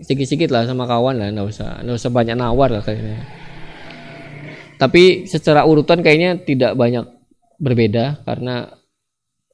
sedikit-sedikit 0.00 0.50
lah 0.50 0.66
sama 0.66 0.88
kawan 0.90 1.20
lah 1.20 1.28
nggak 1.30 1.48
usah 1.48 1.82
nggak 1.86 1.98
usah 1.98 2.10
banyak 2.10 2.36
nawar 2.38 2.70
lah 2.70 2.82
kayaknya 2.82 3.22
tapi 4.74 5.30
secara 5.30 5.62
urutan 5.62 6.02
kayaknya 6.02 6.42
tidak 6.42 6.74
banyak 6.74 7.06
berbeda 7.62 8.26
karena 8.26 8.74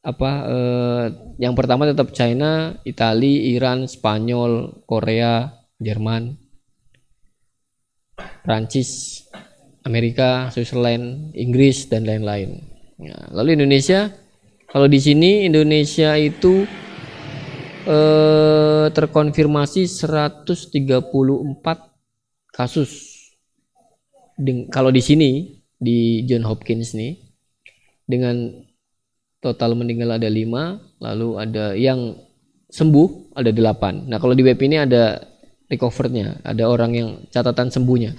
apa 0.01 0.30
eh, 0.49 1.05
yang 1.36 1.53
pertama 1.53 1.84
tetap 1.84 2.16
China, 2.16 2.72
Italia, 2.88 3.53
Iran, 3.53 3.84
Spanyol, 3.84 4.80
Korea, 4.88 5.61
Jerman, 5.76 6.41
Prancis, 8.41 9.22
Amerika, 9.84 10.49
Switzerland, 10.53 11.36
Inggris 11.36 11.88
dan 11.88 12.09
lain-lain. 12.09 12.64
Ya, 13.01 13.16
lalu 13.32 13.61
Indonesia, 13.61 14.12
kalau 14.68 14.88
di 14.88 15.01
sini 15.01 15.49
Indonesia 15.49 16.16
itu 16.16 16.64
eh, 17.91 18.86
terkonfirmasi 18.95 19.91
134 19.91 20.86
kasus. 22.55 22.91
Deng 24.38 24.70
kalau 24.70 24.95
di 24.95 25.03
sini 25.03 25.61
di 25.76 26.24
John 26.24 26.47
Hopkins 26.47 26.95
nih 26.97 27.18
dengan 28.07 28.64
total 29.41 29.74
meninggal 29.74 30.20
ada 30.20 30.28
5, 30.28 31.01
lalu 31.01 31.28
ada 31.41 31.74
yang 31.74 32.14
sembuh 32.70 33.34
ada 33.34 33.51
8. 33.51 34.07
Nah, 34.07 34.18
kalau 34.20 34.36
di 34.36 34.45
web 34.45 34.61
ini 34.61 34.76
ada 34.78 35.18
recovernya, 35.66 36.45
ada 36.45 36.68
orang 36.68 36.93
yang 36.95 37.09
catatan 37.32 37.72
sembuhnya. 37.72 38.12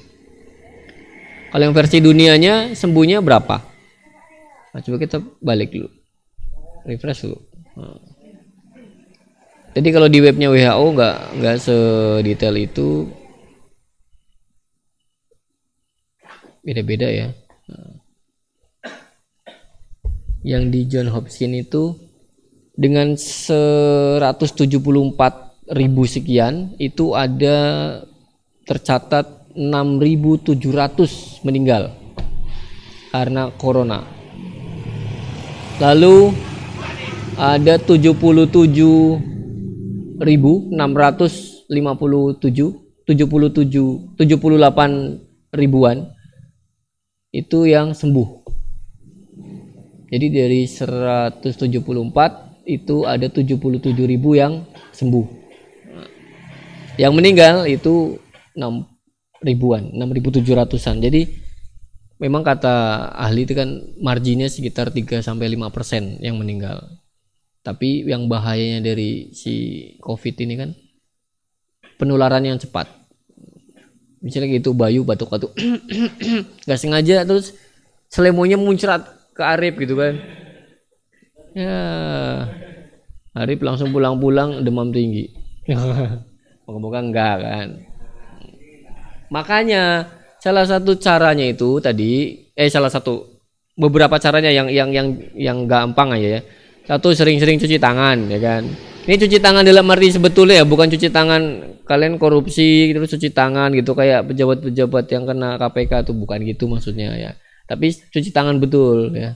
Kalau 1.51 1.63
yang 1.67 1.75
versi 1.75 1.99
dunianya 1.99 2.73
sembuhnya 2.73 3.19
berapa? 3.19 3.57
Nah, 4.71 4.79
coba 4.79 4.97
kita 4.97 5.19
balik 5.43 5.75
dulu. 5.75 5.89
Refresh 6.87 7.27
dulu. 7.27 7.37
Nah. 7.75 8.10
Jadi 9.71 9.87
kalau 9.95 10.11
di 10.11 10.19
webnya 10.19 10.51
WHO 10.51 10.85
nggak 10.91 11.39
nggak 11.39 11.55
sedetail 11.63 12.55
itu 12.59 13.07
beda-beda 16.59 17.07
ya. 17.07 17.31
Yang 20.43 20.63
di 20.73 20.79
John 20.91 21.07
Hopkins 21.13 21.69
itu 21.69 21.95
dengan 22.75 23.15
174 23.15 24.59
ribu 25.71 26.03
sekian 26.03 26.75
itu 26.75 27.15
ada 27.15 27.57
tercatat 28.67 29.55
6.700 29.55 31.47
meninggal 31.47 31.95
karena 33.11 33.51
corona. 33.55 34.03
Lalu 35.79 36.35
ada 37.39 37.79
77.657 37.79 39.40
77 40.21 41.65
77 43.09 44.21
78 44.21 45.57
ribuan 45.57 46.13
itu 47.33 47.65
yang 47.65 47.95
sembuh. 47.95 48.41
Jadi 50.11 50.27
dari 50.27 50.67
174 50.67 52.67
itu 52.67 53.07
ada 53.07 53.31
77 53.31 53.95
ribu 53.95 54.35
yang 54.35 54.67
sembuh. 54.91 55.23
Yang 56.99 57.13
meninggal 57.15 57.63
itu 57.71 58.19
6 58.53 58.85
ribuan, 59.41 59.95
6.700-an. 59.95 60.99
Jadi 60.99 61.21
memang 62.19 62.43
kata 62.43 63.07
ahli 63.15 63.47
itu 63.47 63.55
kan 63.55 63.71
marginnya 63.97 64.51
sekitar 64.51 64.91
3 64.93 65.23
sampai 65.23 65.47
5 65.55 65.71
persen 65.71 66.19
yang 66.19 66.35
meninggal. 66.37 67.00
Tapi 67.61 68.09
yang 68.09 68.25
bahayanya 68.25 68.81
dari 68.81 69.29
si 69.37 69.53
COVID 70.01 70.35
ini 70.41 70.53
kan 70.57 70.69
penularan 72.01 72.41
yang 72.41 72.57
cepat. 72.57 72.89
Misalnya 74.21 74.57
gitu 74.57 74.73
Bayu 74.73 75.05
batuk-batuk 75.05 75.53
nggak 76.65 76.79
sengaja 76.81 77.25
terus 77.25 77.53
selemonya 78.09 78.57
muncrat 78.57 79.05
ke 79.37 79.41
Arif 79.45 79.77
gitu 79.77 79.97
kan. 79.97 80.17
Ya 81.53 81.79
Arif 83.37 83.61
langsung 83.61 83.93
pulang-pulang 83.93 84.65
demam 84.65 84.89
tinggi. 84.89 85.29
Moga-moga 86.65 86.99
enggak 87.01 87.37
kan. 87.41 87.67
Makanya 89.29 90.09
salah 90.41 90.65
satu 90.65 90.97
caranya 90.97 91.45
itu 91.45 91.77
tadi 91.77 92.41
eh 92.51 92.69
salah 92.73 92.89
satu 92.89 93.39
beberapa 93.77 94.17
caranya 94.17 94.51
yang 94.51 94.67
yang 94.67 94.89
yang 94.91 95.07
yang 95.37 95.57
gampang 95.69 96.17
aja 96.17 96.39
ya. 96.39 96.41
Satu 96.85 97.13
sering-sering 97.13 97.61
cuci 97.61 97.77
tangan 97.77 98.25
ya 98.27 98.41
kan 98.41 98.65
ini 99.01 99.17
cuci 99.17 99.41
tangan 99.41 99.65
dalam 99.65 99.89
arti 99.89 100.13
sebetulnya 100.13 100.61
ya, 100.61 100.65
bukan 100.65 100.85
cuci 100.85 101.09
tangan 101.09 101.41
kalian 101.89 102.21
korupsi 102.21 102.93
terus 102.93 103.09
cuci 103.09 103.33
tangan 103.33 103.73
gitu 103.73 103.97
kayak 103.97 104.29
pejabat-pejabat 104.29 105.09
yang 105.09 105.25
kena 105.25 105.57
KPK 105.57 106.05
tuh 106.05 106.13
bukan 106.13 106.37
gitu 106.45 106.69
maksudnya 106.69 107.17
ya. 107.17 107.31
Tapi 107.65 107.89
cuci 107.89 108.29
tangan 108.29 108.61
betul 108.61 109.09
ya. 109.17 109.33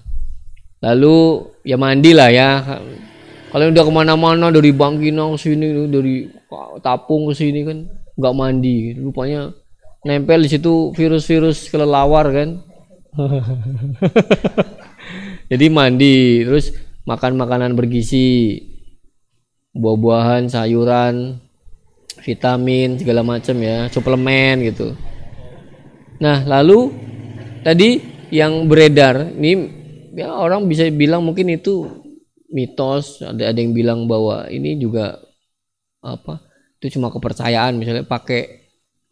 Lalu 0.86 1.50
ya 1.66 1.82
mandi 1.82 2.14
lah 2.14 2.30
ya. 2.30 2.62
Kalian 3.50 3.74
udah 3.74 3.84
ke 3.90 3.92
mana-mana 3.92 4.54
dari 4.54 4.70
Bangkinang 4.70 5.42
sini 5.42 5.90
dari 5.90 6.30
Tapung 6.86 7.26
ke 7.26 7.34
sini 7.34 7.66
kan 7.66 7.90
nggak 8.22 8.36
mandi. 8.38 8.94
Rupanya 9.02 9.50
nempel 10.06 10.46
di 10.46 10.50
situ 10.54 10.94
virus-virus 10.94 11.74
kelelawar 11.74 12.30
kan. 12.30 12.50
Jadi 15.50 15.66
mandi 15.74 16.46
terus 16.46 16.85
makan 17.06 17.38
makanan 17.38 17.78
bergizi 17.78 18.60
buah-buahan, 19.78 20.50
sayuran, 20.50 21.38
vitamin 22.26 22.98
segala 22.98 23.22
macam 23.22 23.56
ya, 23.62 23.86
suplemen 23.94 24.66
gitu. 24.66 24.98
Nah, 26.18 26.42
lalu 26.48 26.90
tadi 27.62 28.02
yang 28.34 28.66
beredar 28.66 29.36
ini 29.38 29.70
ya 30.18 30.34
orang 30.34 30.66
bisa 30.66 30.88
bilang 30.90 31.22
mungkin 31.22 31.54
itu 31.54 31.86
mitos, 32.50 33.22
ada 33.22 33.52
ada 33.54 33.60
yang 33.60 33.76
bilang 33.76 34.10
bahwa 34.10 34.50
ini 34.50 34.80
juga 34.82 35.20
apa? 36.02 36.42
Itu 36.80 36.98
cuma 36.98 37.14
kepercayaan 37.14 37.78
misalnya 37.78 38.08
pakai 38.08 38.66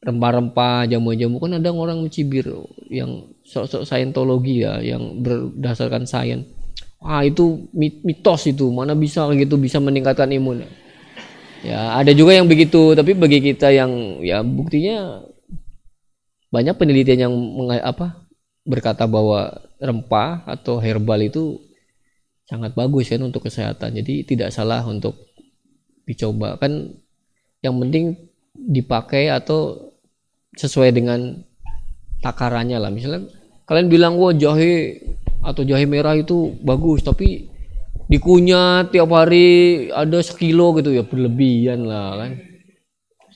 rempah-rempah, 0.04 0.88
jamu-jamu 0.92 1.40
kan 1.40 1.60
ada 1.60 1.72
orang 1.72 2.04
mencibir 2.04 2.44
yang 2.92 3.32
sok-sok 3.48 3.88
saintologi 3.88 4.64
ya 4.64 4.80
yang 4.84 5.24
berdasarkan 5.24 6.04
sains 6.04 6.63
ah 7.04 7.22
itu 7.22 7.68
mitos 7.76 8.48
itu. 8.48 8.72
Mana 8.72 8.96
bisa 8.96 9.28
gitu 9.36 9.60
bisa 9.60 9.78
meningkatkan 9.84 10.32
imun. 10.32 10.64
Ya 11.64 11.96
ada 11.96 12.12
juga 12.12 12.36
yang 12.36 12.48
begitu 12.48 12.92
tapi 12.92 13.16
bagi 13.16 13.40
kita 13.40 13.72
yang 13.72 14.20
ya 14.20 14.44
buktinya 14.44 15.24
banyak 16.52 16.76
penelitian 16.76 17.20
yang 17.30 17.34
apa 17.80 18.28
berkata 18.68 19.08
bahwa 19.08 19.64
rempah 19.80 20.44
atau 20.48 20.80
herbal 20.80 21.20
itu 21.24 21.60
sangat 22.48 22.76
bagus 22.76 23.12
kan 23.12 23.24
untuk 23.24 23.48
kesehatan. 23.48 23.96
Jadi 24.00 24.28
tidak 24.28 24.52
salah 24.52 24.84
untuk 24.84 25.16
dicoba. 26.04 26.60
Kan 26.60 27.00
yang 27.64 27.80
penting 27.80 28.16
dipakai 28.54 29.32
atau 29.32 29.92
sesuai 30.54 30.94
dengan 30.94 31.42
takarannya 32.22 32.78
lah. 32.78 32.92
Misalnya 32.92 33.28
kalian 33.66 33.88
bilang 33.90 34.14
wah 34.20 34.36
jahe 34.36 35.00
atau 35.44 35.62
jahe 35.68 35.84
merah 35.84 36.16
itu 36.16 36.56
bagus 36.64 37.04
tapi 37.04 37.52
dikunyah 38.08 38.88
tiap 38.88 39.12
hari 39.12 39.88
ada 39.92 40.20
sekilo 40.24 40.76
gitu 40.80 40.96
ya 40.96 41.04
berlebihan 41.04 41.84
lah 41.84 42.24
kan. 42.24 42.32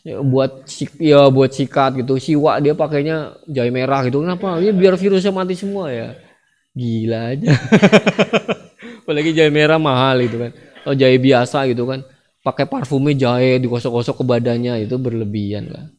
Ya, 0.08 0.24
buat 0.24 0.64
ya 1.04 1.28
buat 1.28 1.52
sikat 1.52 2.00
gitu. 2.00 2.16
Siwak 2.16 2.64
dia 2.64 2.72
pakainya 2.72 3.36
jahe 3.52 3.68
merah 3.76 4.08
gitu. 4.08 4.24
Kenapa? 4.24 4.56
Ini 4.64 4.72
biar 4.72 4.96
virusnya 4.96 5.36
mati 5.36 5.60
semua 5.60 5.92
ya? 5.92 6.16
Gila 6.72 7.36
aja. 7.36 7.52
Apalagi 9.04 9.36
jahe 9.36 9.52
merah 9.52 9.76
mahal 9.76 10.24
itu 10.24 10.40
kan. 10.40 10.52
Atau 10.88 10.96
jahe 10.96 11.20
biasa 11.20 11.68
gitu 11.68 11.84
kan. 11.84 12.08
Pakai 12.40 12.72
parfumnya 12.72 13.20
jahe 13.20 13.60
digosok-gosok 13.60 14.24
ke 14.24 14.24
badannya 14.24 14.88
itu 14.88 14.96
berlebihan 14.96 15.68
lah. 15.68 15.92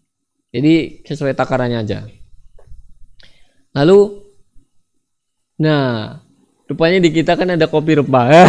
Jadi 0.56 1.04
sesuai 1.04 1.36
takarannya 1.36 1.84
aja. 1.84 2.08
Lalu 3.76 4.27
Nah, 5.58 6.22
rupanya 6.70 7.02
di 7.02 7.10
kita 7.10 7.34
kan 7.34 7.50
ada 7.50 7.66
kopi 7.66 7.98
rempah. 7.98 8.30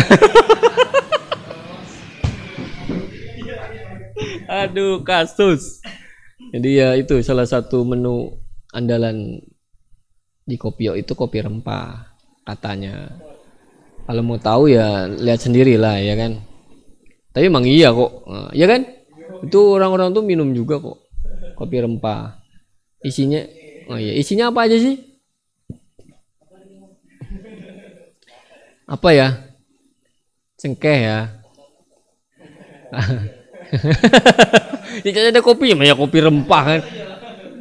Aduh, 4.49 5.01
kasus. 5.01 5.81
Jadi 6.53 6.77
ya 6.77 6.93
itu 6.93 7.17
salah 7.25 7.49
satu 7.49 7.81
menu 7.81 8.37
andalan 8.73 9.41
di 10.45 10.57
Kopio 10.57 10.93
itu 10.93 11.17
kopi 11.17 11.41
rempah 11.41 12.13
katanya. 12.45 13.09
Kalau 14.05 14.21
mau 14.25 14.37
tahu 14.41 14.69
ya 14.69 15.05
lihat 15.09 15.41
sendiri 15.41 15.77
lah 15.77 15.97
ya 16.01 16.13
kan. 16.13 16.41
Tapi 17.33 17.45
emang 17.45 17.65
iya 17.65 17.93
kok, 17.93 18.25
ya 18.53 18.65
kan? 18.65 18.85
Itu 19.45 19.77
orang-orang 19.77 20.13
tuh 20.13 20.25
minum 20.25 20.49
juga 20.53 20.81
kok 20.81 20.97
kopi 21.57 21.81
rempah. 21.81 22.37
Isinya, 23.01 23.41
oh 23.89 23.97
iya, 23.97 24.13
isinya 24.13 24.53
apa 24.53 24.69
aja 24.69 24.77
sih? 24.77 25.08
Apa 28.89 29.09
ya? 29.13 29.37
Cengkeh 30.57 30.99
ya. 31.05 31.19
Tidak 35.05 35.29
ada 35.29 35.45
kopi 35.45 35.77
ya 35.77 35.93
kopi 35.93 36.17
rempah 36.25 36.63
kan. 36.65 36.81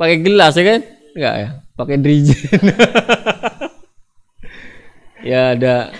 Pakai 0.01 0.24
gelas 0.24 0.57
ya 0.57 0.64
kan? 0.64 0.81
Enggak 1.12 1.35
ya? 1.37 1.49
Pakai 1.79 1.97
drijen 2.03 2.43
ya 5.31 5.55
ada 5.55 5.95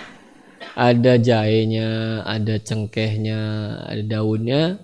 ada 0.75 1.13
jahenya 1.15 2.19
ada 2.27 2.59
cengkehnya 2.59 3.39
ada 3.87 4.03
daunnya 4.03 4.79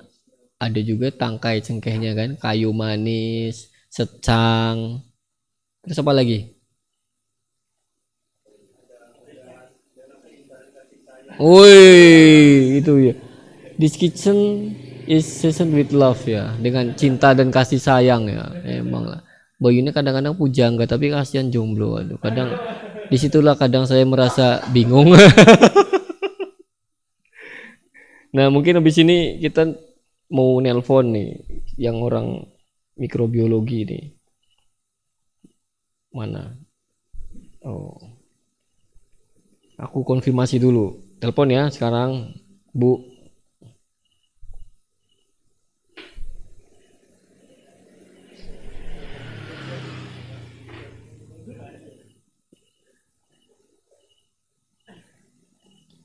ada 0.56 0.80
juga 0.80 1.12
tangkai 1.12 1.60
cengkehnya 1.60 2.16
kan. 2.16 2.40
Kayu 2.40 2.72
manis 2.72 3.74
secang. 3.92 5.04
Terus 5.84 6.00
apa 6.00 6.14
lagi 6.16 6.55
Woi, 11.36 12.80
itu 12.80 13.12
ya. 13.12 13.14
This 13.76 14.00
kitchen 14.00 14.72
is 15.04 15.28
seasoned 15.28 15.76
with 15.76 15.92
love 15.92 16.24
ya, 16.24 16.56
dengan 16.64 16.96
cinta 16.96 17.36
dan 17.36 17.52
kasih 17.52 17.80
sayang 17.80 18.32
ya. 18.32 18.48
Emang 18.64 19.04
lah. 19.04 19.20
Bayu 19.60 19.84
ini 19.84 19.92
kadang-kadang 19.92 20.40
pujangga 20.40 20.88
tapi 20.88 21.12
kasihan 21.12 21.52
jomblo. 21.52 22.00
Aduh, 22.00 22.16
kadang 22.20 22.56
di 23.12 23.18
situlah 23.20 23.60
kadang 23.60 23.84
saya 23.84 24.08
merasa 24.08 24.64
bingung. 24.72 25.12
nah, 28.36 28.48
mungkin 28.48 28.80
habis 28.80 28.96
ini 29.00 29.40
kita 29.44 29.76
mau 30.32 30.60
nelpon 30.64 31.12
nih 31.12 31.30
yang 31.76 32.00
orang 32.00 32.48
mikrobiologi 32.96 33.84
nih. 33.84 34.04
Mana? 36.16 36.56
Oh. 37.68 38.00
Aku 39.76 40.08
konfirmasi 40.08 40.64
dulu. 40.64 41.05
Telepon 41.26 41.50
ya 41.50 41.74
sekarang, 41.74 42.38
Bu. 42.70 43.02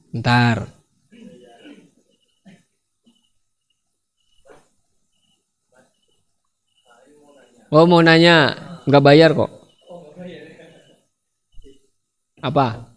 Bentar. 0.09 0.73
Oh 7.69 7.85
mau 7.85 8.01
nanya, 8.01 8.57
nggak 8.89 9.05
bayar 9.05 9.37
kok. 9.37 9.53
Apa? 12.41 12.90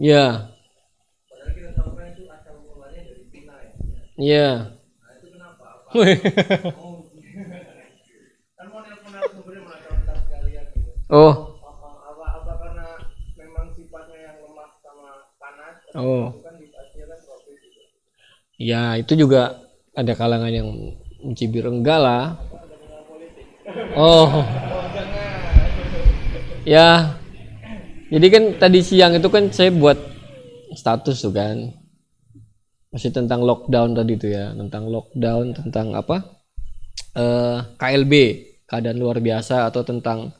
Ya. 0.00 0.48
Kan 1.28 1.52
itu 1.52 1.60
ya. 4.16 4.32
ya. 4.32 4.48
Nah, 4.56 5.12
itu 5.20 5.28
kenapa? 5.28 5.84
Oh. 5.92 7.04
Kan 8.56 8.72
gitu. 10.48 10.80
Oh. 11.12 11.52
Apa, 11.60 12.16
apa, 12.16 12.24
apa 12.32 12.52
karena 12.64 12.86
memang 13.36 13.76
sifatnya 13.76 14.18
yang 14.24 14.40
lemah 14.40 14.72
sama 14.80 15.28
panas? 15.36 15.76
Oh. 15.92 16.32
Kan. 16.40 16.56
kan 16.56 16.64
ya, 18.56 18.96
itu 18.96 19.12
juga 19.20 19.68
ada 19.92 20.16
kalangan 20.16 20.48
yang 20.48 20.96
mencibir 21.20 21.68
enggak 21.68 22.00
lah. 22.00 22.40
Oh. 24.00 24.32
oh 24.32 24.80
ya, 26.64 27.19
jadi 28.10 28.26
kan 28.26 28.44
tadi 28.58 28.82
siang 28.82 29.14
itu 29.14 29.30
kan 29.30 29.54
saya 29.54 29.70
buat 29.70 29.94
status 30.74 31.22
tuh 31.22 31.30
kan. 31.30 31.70
Masih 32.90 33.14
tentang 33.14 33.46
lockdown 33.46 33.94
tadi 33.94 34.18
tuh 34.18 34.34
ya, 34.34 34.50
tentang 34.50 34.90
lockdown, 34.90 35.54
tentang 35.54 35.94
apa? 35.94 36.42
Eh 37.14 37.58
KLB, 37.78 38.12
keadaan 38.66 38.98
luar 38.98 39.22
biasa 39.22 39.70
atau 39.70 39.86
tentang 39.86 40.34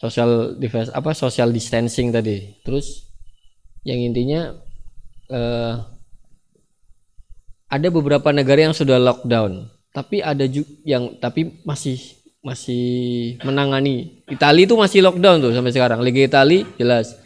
social 0.00 0.56
device 0.56 0.88
apa 0.96 1.12
social 1.12 1.52
distancing 1.52 2.08
tadi. 2.08 2.56
Terus 2.64 3.04
yang 3.84 4.00
intinya 4.00 4.56
eh 5.28 5.74
ada 7.68 7.88
beberapa 7.92 8.32
negara 8.32 8.64
yang 8.64 8.72
sudah 8.72 8.96
lockdown, 8.96 9.68
tapi 9.92 10.24
ada 10.24 10.48
juga 10.48 10.72
yang 10.88 11.20
tapi 11.20 11.60
masih 11.68 12.00
masih 12.48 13.36
menangani. 13.44 14.24
Italia 14.24 14.64
itu 14.64 14.72
masih 14.72 15.04
lockdown 15.04 15.44
tuh 15.44 15.52
sampai 15.52 15.72
sekarang. 15.76 16.00
Liga 16.00 16.24
Italia 16.24 16.64
jelas. 16.80 17.20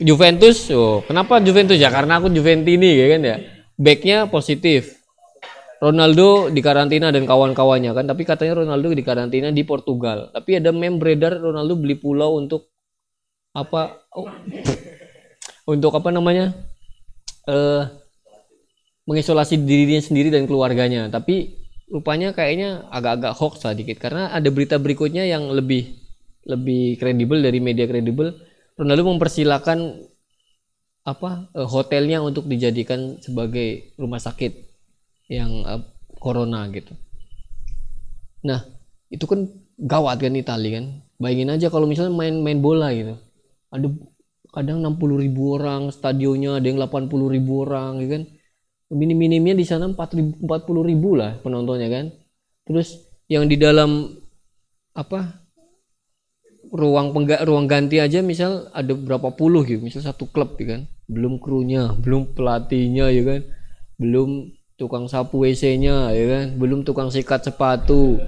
Juventus, 0.00 0.70
oh 0.72 1.04
kenapa 1.04 1.42
Juventus 1.44 1.76
ya? 1.76 1.92
Karena 1.92 2.16
aku 2.16 2.32
Juventini 2.32 2.96
ya 2.96 3.06
kan 3.12 3.20
ya. 3.20 3.36
Backnya 3.76 4.32
positif. 4.32 4.96
Ronaldo 5.80 6.52
di 6.52 6.60
karantina 6.60 7.08
dan 7.08 7.24
kawan-kawannya 7.24 7.96
kan, 7.96 8.04
tapi 8.04 8.28
katanya 8.28 8.60
Ronaldo 8.60 8.92
di 8.92 9.00
karantina 9.00 9.48
di 9.48 9.64
Portugal. 9.64 10.28
Tapi 10.28 10.60
ada 10.60 10.76
meme 10.76 11.00
beredar 11.00 11.40
Ronaldo 11.40 11.72
beli 11.80 11.96
pulau 11.96 12.36
untuk 12.36 12.68
apa? 13.56 14.04
Oh, 14.12 14.28
untuk 15.64 15.96
apa 15.96 16.12
namanya? 16.12 16.52
Eh 17.48 17.82
mengisolasi 19.08 19.58
dirinya 19.64 20.04
sendiri 20.04 20.28
dan 20.28 20.44
keluarganya. 20.44 21.08
Tapi 21.08 21.59
rupanya 21.90 22.30
kayaknya 22.30 22.86
agak-agak 22.88 23.34
hoax 23.34 23.66
lah 23.66 23.74
dikit 23.74 23.98
karena 23.98 24.30
ada 24.30 24.46
berita 24.48 24.78
berikutnya 24.78 25.26
yang 25.26 25.50
lebih 25.50 25.98
lebih 26.46 26.96
kredibel 26.96 27.42
dari 27.42 27.58
media 27.58 27.84
kredibel. 27.84 28.32
Ronaldo 28.78 29.12
mempersilahkan 29.12 29.78
apa 31.04 31.50
eh, 31.52 31.68
hotelnya 31.68 32.22
untuk 32.22 32.46
dijadikan 32.46 33.18
sebagai 33.20 33.92
rumah 33.98 34.22
sakit 34.22 34.52
yang 35.28 35.50
eh, 35.66 35.82
corona 36.16 36.70
gitu. 36.70 36.94
Nah, 38.46 38.64
itu 39.12 39.26
kan 39.26 39.50
gawat 39.76 40.22
kan 40.22 40.32
Italia 40.38 40.80
kan. 40.80 40.86
Bayangin 41.20 41.52
aja 41.52 41.66
kalau 41.68 41.84
misalnya 41.84 42.16
main-main 42.16 42.62
bola 42.64 42.88
gitu. 42.96 43.20
Ada 43.68 43.92
kadang 44.50 44.80
60 44.80 45.20
ribu 45.20 45.60
orang 45.60 45.92
stadionnya, 45.92 46.56
ada 46.56 46.66
yang 46.66 46.80
80 46.80 47.12
ribu 47.28 47.68
orang 47.68 48.00
gitu 48.00 48.10
kan 48.16 48.24
minim-minimnya 48.90 49.54
di 49.54 49.62
sana 49.62 49.86
40 49.86 50.42
ribu 50.90 51.14
lah 51.14 51.38
penontonnya 51.40 51.88
kan? 51.88 52.06
Terus 52.66 52.98
yang 53.30 53.46
di 53.46 53.54
dalam 53.54 54.10
apa 54.90 55.46
ruang 56.70 57.14
pengga, 57.14 57.42
ruang 57.46 57.66
ganti 57.70 58.02
aja 58.02 58.22
misal 58.22 58.70
ada 58.74 58.94
berapa 58.94 59.34
puluh 59.34 59.66
gitu 59.66 59.82
misal 59.82 60.02
satu 60.02 60.26
klub 60.30 60.58
ya 60.58 60.78
kan. 60.78 60.80
Belum 61.06 61.38
krunya 61.38 61.94
belum 61.94 62.34
pelatihnya 62.34 63.10
ya 63.14 63.22
kan? 63.26 63.40
Belum 63.98 64.50
tukang 64.74 65.06
sapu 65.06 65.46
WC-nya 65.46 66.10
ya 66.10 66.24
kan? 66.26 66.46
Belum 66.58 66.82
tukang 66.82 67.10
sikat 67.10 67.46
sepatu. 67.46 68.18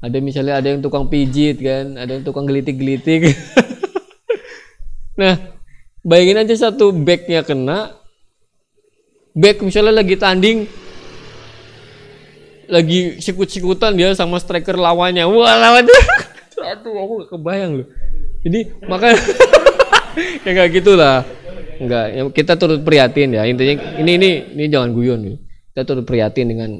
Ada 0.00 0.16
misalnya 0.22 0.56
ada 0.56 0.72
yang 0.72 0.80
tukang 0.80 1.12
pijit 1.12 1.60
kan? 1.60 1.98
Ada 1.98 2.18
yang 2.18 2.24
tukang 2.24 2.46
gelitik-gelitik. 2.46 3.26
Nah 5.20 5.36
bayangin 6.00 6.48
aja 6.48 6.56
satu 6.56 6.96
backnya 6.96 7.44
kena 7.44 7.99
back 9.34 9.62
misalnya 9.62 10.02
lagi 10.02 10.14
tanding 10.18 10.66
lagi 12.70 13.18
sikut-sikutan 13.18 13.98
dia 13.98 14.14
sama 14.14 14.38
striker 14.38 14.78
lawannya. 14.78 15.26
Wah 15.26 15.56
lawannya 15.58 15.90
aduh 16.70 16.94
aku 16.94 17.12
gak 17.26 17.30
kebayang 17.34 17.72
loh. 17.82 17.88
Jadi 18.46 18.60
makanya 18.86 19.18
ya 20.46 20.50
kayak 20.54 20.70
gitulah. 20.70 21.26
Enggak 21.80 22.06
ya, 22.12 22.22
kita 22.30 22.52
turut 22.60 22.80
prihatin 22.84 23.34
ya. 23.34 23.42
Intinya 23.48 23.98
ini 23.98 24.12
ini 24.16 24.30
ini 24.54 24.64
jangan 24.70 24.94
guyon 24.94 25.20
nih. 25.24 25.36
Kita 25.74 25.82
turut 25.82 26.04
prihatin 26.06 26.46
dengan 26.46 26.70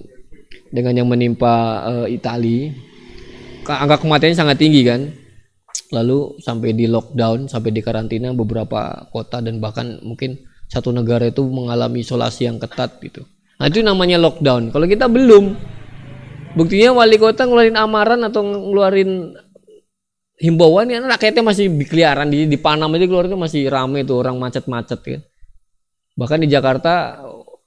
dengan 0.71 0.95
yang 0.95 1.09
menimpa 1.11 1.85
uh, 1.85 2.07
Itali. 2.07 2.71
Ka- 3.67 3.83
angka 3.83 4.01
kematiannya 4.05 4.39
sangat 4.39 4.57
tinggi 4.61 4.87
kan. 4.87 5.11
Lalu 5.91 6.39
sampai 6.39 6.71
di 6.71 6.87
lockdown 6.87 7.51
sampai 7.51 7.75
di 7.75 7.83
karantina 7.83 8.31
beberapa 8.31 9.11
kota 9.11 9.43
dan 9.43 9.59
bahkan 9.59 9.99
mungkin 10.07 10.39
satu 10.71 10.95
negara 10.95 11.27
itu 11.27 11.43
mengalami 11.43 12.07
isolasi 12.07 12.47
yang 12.47 12.63
ketat 12.63 13.03
gitu. 13.03 13.27
Nah 13.59 13.67
itu 13.67 13.83
namanya 13.83 14.23
lockdown. 14.23 14.71
Kalau 14.71 14.87
kita 14.87 15.11
belum, 15.11 15.59
buktinya 16.55 16.95
wali 16.95 17.19
kota 17.19 17.45
ngeluarin 17.45 17.77
amaran 17.77 18.23
atau 18.23 18.41
ngeluarin 18.47 19.35
himbauan 20.41 20.89
ya 20.89 21.05
rakyatnya 21.05 21.45
masih 21.45 21.69
berkeliaran 21.69 22.33
di 22.33 22.49
di 22.49 22.57
Panama 22.57 22.97
aja 22.97 23.05
keluar 23.05 23.29
itu 23.29 23.37
masih 23.37 23.69
rame 23.69 24.07
tuh 24.07 24.23
orang 24.23 24.39
macet-macet 24.39 25.01
kan. 25.03 25.21
Bahkan 26.17 26.39
di 26.41 26.49
Jakarta 26.49 27.21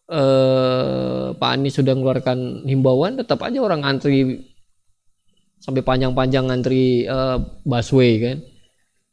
eh, 0.09 1.25
Pak 1.35 1.49
Anies 1.53 1.75
sudah 1.75 1.93
mengeluarkan 1.93 2.65
himbauan 2.65 3.19
tetap 3.19 3.43
aja 3.45 3.59
orang 3.61 3.85
antri 3.85 4.47
sampai 5.59 5.83
panjang-panjang 5.83 6.49
antri 6.49 7.05
eh, 7.05 7.37
busway 7.67 8.11
kan. 8.17 8.37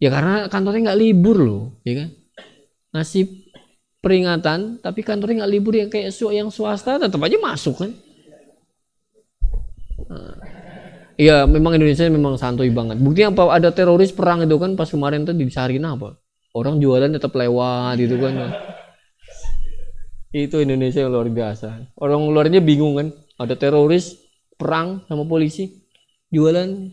Ya 0.01 0.09
karena 0.09 0.49
kantornya 0.49 0.91
nggak 0.91 1.01
libur 1.05 1.37
loh, 1.37 1.63
ya 1.85 2.07
kan. 2.07 2.09
Ngasih 2.97 3.50
peringatan 4.01 4.81
tapi 4.81 5.05
kantornya 5.05 5.45
nggak 5.45 5.53
libur 5.53 5.75
yang 5.77 5.93
kayak 5.93 6.11
su 6.11 6.33
yang 6.33 6.49
swasta 6.49 6.97
tetap 6.97 7.21
aja 7.21 7.37
masuk 7.37 7.85
kan? 7.85 7.91
Nah, 10.11 10.37
Iya 11.21 11.45
memang 11.45 11.77
Indonesia 11.77 12.09
memang 12.09 12.41
santuy 12.41 12.73
banget. 12.73 12.97
Buktinya 12.97 13.29
apa 13.37 13.61
ada 13.61 13.69
teroris 13.69 14.09
perang 14.09 14.41
itu 14.41 14.57
kan 14.57 14.73
pas 14.73 14.89
kemarin 14.89 15.29
tuh 15.29 15.37
dicariin 15.37 15.85
apa? 15.85 16.17
Orang 16.57 16.81
jualan 16.81 17.13
tetap 17.13 17.37
lewat 17.37 18.01
gitu 18.01 18.17
kan. 18.17 18.57
Itu 20.33 20.65
Indonesia 20.65 21.05
yang 21.05 21.13
luar 21.13 21.29
biasa. 21.29 21.93
Orang 22.01 22.25
luarnya 22.33 22.65
bingung 22.65 22.97
kan 22.97 23.13
ada 23.37 23.53
teroris 23.53 24.17
perang 24.57 25.05
sama 25.13 25.29
polisi 25.29 25.69
jualan 26.33 26.89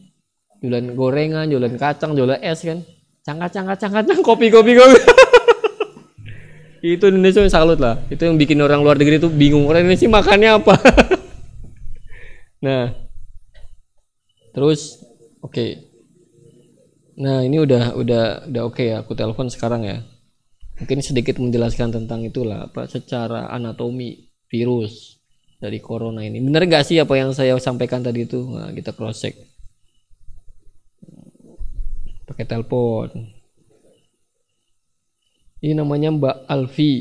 jualan 0.60 0.86
gorengan 0.92 1.48
jualan 1.48 1.80
kacang 1.80 2.12
jualan 2.12 2.44
es 2.44 2.68
kan. 2.68 2.84
Cangkat 3.24 3.56
cangkat 3.56 3.78
cangkat 3.80 4.04
kopi 4.28 4.52
kopi 4.52 4.76
kopi 4.76 5.00
itu 6.96 7.12
Indonesia 7.12 7.44
yang 7.44 7.52
salut 7.52 7.76
lah. 7.82 8.00
Itu 8.08 8.24
yang 8.24 8.40
bikin 8.40 8.62
orang 8.64 8.80
luar 8.80 8.96
negeri 8.96 9.20
itu 9.20 9.28
bingung 9.28 9.68
orang 9.68 9.84
Indonesia 9.84 10.08
makannya 10.08 10.52
apa? 10.64 10.76
Nah. 12.58 12.90
Terus 14.50 14.98
oke. 15.46 15.78
Nah 17.22 17.46
ini 17.46 17.62
udah 17.62 17.94
udah 17.94 18.50
udah 18.50 18.62
oke 18.66 18.82
ya 18.82 19.06
aku 19.06 19.14
telepon 19.14 19.46
sekarang 19.46 19.86
ya. 19.86 20.02
Mungkin 20.82 21.06
sedikit 21.06 21.38
menjelaskan 21.38 21.94
tentang 21.94 22.26
itulah 22.26 22.66
apa 22.66 22.90
secara 22.90 23.54
anatomi 23.54 24.34
virus 24.50 25.22
dari 25.62 25.78
corona 25.78 26.26
ini. 26.26 26.42
Bener 26.42 26.66
gak 26.66 26.90
sih 26.90 26.98
apa 26.98 27.14
yang 27.14 27.30
saya 27.30 27.54
sampaikan 27.62 28.02
tadi 28.02 28.26
itu? 28.26 28.42
Nah, 28.50 28.74
kita 28.74 28.90
cross 28.90 29.22
check 29.22 29.38
pakai 32.28 32.44
telepon 32.44 33.08
ini 35.62 35.74
namanya 35.74 36.14
Mbak 36.14 36.38
Alfi. 36.46 36.94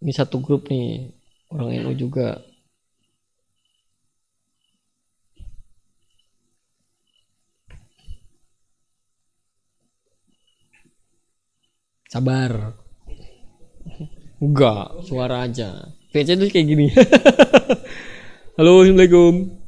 Ini 0.00 0.12
satu 0.16 0.40
grup 0.40 0.72
nih, 0.72 1.12
orang 1.52 1.76
NU 1.84 1.92
juga. 1.92 2.40
Sabar. 12.08 12.74
Enggak, 14.40 15.04
suara 15.04 15.44
aja. 15.44 15.94
VC 16.10 16.34
tuh 16.40 16.48
kayak 16.48 16.66
gini. 16.66 16.86
Halo, 18.56 18.82
Assalamualaikum. 18.82 19.59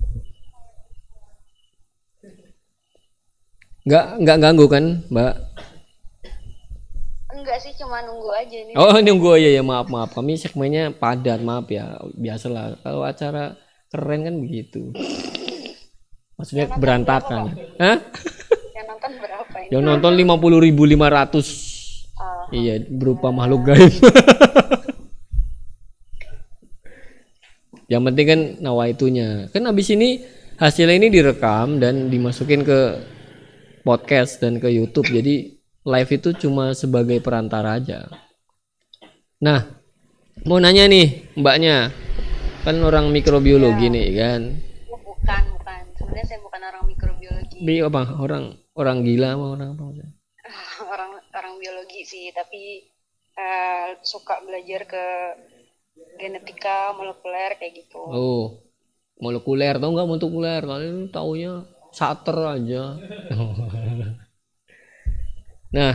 Enggak, 3.82 4.22
enggak 4.22 4.38
ganggu 4.38 4.70
kan, 4.70 5.02
Mbak? 5.10 5.34
Enggak 7.34 7.58
sih, 7.58 7.74
cuma 7.74 7.98
nunggu 8.06 8.30
aja 8.30 8.58
nih. 8.62 8.78
Oh, 8.78 8.94
nunggu 9.02 9.34
ya 9.42 9.58
ya 9.58 9.62
maaf 9.66 9.90
maaf. 9.90 10.14
Kami 10.14 10.38
segmennya 10.38 10.94
padat, 10.94 11.42
maaf 11.42 11.66
ya. 11.66 11.98
Biasalah 12.14 12.78
kalau 12.86 13.02
acara 13.02 13.58
keren 13.90 14.22
kan 14.22 14.38
begitu. 14.38 14.94
Maksudnya 16.38 16.70
berantakan. 16.78 17.58
Hah? 17.82 17.98
Yang 18.70 18.86
nonton 18.86 19.10
berapa 19.18 19.56
ini? 19.58 19.74
Yang 19.74 19.82
nonton 19.82 20.14
50.500. 20.14 22.14
Ah. 22.14 22.46
Iya, 22.54 22.86
berupa 22.86 23.34
makhluk 23.34 23.66
gaib. 23.66 23.94
Yang 27.90 28.02
penting 28.08 28.26
kan 28.30 28.40
nawaitunya. 28.62 29.50
Kan 29.50 29.66
abis 29.68 29.92
ini 29.92 30.22
hasilnya 30.56 30.96
ini 30.96 31.10
direkam 31.10 31.82
dan 31.82 32.08
dimasukin 32.08 32.62
ke 32.62 33.11
podcast 33.82 34.38
dan 34.38 34.62
ke 34.62 34.70
YouTube. 34.70 35.10
Jadi 35.10 35.58
live 35.82 36.10
itu 36.14 36.30
cuma 36.38 36.72
sebagai 36.72 37.18
perantara 37.18 37.78
aja. 37.78 38.06
Nah, 39.42 39.66
mau 40.46 40.62
nanya 40.62 40.86
nih 40.86 41.34
mbaknya, 41.34 41.90
kan 42.62 42.78
orang 42.78 43.10
mikrobiologi 43.10 43.90
nih 43.90 44.08
kan. 44.14 44.42
Oh, 44.86 44.98
bukan 45.02 45.42
bukan 45.58 45.82
sebenarnya 45.98 46.26
saya 46.30 46.40
bukan 46.46 46.60
orang 46.62 46.84
mikrobiologi 46.86 47.58
Bi 47.62 47.82
apa 47.82 48.02
orang 48.22 48.54
orang 48.78 49.02
gila 49.02 49.34
sama 49.34 49.46
orang 49.58 49.68
apa 49.74 49.82
orang 50.94 51.10
orang 51.34 51.54
biologi 51.58 52.06
sih 52.06 52.30
tapi 52.30 52.86
eh, 53.34 53.86
suka 54.06 54.38
belajar 54.46 54.86
ke 54.86 55.04
genetika 56.22 56.94
molekuler 56.94 57.58
kayak 57.58 57.82
gitu 57.82 57.98
Oh, 57.98 58.62
molekuler 59.18 59.78
tau 59.82 59.90
nggak 59.90 60.08
molekuler? 60.08 60.62
Kalian 60.62 61.10
taunya 61.10 61.66
sater 61.92 62.34
aja. 62.34 62.96
nah, 65.76 65.92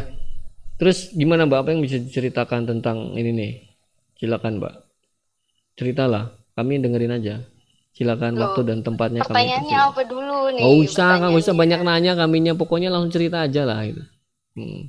terus 0.78 1.12
gimana 1.14 1.46
mbak? 1.46 1.60
Apa 1.66 1.70
yang 1.74 1.82
bisa 1.84 1.98
diceritakan 1.98 2.70
tentang 2.70 3.18
ini 3.18 3.32
nih? 3.34 3.52
Silakan 4.18 4.62
mbak. 4.62 4.74
Ceritalah, 5.78 6.34
kami 6.58 6.82
dengerin 6.82 7.14
aja. 7.14 7.36
Silakan 7.94 8.38
Loh, 8.38 8.54
waktu 8.54 8.62
dan 8.66 8.86
tempatnya 8.86 9.26
kami. 9.26 9.34
pertanyaannya 9.34 9.78
apa 9.82 10.02
dulu 10.06 10.54
nih 10.54 10.62
Nggak 10.62 10.74
usah, 10.86 11.10
nggak 11.18 11.34
usah 11.34 11.54
pertanyaannya? 11.54 11.82
banyak 11.82 11.82
nanya 11.82 12.14
kaminya. 12.14 12.54
Pokoknya 12.54 12.90
langsung 12.94 13.10
cerita 13.10 13.42
aja 13.42 13.66
lah. 13.66 13.82
Gitu. 13.86 14.04
Hmm. 14.54 14.82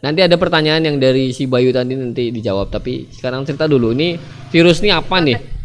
Nanti 0.00 0.20
ada 0.24 0.40
pertanyaan 0.40 0.80
yang 0.80 0.96
dari 0.96 1.28
si 1.36 1.44
Bayu 1.44 1.76
tadi 1.76 1.92
nanti 1.92 2.32
dijawab. 2.32 2.72
Tapi 2.72 3.12
sekarang 3.12 3.44
cerita 3.44 3.68
dulu. 3.68 3.92
Ini 3.92 4.16
virus 4.48 4.80
ini 4.80 4.96
apa 4.96 5.20
nih? 5.20 5.59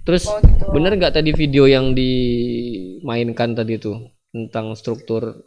Terus 0.00 0.24
Oh, 0.26 0.40
gitu. 0.40 0.64
bener 0.70 0.92
nggak 0.94 1.14
tadi 1.14 1.30
video 1.30 1.64
yang 1.64 1.92
dimainkan 1.92 3.52
tadi 3.52 3.76
tuh 3.76 4.00
tentang 4.30 4.72
struktur 4.72 5.44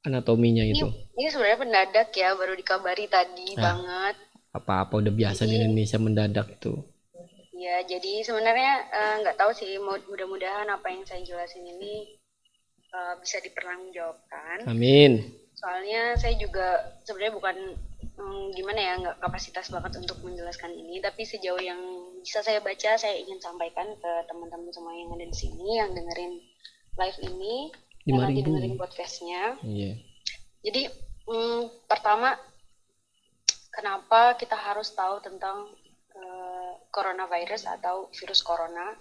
anatominya 0.00 0.62
ini, 0.62 0.74
itu? 0.74 0.88
ini 1.14 1.28
sebenarnya 1.28 1.58
mendadak 1.58 2.08
ya 2.12 2.32
baru 2.32 2.52
dikabari 2.52 3.06
tadi 3.06 3.56
Ah. 3.56 3.72
banget 3.72 4.14
Apa-apa 4.52 5.00
udah 5.00 5.10
biasa 5.10 5.44
di 5.44 5.56
Indonesia 5.56 5.98
mendadak 5.98 6.46
itu. 6.52 6.78
ya 7.54 7.80
jadi 7.82 8.20
sebenarnya 8.20 8.72
eh, 8.86 9.14
nggak 9.20 9.36
tahu 9.36 9.50
sih 9.50 9.78
mudah-mudahan 9.78 10.68
apa 10.68 10.84
yang 10.86 11.00
saya 11.02 11.22
jelasin 11.22 11.64
ini 11.66 12.12
eh, 12.90 13.14
bisa 13.18 13.40
dipertanggungjawabkan 13.40 14.64
Amin. 14.64 15.24
soalnya 15.54 16.12
saya 16.14 16.36
juga 16.36 16.66
sebenarnya 17.02 17.32
bukan 17.32 17.56
mm, 18.18 18.54
gimana 18.54 18.80
ya 18.80 18.92
nggak 19.00 19.16
kapasitas 19.20 19.70
banget 19.70 19.98
untuk 20.00 20.18
menjelaskan 20.22 20.72
ini 20.74 20.98
tapi 21.02 21.22
sejauh 21.26 21.60
yang 21.60 21.78
bisa 22.22 22.40
saya 22.40 22.60
baca 22.64 22.96
saya 22.96 23.14
ingin 23.18 23.38
sampaikan 23.42 23.92
ke 23.98 24.12
teman-teman 24.30 24.70
semua 24.72 24.94
yang 24.96 25.12
ada 25.12 25.26
di 25.28 25.36
sini 25.36 25.78
yang 25.78 25.90
dengerin 25.92 26.32
live 26.94 27.18
ini 27.26 27.54
yang 28.04 28.20
nanti 28.20 28.40
5.000. 28.40 28.46
dengerin 28.46 28.74
podcastnya 28.78 29.42
Iya. 29.64 29.92
jadi 30.64 30.82
mm, 31.28 31.88
pertama 31.90 32.36
kenapa 33.74 34.38
kita 34.38 34.54
harus 34.54 34.94
tahu 34.94 35.18
tentang 35.20 35.70
eh, 36.14 36.72
coronavirus 36.94 37.66
atau 37.78 38.08
virus 38.14 38.40
corona 38.46 38.94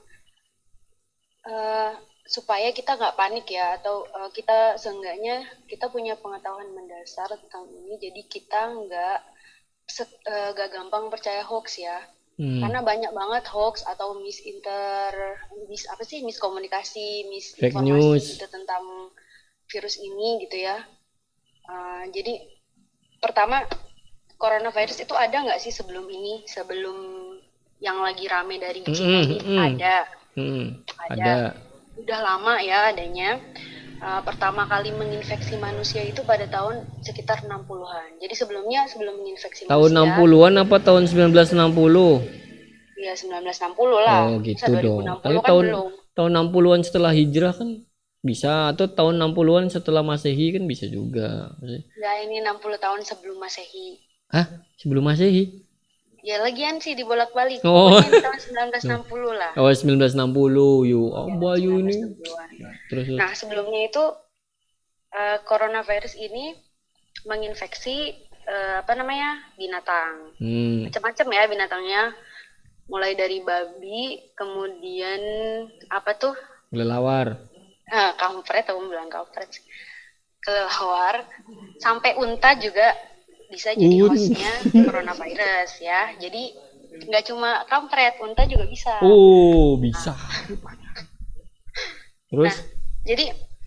Eh, 1.43 1.91
supaya 2.24 2.71
kita 2.71 2.95
nggak 2.95 3.17
panik 3.19 3.47
ya 3.51 3.76
atau 3.80 4.07
eh, 4.07 4.30
kita 4.32 4.80
seenggaknya 4.80 5.43
kita 5.67 5.91
punya 5.91 6.15
pengetahuan 6.15 6.71
mendasar 6.71 7.28
tentang 7.36 7.67
ini 7.67 7.99
jadi 7.99 8.21
kita 8.28 8.61
nggak 8.80 9.19
nggak 10.55 10.69
gampang 10.71 11.11
percaya 11.11 11.43
hoax 11.43 11.80
ya 11.80 11.99
Hmm. 12.34 12.65
karena 12.65 12.82
banyak 12.82 13.13
banget 13.13 13.45
hoax 13.45 13.86
atau 13.86 14.17
misinter 14.17 15.13
mis 15.69 15.86
apa 15.86 16.01
sih 16.01 16.26
miskomunikasi 16.26 17.30
misinformasi 17.30 18.41
gitu 18.41 18.49
tentang 18.49 19.13
virus 19.69 20.01
ini 20.01 20.41
gitu 20.41 20.65
ya 20.65 20.82
Uh, 21.63 22.03
jadi 22.11 22.43
pertama 23.24 23.63
coronavirus 24.36 25.07
itu 25.07 25.15
ada 25.15 25.47
nggak 25.47 25.63
sih 25.63 25.71
sebelum 25.71 26.03
ini 26.11 26.43
sebelum 26.43 26.97
yang 27.80 28.03
lagi 28.03 28.28
rame 28.28 28.59
dari 28.59 28.84
Cina 28.84 28.99
Mm-mm, 28.99 29.24
ini 29.24 29.38
mm-mm. 29.39 29.59
ada 29.63 29.95
Hmm. 30.34 30.82
Ada. 30.97 31.13
Ada. 31.13 31.36
Udah 32.04 32.20
lama 32.22 32.54
ya 32.60 32.91
adanya 32.91 33.39
Uh, 33.93 34.20
pertama 34.20 34.68
kali 34.68 34.91
menginfeksi 34.91 35.56
manusia 35.56 36.04
itu 36.04 36.28
pada 36.28 36.43
tahun 36.43 36.84
sekitar 36.99 37.47
60-an. 37.47 38.20
Jadi 38.20 38.36
sebelumnya 38.36 38.84
sebelum 38.84 39.16
menginfeksi 39.16 39.64
Tahun 39.64 39.80
manusia 39.88 40.20
60-an 40.20 40.54
apa 40.60 40.76
tahun 40.78 41.08
1960? 41.08 42.20
ya 42.99 43.16
1960 43.16 44.04
lah. 44.04 44.28
Oh 44.28 44.36
Masa 44.36 44.43
gitu 44.43 44.72
dong. 44.76 45.08
2060 45.08 45.24
Tapi 45.24 45.38
kan 45.38 45.47
tahun 45.47 45.66
belum. 45.72 45.88
tahun 46.20 46.32
60-an 46.36 46.82
setelah 46.84 47.12
hijrah 47.16 47.54
kan 47.56 47.70
bisa 48.20 48.51
atau 48.76 48.86
tahun 48.88 49.14
60-an 49.24 49.66
setelah 49.72 50.04
Masehi 50.04 50.51
kan 50.51 50.64
bisa 50.68 50.84
juga. 50.91 51.56
Maksudnya- 51.64 51.88
Ya 51.95 52.12
ini 52.28 52.43
60 52.43 52.76
tahun 52.76 52.99
sebelum 53.08 53.39
Masehi. 53.39 54.04
Hah? 54.28 54.47
Sebelum 54.76 54.99
Masehi? 54.99 55.62
Ya 56.24 56.39
lagian 56.39 56.80
sih 56.80 56.95
dibolak-balik. 56.95 57.59
Oh. 57.67 57.99
Pokoknya 57.99 58.24
tahun 58.24 58.39
1960 59.03 59.36
lah. 59.36 59.51
Oh 59.59 59.67
1960 59.67 60.88
yuk. 60.88 61.11
Oh 61.11 61.28
Bayu 61.36 61.84
ini. 61.84 61.99
1960-an. 61.99 62.49
Terus 62.88 63.05
terus. 63.11 63.19
Nah, 63.19 63.32
sebelumnya 63.36 63.91
itu 63.91 64.03
eh, 65.11 65.38
coronavirus 65.43 66.15
ini 66.15 66.55
menginfeksi 67.28 68.15
eh, 68.47 68.76
apa 68.80 68.95
namanya? 68.95 69.51
binatang. 69.59 70.32
Hmm. 70.39 70.88
Macam-macam 70.88 71.28
ya 71.28 71.43
binatangnya. 71.51 72.03
Mulai 72.88 73.15
dari 73.19 73.39
babi, 73.43 74.32
kemudian 74.36 75.19
apa 75.91 76.15
tuh? 76.15 76.36
Kelelawar. 76.71 77.36
Ah, 77.88 78.15
kampret, 78.15 78.67
aku 78.67 78.80
bilang 78.88 79.07
kampret. 79.11 79.47
Kelelawar, 80.43 81.24
sampai 81.80 82.15
unta 82.19 82.55
juga 82.59 82.91
bisa 83.54 83.70
jadi 83.78 83.95
Un- 84.01 84.10
hostnya 84.10 84.49
coronavirus 84.82 85.72
ya. 85.78 86.10
Jadi 86.18 86.58
nggak 87.06 87.24
cuma 87.30 87.62
kampret, 87.70 88.18
unta 88.18 88.49
juga 88.49 88.66
bisa. 88.66 88.97
Oh 89.06 89.78
bisa. 89.78 90.18
Terus 92.30 92.56
Jadi 93.04 93.26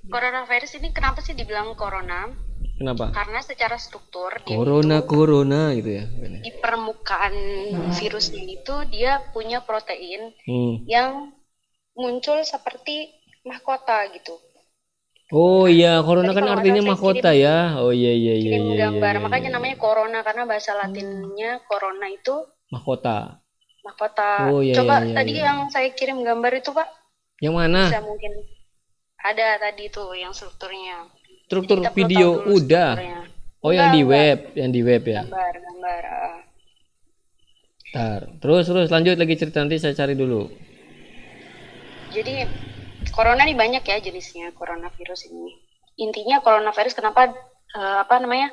coronavirus 0.08 0.80
ini 0.80 0.88
kenapa 0.90 1.20
sih 1.20 1.36
dibilang 1.36 1.76
corona? 1.76 2.32
kenapa? 2.76 3.08
Karena 3.08 3.40
secara 3.40 3.80
struktur 3.80 4.28
Corona 4.44 5.00
itu 5.00 5.08
corona 5.08 5.72
gitu 5.72 5.90
ya. 5.96 6.04
di 6.44 6.52
permukaan 6.52 7.34
virusnya 7.90 8.42
itu 8.44 8.74
dia 8.92 9.24
punya 9.32 9.64
protein 9.64 10.32
Hmm. 10.44 10.84
yang 10.84 11.32
muncul 11.96 12.44
seperti 12.44 13.16
mahkota 13.44 14.08
gitu. 14.12 14.36
Oh 15.34 15.66
iya, 15.66 15.98
corona 16.06 16.30
Tadi 16.30 16.38
kan 16.38 16.46
artinya 16.54 16.82
mahkota 16.86 17.34
ya. 17.34 17.82
Oh 17.82 17.90
iya 17.90 18.14
iya 18.14 18.34
iya 18.38 18.50
Kirim 18.54 18.62
iya. 18.62 18.70
iya, 18.70 18.82
gambar, 18.86 19.14
iya, 19.18 19.22
makanya 19.26 19.48
iya. 19.50 19.56
namanya 19.58 19.76
corona 19.82 20.18
karena 20.22 20.42
bahasa 20.46 20.70
latinnya 20.78 21.50
corona 21.66 22.06
itu 22.06 22.34
mahkota. 22.70 23.42
mahkota. 23.82 24.30
Oh, 24.54 24.62
iya, 24.62 24.78
Coba 24.78 25.02
iya, 25.02 25.06
iya, 25.10 25.14
tadi 25.18 25.32
iya. 25.34 25.44
yang 25.50 25.58
saya 25.70 25.88
kirim 25.94 26.22
gambar 26.22 26.52
itu 26.58 26.70
Pak, 26.70 26.88
Yang 27.42 27.54
mana? 27.58 27.82
bisa 27.90 28.02
mungkin 28.06 28.32
ada 29.18 29.46
tadi 29.58 29.84
tuh 29.90 30.14
yang 30.14 30.30
strukturnya. 30.30 31.10
Struktur 31.50 31.82
perlu 31.82 31.94
video 31.94 32.28
udah. 32.46 32.90
Oh 33.66 33.74
yang 33.74 33.90
di 33.90 34.06
web, 34.06 34.54
yang 34.54 34.70
di 34.70 34.82
web 34.82 35.02
ya. 35.02 35.26
Gambar, 35.26 35.54
gambar. 35.58 36.02
ah. 36.06 36.38
Ntar. 37.96 38.20
Terus 38.42 38.64
terus 38.68 38.88
lanjut 38.94 39.18
lagi 39.18 39.34
cerita 39.34 39.58
nanti 39.62 39.82
saya 39.82 39.94
cari 39.94 40.14
dulu. 40.14 40.46
Jadi 42.14 42.46
corona 43.16 43.48
ini 43.48 43.56
banyak 43.56 43.80
ya 43.80 43.96
jenisnya 44.04 44.52
coronavirus 44.52 45.32
ini. 45.32 45.56
Intinya 45.96 46.44
coronavirus 46.44 46.92
kenapa 46.92 47.32
eh, 47.72 47.98
apa 48.04 48.20
namanya? 48.20 48.52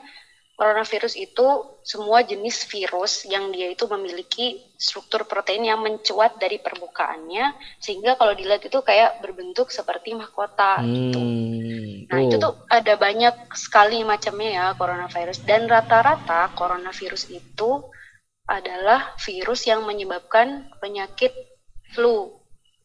Coronavirus 0.53 1.18
itu 1.18 1.47
semua 1.82 2.22
jenis 2.22 2.70
virus 2.70 3.26
yang 3.26 3.49
dia 3.49 3.74
itu 3.74 3.89
memiliki 3.89 4.61
struktur 4.78 5.26
protein 5.26 5.66
yang 5.66 5.82
mencuat 5.82 6.38
dari 6.38 6.61
permukaannya 6.61 7.57
sehingga 7.82 8.16
kalau 8.16 8.38
dilihat 8.38 8.61
itu 8.61 8.80
kayak 8.86 9.18
berbentuk 9.20 9.74
seperti 9.74 10.14
mahkota 10.14 10.78
gitu. 10.86 11.20
Hmm. 11.20 12.05
Nah, 12.05 12.20
itu 12.22 12.38
tuh 12.38 12.53
ada 12.70 12.93
banyak 12.93 13.49
sekali 13.57 14.05
macamnya 14.05 14.49
ya 14.53 14.66
coronavirus 14.78 15.41
dan 15.49 15.66
rata-rata 15.66 16.53
coronavirus 16.53 17.34
itu 17.34 17.89
adalah 18.45 19.18
virus 19.26 19.66
yang 19.66 19.82
menyebabkan 19.89 20.70
penyakit 20.78 21.34
flu 21.97 22.30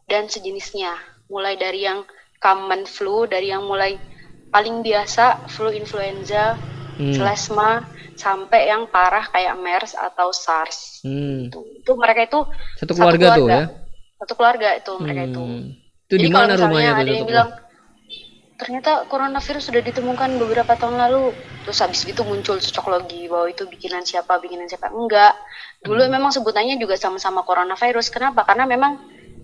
dan 0.09 0.33
sejenisnya. 0.33 1.18
Mulai 1.29 1.55
dari 1.61 1.85
yang 1.85 2.05
common 2.41 2.89
flu, 2.89 3.29
dari 3.29 3.53
yang 3.53 3.65
mulai 3.65 3.97
paling 4.49 4.81
biasa 4.81 5.49
flu 5.53 5.69
influenza, 5.73 6.57
Hmm. 6.99 7.15
selesma, 7.15 7.87
sampai 8.19 8.67
yang 8.67 8.91
parah 8.91 9.23
kayak 9.31 9.55
MERS 9.55 9.95
atau 9.95 10.35
SARS. 10.35 11.07
Hmm. 11.07 11.47
Itu, 11.47 11.63
itu 11.79 11.93
mereka 11.95 12.27
itu 12.27 12.41
Satu 12.75 12.93
keluarga 12.99 13.39
tuh 13.39 13.47
ya. 13.47 13.65
Satu 14.19 14.35
keluarga 14.35 14.69
itu 14.75 14.93
mereka 14.99 15.23
itu. 15.31 15.39
Hmm. 15.39 15.65
Itu 16.11 16.15
di 16.19 16.27
mana 16.27 16.59
rumahnya 16.59 16.99
ada 16.99 17.07
yang 17.07 17.23
satu 17.23 17.31
bilang 17.31 17.49
ternyata 18.59 19.07
coronavirus 19.07 19.71
sudah 19.71 19.83
ditemukan 19.87 20.35
beberapa 20.43 20.75
tahun 20.75 20.99
lalu 20.99 21.31
terus 21.63 21.79
habis 21.79 22.03
itu 22.11 22.27
muncul 22.27 22.59
cocok 22.59 22.87
logi 22.91 23.31
bahwa 23.31 23.47
itu 23.47 23.63
bikinan 23.71 24.03
siapa 24.03 24.35
bikinan 24.43 24.67
siapa 24.67 24.91
enggak 24.91 25.39
dulu 25.87 26.03
Hmm. 26.03 26.19
memang 26.19 26.35
sebutannya 26.35 26.75
juga 26.75 26.99
sama-sama 26.99 27.47
coronavirus 27.47 28.11
kenapa 28.11 28.43
karena 28.43 28.67
memang 28.67 28.99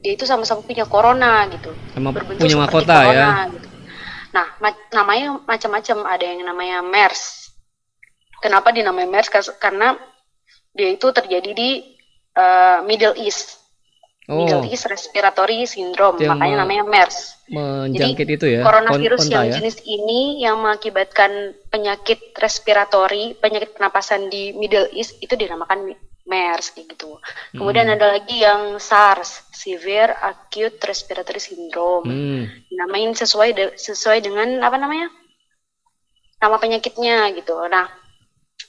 dia 0.04 0.12
itu 0.12 0.28
sama-sama 0.28 0.60
punya 0.60 0.84
corona 0.84 1.48
gitu 1.48 1.72
Sama 1.96 2.12
berbentuk 2.12 2.44
punya 2.44 2.60
mahkota 2.60 2.96
ya. 3.00 3.08
corona, 3.08 3.32
gitu. 3.48 3.68
nah 4.36 4.46
ma- 4.60 4.84
namanya 4.92 5.28
macam-macam 5.48 5.96
ada 6.04 6.24
yang 6.28 6.44
namanya 6.44 6.84
MERS 6.84 7.48
kenapa 8.44 8.68
dinamai 8.68 9.08
MERS 9.08 9.32
karena 9.56 9.96
dia 10.76 10.92
itu 10.92 11.08
terjadi 11.08 11.50
di 11.56 11.70
eh, 12.36 12.78
Middle 12.84 13.16
East 13.16 13.64
Oh, 14.24 14.40
Middle 14.40 14.64
East 14.72 14.88
Respiratory 14.88 15.68
Syndrome 15.68 16.16
yang 16.16 16.40
makanya 16.40 16.64
namanya 16.64 16.84
MERS 16.88 17.44
menjangkit 17.52 18.40
itu 18.40 18.46
ya. 18.56 18.64
coronavirus 18.64 19.28
yang 19.28 19.52
ya. 19.52 19.60
jenis 19.60 19.84
ini 19.84 20.40
yang 20.40 20.64
mengakibatkan 20.64 21.52
penyakit 21.68 22.32
respiratori, 22.40 23.36
penyakit 23.36 23.76
pernapasan 23.76 24.32
di 24.32 24.56
Middle 24.56 24.88
East 24.96 25.20
itu 25.20 25.36
dinamakan 25.36 25.92
MERS 26.24 26.72
kayak 26.72 26.96
gitu. 26.96 27.20
Kemudian 27.52 27.84
Hmm. 27.88 27.94
ada 28.00 28.16
lagi 28.16 28.40
yang 28.40 28.80
SARS, 28.80 29.44
Severe 29.52 30.16
Acute 30.24 30.80
Respiratory 30.80 31.40
Syndrome. 31.40 32.08
Hmm. 32.08 32.42
Dinamain 32.72 33.12
sesuai 33.12 33.50
de- 33.52 33.76
sesuai 33.76 34.24
dengan 34.24 34.64
apa 34.64 34.80
namanya? 34.80 35.12
Nama 36.40 36.56
penyakitnya 36.56 37.28
gitu. 37.36 37.56
Nah, 37.68 37.88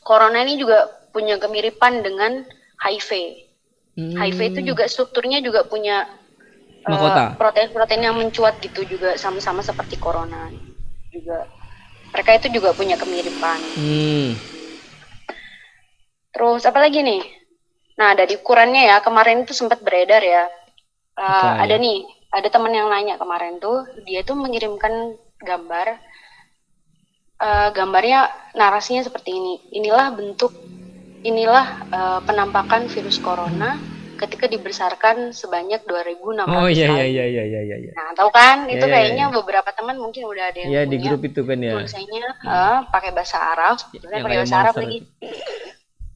corona 0.03 0.43
ini 0.43 0.59
juga 0.59 0.87
punya 1.15 1.39
kemiripan 1.39 2.03
dengan 2.03 2.43
HIV. 2.83 3.11
Hmm. 3.95 4.15
HIV 4.19 4.39
itu 4.51 4.61
juga 4.75 4.83
strukturnya 4.91 5.39
juga 5.39 5.63
punya 5.63 6.07
eh, 6.85 7.29
protein-protein 7.39 8.03
yang 8.03 8.19
mencuat 8.19 8.61
gitu 8.61 8.85
juga 8.85 9.17
sama-sama 9.17 9.63
seperti 9.65 9.97
corona 9.97 10.51
juga. 11.09 11.47
Mereka 12.11 12.31
itu 12.39 12.47
juga 12.59 12.75
punya 12.75 12.99
kemiripan. 12.99 13.59
Hmm. 13.75 14.29
Terus 16.35 16.67
apa 16.67 16.79
lagi 16.83 16.99
nih? 16.99 17.23
Nah 17.95 18.11
dari 18.13 18.35
ukurannya 18.35 18.91
ya 18.91 18.97
kemarin 18.99 19.43
itu 19.47 19.55
sempat 19.55 19.79
beredar 19.79 20.19
ya. 20.19 20.45
Eh, 21.15 21.23
Apa 21.23 21.63
ya? 21.63 21.63
ada 21.63 21.75
nih, 21.79 21.97
ada 22.31 22.47
teman 22.51 22.75
yang 22.75 22.91
nanya 22.91 23.15
kemarin 23.15 23.55
tuh, 23.63 23.87
dia 24.03 24.21
tuh 24.27 24.35
mengirimkan 24.35 25.15
gambar. 25.39 25.87
Eh, 27.35 27.69
gambarnya 27.71 28.31
narasinya 28.55 29.03
seperti 29.03 29.31
ini. 29.35 29.53
Inilah 29.79 30.11
bentuk, 30.11 30.51
inilah 31.23 31.65
eh, 31.91 32.19
penampakan 32.27 32.91
virus 32.91 33.19
corona 33.23 33.79
ketika 34.15 34.47
dibesarkan 34.47 35.35
sebanyak 35.35 35.83
2.600 35.83 36.47
Oh 36.47 36.71
iya 36.71 36.87
iya 37.03 37.05
iya 37.27 37.43
iya 37.43 37.61
iya 37.67 37.75
iya. 37.75 37.91
Nah, 37.91 38.15
tahu 38.15 38.31
kan? 38.31 38.63
Iya, 38.67 38.79
itu 38.79 38.85
iya, 38.87 38.93
kayaknya 38.95 39.25
iya. 39.27 39.35
beberapa 39.35 39.69
teman 39.75 39.99
mungkin 39.99 40.23
udah 40.23 40.55
ada 40.55 40.59
yang 40.63 40.87
di 40.87 40.97
punya 40.99 41.11
grup 41.11 41.21
itu 41.27 41.41
kan 41.43 41.59
ya. 41.59 41.73
tulisannya 41.75 42.25
eh, 42.43 42.77
pakai 42.91 43.11
bahasa 43.11 43.37
Arab, 43.39 43.75
Yang 43.91 44.23
pakai 44.23 44.37
bahasa 44.39 44.55
Arab 44.63 44.75
lagi. 44.79 44.99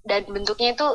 Dan 0.08 0.22
bentuknya 0.32 0.70
itu 0.74 0.88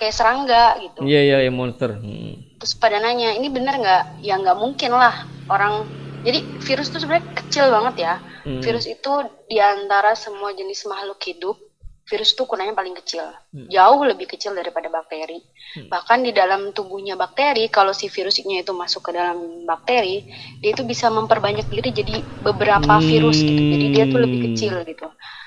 kayak 0.00 0.16
serangga 0.16 0.80
gitu. 0.80 1.04
Iya 1.04 1.20
iya 1.20 1.38
yang 1.44 1.60
monster. 1.60 1.92
Hmm. 2.00 2.40
Terus 2.56 2.72
pada 2.80 2.96
nanya, 2.96 3.36
ini 3.36 3.52
bener 3.52 3.76
nggak? 3.76 4.24
Ya 4.24 4.40
nggak 4.40 4.56
mungkin 4.56 4.96
lah 4.96 5.28
orang. 5.52 5.84
Jadi 6.24 6.44
virus 6.64 6.92
itu 6.92 7.04
sebenarnya 7.04 7.24
kecil 7.36 7.68
banget 7.68 7.94
ya. 8.00 8.14
Hmm. 8.44 8.64
Virus 8.64 8.88
itu 8.88 9.12
di 9.48 9.60
antara 9.60 10.16
semua 10.16 10.52
jenis 10.52 10.84
makhluk 10.84 11.16
hidup, 11.24 11.56
virus 12.04 12.36
itu 12.36 12.44
ukurannya 12.44 12.76
paling 12.76 12.92
kecil. 12.92 13.24
Hmm. 13.52 13.68
Jauh 13.68 14.00
lebih 14.04 14.28
kecil 14.28 14.52
daripada 14.52 14.92
bakteri. 14.92 15.40
Bahkan 15.88 16.18
di 16.26 16.32
dalam 16.36 16.74
tubuhnya 16.76 17.16
bakteri, 17.16 17.70
kalau 17.72 17.94
si 17.94 18.10
virusnya 18.12 18.60
itu 18.60 18.72
masuk 18.76 19.08
ke 19.08 19.16
dalam 19.16 19.64
bakteri, 19.64 20.28
dia 20.60 20.76
itu 20.76 20.84
bisa 20.84 21.08
memperbanyak 21.08 21.70
diri 21.72 21.88
jadi 21.92 22.20
beberapa 22.44 23.00
virus 23.00 23.40
gitu. 23.40 23.56
Jadi 23.56 23.86
dia 23.94 24.04
tuh 24.10 24.20
lebih 24.20 24.38
Hmm. 24.40 24.46
kecil 24.52 24.74
gitu. 24.84 25.06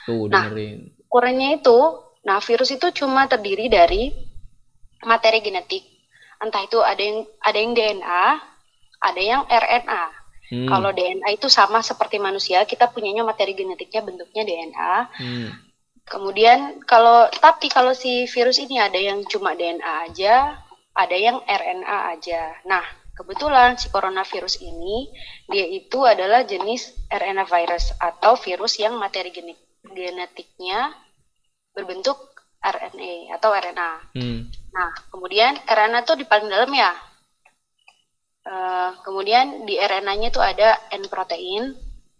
Tuh 0.09 0.25
Nah. 0.31 0.49
Ukurannya 1.05 1.61
itu, 1.61 1.77
nah 2.25 2.41
virus 2.41 2.73
itu 2.73 2.89
cuma 2.97 3.29
terdiri 3.29 3.69
dari 3.69 4.09
materi 5.03 5.39
genetik. 5.43 5.83
Entah 6.41 6.63
itu 6.65 6.79
ada 6.83 6.99
yang 6.99 7.23
ada 7.39 7.57
yang 7.59 7.73
DNA, 7.75 8.23
ada 8.99 9.21
yang 9.21 9.41
RNA. 9.47 10.03
Hmm. 10.53 10.67
Kalau 10.67 10.89
DNA 10.91 11.29
itu 11.39 11.47
sama 11.47 11.79
seperti 11.79 12.19
manusia, 12.19 12.67
kita 12.67 12.91
punyanya 12.91 13.23
materi 13.23 13.55
genetiknya 13.55 14.03
bentuknya 14.03 14.43
DNA. 14.43 14.93
Hmm. 15.19 15.49
Kemudian 16.03 16.83
kalau 16.83 17.31
tapi 17.31 17.71
kalau 17.71 17.95
si 17.95 18.27
virus 18.27 18.59
ini 18.59 18.75
ada 18.75 18.99
yang 18.99 19.23
cuma 19.23 19.55
DNA 19.55 20.11
aja, 20.11 20.59
ada 20.93 21.15
yang 21.15 21.39
RNA 21.47 21.97
aja. 22.19 22.59
Nah, 22.67 22.83
kebetulan 23.15 23.79
si 23.79 23.87
coronavirus 23.87 24.59
ini 24.61 25.09
dia 25.47 25.63
itu 25.63 26.03
adalah 26.03 26.43
jenis 26.43 26.91
RNA 27.07 27.47
virus 27.47 27.95
atau 27.97 28.35
virus 28.35 28.77
yang 28.83 28.99
materi 28.99 29.31
genetik 29.31 29.63
genetiknya 29.83 30.95
berbentuk 31.75 32.15
RNA 32.63 33.35
atau 33.35 33.49
RNA. 33.51 33.91
Hmm. 34.15 34.39
Nah, 34.73 34.89
kemudian 35.13 35.53
RNA 35.69 36.01
tuh 36.03 36.17
di 36.17 36.25
paling 36.25 36.49
dalam 36.49 36.69
ya. 36.73 36.91
Eh, 38.43 38.89
kemudian 39.07 39.63
di 39.63 39.79
RNA-nya 39.79 40.27
itu 40.27 40.41
ada 40.43 40.75
N 40.91 41.07
protein, 41.07 41.71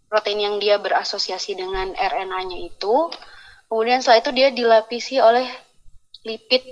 protein 0.08 0.40
yang 0.40 0.56
dia 0.56 0.80
berasosiasi 0.80 1.52
dengan 1.52 1.92
RNA-nya 1.92 2.64
itu. 2.64 3.12
Kemudian 3.68 4.00
setelah 4.00 4.22
itu 4.24 4.30
dia 4.32 4.48
dilapisi 4.54 5.20
oleh 5.20 5.44
lipid 6.24 6.64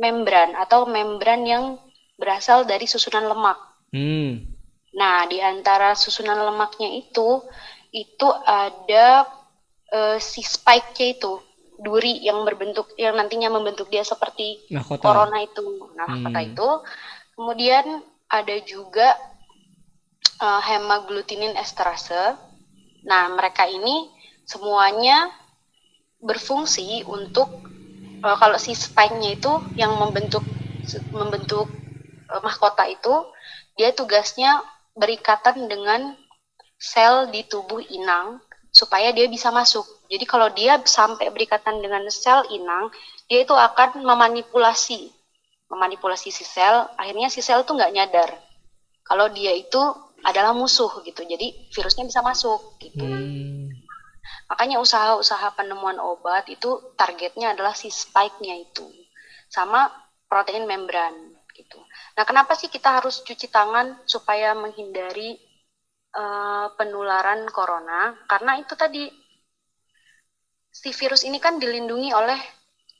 membran 0.00 0.56
atau 0.56 0.88
membran 0.88 1.44
yang 1.44 1.76
berasal 2.16 2.64
dari 2.64 2.88
susunan 2.88 3.28
lemak. 3.28 3.58
Hmm. 3.92 4.40
Nah, 4.94 5.26
di 5.26 5.42
antara 5.42 5.92
susunan 5.98 6.38
lemaknya 6.38 6.88
itu, 6.94 7.42
itu 7.92 8.28
ada 8.46 9.26
eh, 9.92 10.16
si 10.22 10.40
spike-nya 10.40 11.18
itu, 11.18 11.32
duri 11.78 12.22
yang 12.22 12.46
berbentuk, 12.46 12.94
yang 12.96 13.14
nantinya 13.18 13.50
membentuk 13.50 13.90
dia 13.90 14.06
seperti 14.06 14.62
Mahkota. 14.70 15.02
corona 15.02 15.38
itu. 15.42 15.90
Nah, 15.98 16.06
Hmm. 16.06 16.24
kata 16.30 16.40
itu. 16.44 16.68
Kemudian 17.34 17.84
ada 18.30 18.56
juga 18.62 19.14
eh, 20.42 20.62
hemaglutinin 20.70 21.54
esterase. 21.54 22.34
Nah, 23.06 23.24
mereka 23.36 23.66
ini 23.70 24.10
semuanya 24.44 25.30
berfungsi 26.20 27.04
untuk 27.06 27.48
eh, 28.24 28.36
kalau 28.40 28.56
si 28.58 28.72
spike-nya 28.74 29.36
itu 29.38 29.52
yang 29.78 29.94
membentuk 29.98 30.42
membentuk 31.12 31.68
eh, 32.30 32.40
mahkota 32.42 32.86
itu, 32.90 33.14
dia 33.78 33.90
tugasnya 33.94 34.62
berikatan 34.94 35.66
dengan 35.66 36.14
sel 36.78 37.30
di 37.34 37.42
tubuh 37.46 37.80
inang 37.82 38.38
supaya 38.74 39.14
dia 39.14 39.30
bisa 39.30 39.54
masuk. 39.54 39.86
Jadi 40.10 40.24
kalau 40.26 40.50
dia 40.50 40.82
sampai 40.82 41.30
berikatan 41.30 41.78
dengan 41.78 42.02
sel 42.10 42.42
inang, 42.50 42.90
dia 43.30 43.46
itu 43.46 43.54
akan 43.54 44.02
memanipulasi, 44.02 45.14
memanipulasi 45.70 46.34
si 46.34 46.42
sel. 46.42 46.90
Akhirnya 46.98 47.30
si 47.30 47.38
sel 47.38 47.62
tuh 47.62 47.78
nggak 47.78 47.94
nyadar 47.94 48.30
kalau 49.06 49.30
dia 49.30 49.54
itu 49.54 49.78
adalah 50.26 50.50
musuh 50.50 50.90
gitu. 51.06 51.22
Jadi 51.22 51.70
virusnya 51.70 52.02
bisa 52.02 52.18
masuk 52.26 52.74
gitu. 52.82 53.06
Hmm. 53.06 53.70
Makanya 54.50 54.82
usaha-usaha 54.82 55.54
penemuan 55.54 56.02
obat 56.02 56.50
itu 56.50 56.92
targetnya 56.98 57.54
adalah 57.54 57.72
si 57.78 57.88
spike-nya 57.88 58.58
itu 58.58 58.84
sama 59.46 59.86
protein 60.26 60.66
membran 60.66 61.14
gitu. 61.54 61.78
Nah, 62.18 62.26
kenapa 62.26 62.58
sih 62.58 62.66
kita 62.66 62.98
harus 62.98 63.22
cuci 63.22 63.46
tangan 63.48 64.02
supaya 64.04 64.52
menghindari 64.58 65.38
eh, 66.14 66.66
penularan 66.78 67.40
corona? 67.50 68.14
Karena 68.30 68.52
itu 68.62 68.74
tadi 68.78 69.04
si 70.74 70.90
virus 70.90 71.22
ini 71.22 71.38
kan 71.38 71.56
dilindungi 71.62 72.10
oleh 72.10 72.38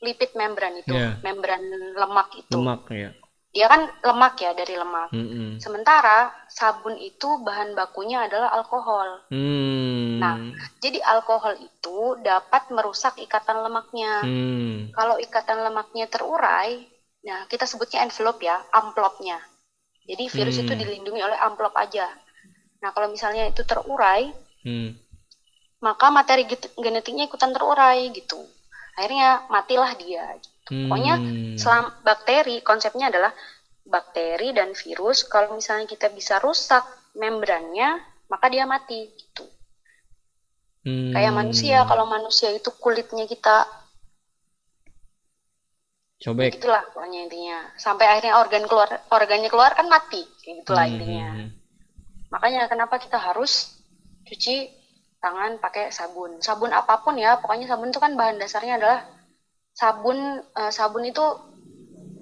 lipid 0.03 0.31
membran 0.35 0.75
itu, 0.79 0.95
Iya. 0.95 1.19
membran 1.23 1.61
lemak 1.95 2.29
itu. 2.35 2.55
Lemak 2.55 2.81
ya. 2.91 3.11
Dia 3.55 3.71
kan 3.71 3.87
lemak 4.03 4.35
ya 4.43 4.51
dari 4.51 4.75
lemak. 4.75 5.09
Hmm. 5.15 5.55
Sementara 5.63 6.27
sabun 6.51 6.99
itu 6.99 7.39
bahan 7.39 7.71
bakunya 7.71 8.27
adalah 8.27 8.51
alkohol. 8.51 9.23
Hmm. 9.31 10.19
Nah, 10.19 10.35
Jadi 10.83 10.99
alkohol 11.01 11.55
itu 11.57 12.19
dapat 12.21 12.67
merusak 12.69 13.15
ikatan 13.17 13.63
lemaknya. 13.65 14.21
Hmm. 14.21 14.91
Kalau 14.93 15.15
ikatan 15.17 15.63
lemaknya 15.65 16.05
terurai, 16.11 16.83
nah 17.25 17.47
kita 17.49 17.65
sebutnya 17.65 18.03
envelope 18.05 18.43
ya, 18.43 18.59
amplopnya. 18.69 19.39
Jadi 20.05 20.23
virus 20.29 20.61
itu 20.61 20.69
Hmm. 20.69 20.81
dilindungi 20.85 21.21
oleh 21.25 21.39
amplop 21.41 21.73
aja. 21.73 22.05
Nah 22.83 22.89
kalau 22.95 23.07
misalnya 23.11 23.47
itu 23.49 23.61
terurai, 23.63 24.31
Hmm. 24.65 24.97
maka 25.83 26.09
materi 26.09 26.49
genetiknya 26.75 27.29
ikutan 27.29 27.53
terurai 27.53 28.09
gitu. 28.11 28.41
Akhirnya 28.97 29.43
matilah 29.51 29.91
dia. 29.99 30.35
Pokoknya 30.65 31.15
Hmm. 31.21 31.55
selam 31.59 31.85
bakteri 32.01 32.65
konsepnya 32.65 33.13
adalah 33.13 33.31
bakteri 33.85 34.49
dan 34.49 34.73
virus 34.73 35.29
kalau 35.29 35.53
misalnya 35.53 35.85
kita 35.85 36.09
bisa 36.09 36.41
rusak 36.41 36.81
membrannya, 37.13 38.01
maka 38.31 38.49
dia 38.49 38.65
mati 38.65 39.05
gitu. 39.13 39.45
Hmm. 40.85 41.13
Kayak 41.13 41.33
manusia, 41.37 41.85
kalau 41.85 42.05
manusia 42.09 42.49
itu 42.49 42.69
kulitnya 42.81 43.29
kita 43.29 43.65
Cobek. 46.15 46.57
gitulah 46.57 46.81
pokoknya 46.95 47.29
intinya. 47.29 47.59
Sampai 47.77 48.09
akhirnya 48.09 48.41
organ 48.41 48.65
keluar, 48.65 48.89
organnya 49.13 49.49
keluar 49.51 49.77
kan 49.77 49.85
mati, 49.85 50.25
gitulah 50.41 50.87
Hmm, 50.89 50.93
intinya. 50.97 51.29
Hmm, 52.31 52.33
hmm. 52.33 52.33
Makanya 52.33 52.61
kenapa 52.71 52.95
kita 53.03 53.17
harus 53.27 53.51
cuci 54.27 54.55
tangan 55.23 55.51
pakai 55.63 55.89
sabun. 55.97 56.31
Sabun 56.47 56.71
apa 56.79 56.93
pun 57.03 57.15
ya, 57.17 57.31
pokoknya 57.41 57.65
sabun 57.71 57.89
itu 57.91 57.99
kan 58.05 58.13
bahan 58.19 58.37
dasarnya 58.41 58.73
adalah 58.79 58.99
sabun 59.81 60.17
eh, 60.61 60.71
sabun 60.77 61.03
itu 61.11 61.25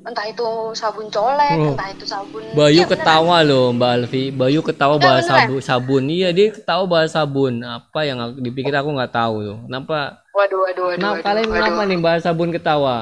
entah 0.07 0.25
itu 0.34 0.47
sabun 0.81 1.07
colek, 1.15 1.59
Oh. 1.59 1.71
entah 1.71 1.88
itu 1.95 2.05
sabun 2.13 2.43
Bayu 2.57 2.84
Iya, 2.84 2.85
beneran. 2.91 3.23
ketawa 3.23 3.38
loh 3.49 3.65
Mbak 3.77 3.91
Alfi. 3.97 4.23
Bayu 4.39 4.59
ketawa 4.61 4.95
Enggak, 4.95 5.05
bahas 5.05 5.23
beneran. 5.25 5.49
sabun, 5.49 5.61
sabun. 5.69 6.03
Iya 6.17 6.30
dia 6.38 6.47
ketawa 6.53 6.84
bahas 6.93 7.11
sabun. 7.17 7.53
Apa 7.65 7.99
yang 8.09 8.17
dipikir 8.45 8.73
aku 8.77 8.89
nggak 8.95 9.13
tahu 9.13 9.35
tuh. 9.47 9.57
Kenapa? 9.65 9.97
Waduh, 10.38 10.59
waduh, 10.65 10.85
waduh, 10.89 11.09
Kenapa 11.13 11.15
waduh, 11.15 11.23
kalian 11.25 11.49
waduh. 11.53 11.80
kenapa 11.80 11.81
nih 11.89 11.99
bahas 12.05 12.21
sabun 12.25 12.49
ketawa? 12.55 12.97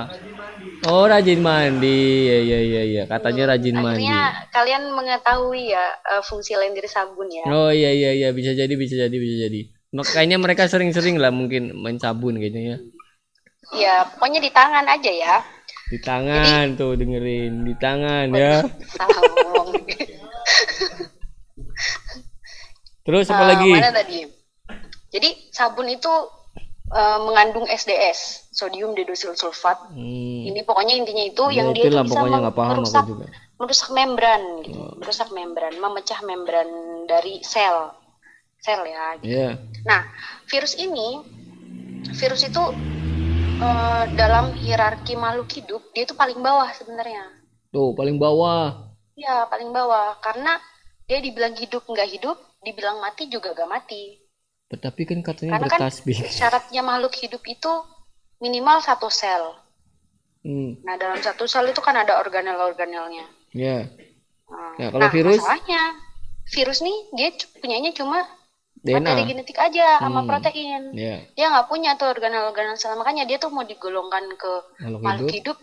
Oh 0.81 1.05
rajin 1.05 1.39
mandi. 1.45 2.25
Iya 2.25 2.37
iya 2.41 2.59
iya 2.65 2.81
iya. 2.89 3.03
Katanya 3.05 3.53
rajin 3.53 3.77
mandi. 3.77 4.01
Akhirnya 4.01 4.21
kalian 4.49 4.83
mengetahui 4.97 5.69
ya 5.69 5.85
eh, 6.17 6.23
fungsi 6.25 6.57
lain 6.57 6.73
dari 6.73 6.89
sabun 6.89 7.29
ya. 7.29 7.45
Oh 7.49 7.69
iya 7.69 7.93
iya 7.93 8.11
iya 8.17 8.29
bisa 8.33 8.57
jadi 8.57 8.73
bisa 8.73 8.97
jadi 8.97 9.13
bisa 9.13 9.35
jadi. 9.45 9.69
Makanya 9.93 10.37
mereka 10.41 10.65
sering-sering 10.65 11.21
lah 11.21 11.29
mungkin 11.29 11.75
main 11.77 12.01
sabun 12.01 12.41
kayaknya 12.41 12.61
ya. 12.63 12.77
Ya, 13.71 13.95
pokoknya 14.17 14.41
di 14.41 14.51
tangan 14.51 14.83
aja 14.89 15.11
ya. 15.11 15.35
Di 15.91 15.99
tangan 16.01 16.75
tuh 16.79 16.97
dengerin 16.97 17.61
di 17.67 17.73
tangan 17.77 18.27
ya. 18.33 18.65
Terus 23.05 23.27
apa 23.29 23.43
Eh, 23.43 23.47
lagi? 23.53 23.71
Mana 23.75 23.91
tadi? 23.93 24.19
Jadi 25.11 25.29
sabun 25.51 25.87
itu 25.91 26.09
eh, 26.91 27.19
mengandung 27.23 27.65
SDS, 27.67 28.51
sodium 28.51 28.91
deodosil 28.93 29.33
sulfat. 29.39 29.79
Hmm. 29.91 30.47
Ini 30.51 30.61
pokoknya 30.67 30.99
intinya 30.99 31.23
itu 31.23 31.43
Ya, 31.49 31.63
yang 31.63 31.71
dia 31.71 31.87
itu 31.87 31.97
bisa 32.03 32.51
paham 32.51 32.83
merusak 32.83 33.03
juga. 33.07 33.25
Oh. 33.27 33.31
merusak 33.61 33.89
membran 33.93 34.41
gitu, 34.65 34.81
merusak 34.97 35.29
membran, 35.29 35.73
memecah 35.77 36.19
membran 36.25 36.69
dari 37.05 37.45
sel, 37.45 37.93
sel 38.57 38.81
ya. 38.89 39.21
Gitu. 39.21 39.29
Iya. 39.37 39.49
Nah, 39.85 40.01
virus 40.49 40.73
ini, 40.81 41.21
virus 42.17 42.41
itu 42.41 42.63
eh, 43.61 44.03
dalam 44.17 44.57
hierarki 44.57 45.13
makhluk 45.13 45.49
hidup 45.53 45.81
dia 45.93 46.09
itu 46.09 46.17
paling 46.17 46.41
bawah 46.41 46.69
sebenarnya. 46.73 47.29
Tuh 47.69 47.93
paling 47.93 48.17
bawah. 48.17 48.91
Ya 49.13 49.45
paling 49.45 49.69
bawah 49.69 50.17
karena 50.19 50.57
dia 51.05 51.21
dibilang 51.21 51.53
hidup 51.53 51.85
nggak 51.85 52.09
hidup, 52.17 52.37
dibilang 52.65 53.01
mati 53.01 53.27
juga 53.27 53.51
gak 53.51 53.69
mati. 53.69 54.20
Tetapi 54.71 55.01
kan 55.03 55.19
katanya 55.21 55.51
Karena 55.53 55.67
kan 55.67 55.77
bertasbih. 55.77 56.17
syaratnya 56.39 56.81
makhluk 56.81 57.13
hidup 57.13 57.43
itu 57.43 57.71
minimal 58.39 58.79
satu 58.79 59.07
sel. 59.07 59.53
Hmm. 60.41 60.79
Nah 60.81 60.95
dalam 60.95 61.19
satu 61.19 61.45
sel 61.45 61.67
itu 61.67 61.77
kan 61.77 61.93
ada 61.93 62.17
organel-organelnya. 62.17 63.27
Ya. 63.51 63.85
Nah, 64.47 64.71
Ya, 64.77 64.87
kalau 64.89 65.05
nah, 65.05 65.11
virus? 65.11 65.37
masalahnya 65.37 65.81
virus 66.49 66.79
nih 66.79 66.97
dia 67.13 67.29
punyanya 67.59 67.91
cuma 67.91 68.23
DNA. 68.77 68.97
materi 68.97 69.29
genetik 69.29 69.55
aja 69.55 69.99
sama 69.99 70.23
Hmm. 70.23 70.27
protein. 70.27 70.83
Ya. 70.91 71.21
Dia 71.31 71.45
nggak 71.47 71.67
punya 71.67 71.93
tuh 71.93 72.09
organel-organel 72.09 72.73
sel 72.73 72.95
makanya 72.95 73.23
dia 73.23 73.37
tuh 73.37 73.47
mau 73.47 73.61
digolongkan 73.61 74.25
ke 74.33 74.51
Makhluk 74.79 75.01
makhluk 75.01 75.29
hidup. 75.29 75.35
hidup 75.53 75.57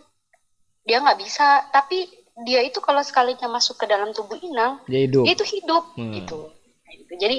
dia 0.85 0.97
nggak 0.99 1.19
bisa. 1.19 1.47
Tapi 1.67 2.07
dia 2.39 2.63
itu 2.63 2.79
kalau 2.79 3.01
sekalinya 3.01 3.51
masuk 3.51 3.75
ke 3.75 3.85
dalam 3.85 4.15
tubuh 4.15 4.39
inang 4.39 4.79
Dia 4.85 5.03
hidup. 5.03 5.27
dia 5.27 5.33
itu 5.35 5.45
hidup 5.49 5.83
Hmm. 5.93 6.13
gitu. 6.15 6.39
Nah, 6.79 6.93
gitu. 6.95 7.13
Jadi 7.17 7.37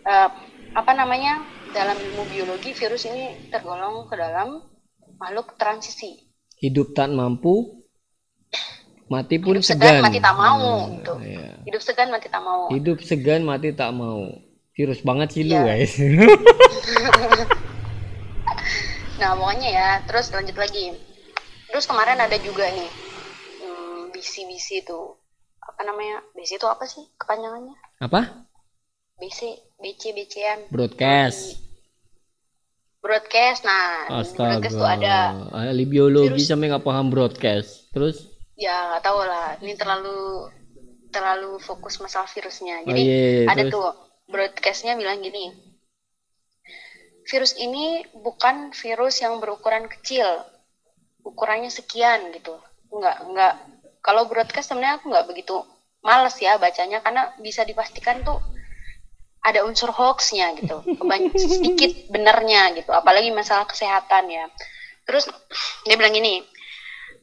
eh, 0.00 0.28
apa 0.72 0.92
namanya 0.92 1.40
dalam 1.70 1.96
ilmu 1.96 2.24
biologi 2.26 2.72
virus 2.72 3.04
ini 3.04 3.48
tergolong 3.48 4.06
ke 4.06 4.14
dalam 4.14 4.60
makhluk 5.16 5.54
transisi. 5.54 6.16
Hidup 6.56 6.92
tak 6.92 7.08
mampu. 7.08 7.78
Mati 9.08 9.40
pun 9.40 9.56
Hidup 9.56 9.64
segan, 9.64 9.88
segan. 9.88 10.04
mati 10.04 10.20
tak 10.20 10.34
mau, 10.34 10.60
Hmm, 10.60 10.92
gitu. 10.94 11.12
iya. 11.22 11.48
Hidup 11.64 11.80
segan 11.80 12.08
mati 12.08 12.28
tak 12.28 12.42
mau. 12.42 12.68
Hidup 12.68 12.98
segan 13.00 13.42
mati 13.42 13.68
tak 13.72 13.90
mau. 13.90 14.20
Virus 14.70 15.00
banget 15.00 15.28
sih 15.32 15.42
lu 15.42 15.54
Iya. 15.54 15.62
guys. 15.66 15.92
Nah 19.18 19.34
pokoknya 19.34 19.68
ya 19.68 19.88
terus 20.04 20.30
lanjut 20.30 20.54
lagi. 20.54 20.94
Terus 21.66 21.84
kemarin 21.84 22.16
ada 22.16 22.38
juga 22.38 22.64
nih 22.64 22.86
hmm, 23.58 24.14
BC-BC 24.14 24.86
itu 24.86 24.98
apa 25.58 25.82
namanya 25.82 26.22
BC 26.32 26.56
itu 26.56 26.64
apa 26.64 26.86
sih 26.86 27.02
kepanjangannya? 27.18 27.74
Apa? 27.98 28.46
BC 29.18 29.40
BC 29.76 30.02
BCan 30.12 30.58
Broadcast. 30.70 31.58
broadcast. 32.98 33.62
Nah 33.62 34.10
Astaga. 34.20 34.58
broadcast 34.58 34.74
tuh 34.74 34.88
ada 34.88 35.16
Ahli 35.54 35.84
biologi 35.84 36.34
Virus. 36.34 36.48
sampai 36.48 36.66
nggak 36.68 36.84
paham 36.84 37.06
broadcast. 37.08 37.90
Terus? 37.90 38.16
ya 38.58 38.90
nggak 38.90 39.06
tahu 39.06 39.22
lah 39.22 39.54
ini 39.62 39.78
terlalu 39.78 40.50
terlalu 41.14 41.62
fokus 41.62 42.02
masalah 42.02 42.26
virusnya 42.26 42.82
Oh 42.82 42.90
jadi 42.90 43.00
iya, 43.00 43.14
iya, 43.14 43.46
ada 43.46 43.62
terus? 43.62 43.70
tuh 43.70 43.86
broadcastnya 44.26 44.98
bilang 44.98 45.22
gini 45.22 45.54
virus 47.22 47.54
ini 47.54 48.02
bukan 48.18 48.74
virus 48.74 49.22
yang 49.22 49.38
berukuran 49.38 49.86
kecil 49.86 50.26
ukurannya 51.22 51.70
sekian 51.70 52.34
gitu 52.34 52.58
nggak 52.90 53.16
nggak 53.30 53.54
kalau 54.02 54.26
broadcast 54.26 54.74
sebenarnya 54.74 54.98
aku 54.98 55.06
nggak 55.06 55.28
begitu 55.30 55.62
males 56.02 56.34
ya 56.42 56.58
bacanya 56.58 56.98
karena 56.98 57.30
bisa 57.38 57.62
dipastikan 57.62 58.26
tuh 58.26 58.42
ada 59.40 59.62
unsur 59.62 59.88
hoaxnya 59.88 60.56
gitu 60.56 60.80
banyak 61.00 61.32
sedikit 61.34 61.90
benernya 62.08 62.74
gitu 62.74 62.90
apalagi 62.90 63.30
masalah 63.30 63.64
kesehatan 63.64 64.28
ya 64.28 64.44
terus 65.02 65.30
dia 65.82 65.94
bilang 65.94 66.12
gini 66.12 66.42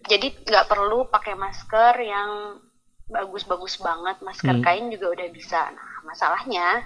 jadi 0.06 0.32
nggak 0.44 0.66
perlu 0.66 1.06
pakai 1.06 1.34
masker 1.34 1.94
yang 2.00 2.62
bagus-bagus 3.06 3.78
banget 3.78 4.18
masker 4.20 4.50
Hmm. 4.52 4.64
kain 4.64 4.90
juga 4.90 5.14
udah 5.14 5.28
bisa 5.30 5.70
nah 5.70 5.90
masalahnya 6.04 6.82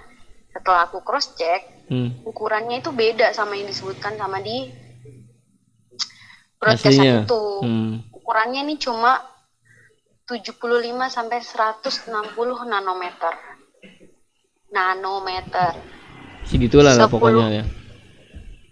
setelah 0.50 0.84
aku 0.84 1.00
cross 1.00 1.32
check 1.32 1.64
Hmm. 1.86 2.22
ukurannya 2.22 2.78
itu 2.78 2.90
beda 2.90 3.32
sama 3.32 3.54
yang 3.54 3.66
disebutkan 3.66 4.14
sama 4.14 4.38
di 4.38 4.70
broadcast 6.54 6.92
Aslinya. 6.92 7.24
itu 7.24 7.42
Hmm. 7.60 7.94
ukurannya 8.12 8.60
ini 8.62 8.76
cuma 8.76 9.24
75 10.24 10.60
sampai 11.08 11.40
160 11.40 12.14
nanometer 12.62 13.34
nanometer 14.70 15.74
Segitulah 16.46 16.96
lah 16.96 17.06
10. 17.06 17.14
pokoknya 17.14 17.46
ya. 17.52 17.64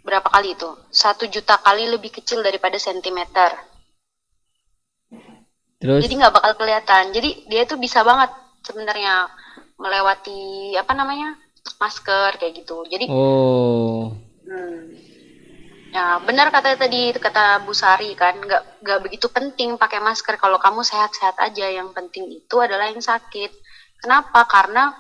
berapa 0.03 0.29
kali 0.31 0.57
itu 0.57 0.71
satu 0.89 1.29
juta 1.29 1.61
kali 1.61 1.87
lebih 1.87 2.11
kecil 2.11 2.41
daripada 2.41 2.81
sentimeter 2.81 3.53
Terus? 5.79 6.03
jadi 6.03 6.13
nggak 6.19 6.35
bakal 6.35 6.53
kelihatan 6.59 7.15
jadi 7.15 7.31
dia 7.47 7.63
tuh 7.63 7.79
bisa 7.79 8.03
banget 8.03 8.33
sebenarnya 8.67 9.31
melewati 9.79 10.75
apa 10.75 10.91
namanya 10.97 11.39
masker 11.79 12.35
kayak 12.41 12.65
gitu 12.65 12.83
jadi 12.91 13.07
Oh. 13.07 14.11
hmm, 14.43 14.81
ya 15.95 16.19
benar 16.27 16.51
kata 16.51 16.75
tadi 16.75 17.15
kata 17.15 17.63
Bu 17.63 17.71
Sari 17.71 18.19
kan 18.19 18.35
nggak 18.43 18.83
nggak 18.83 18.99
begitu 19.07 19.31
penting 19.31 19.79
pakai 19.79 20.03
masker 20.03 20.35
kalau 20.35 20.59
kamu 20.59 20.83
sehat-sehat 20.83 21.39
aja 21.39 21.71
yang 21.71 21.95
penting 21.95 22.27
itu 22.27 22.57
adalah 22.59 22.91
yang 22.91 22.99
sakit 22.99 23.55
kenapa 24.03 24.51
karena 24.51 24.91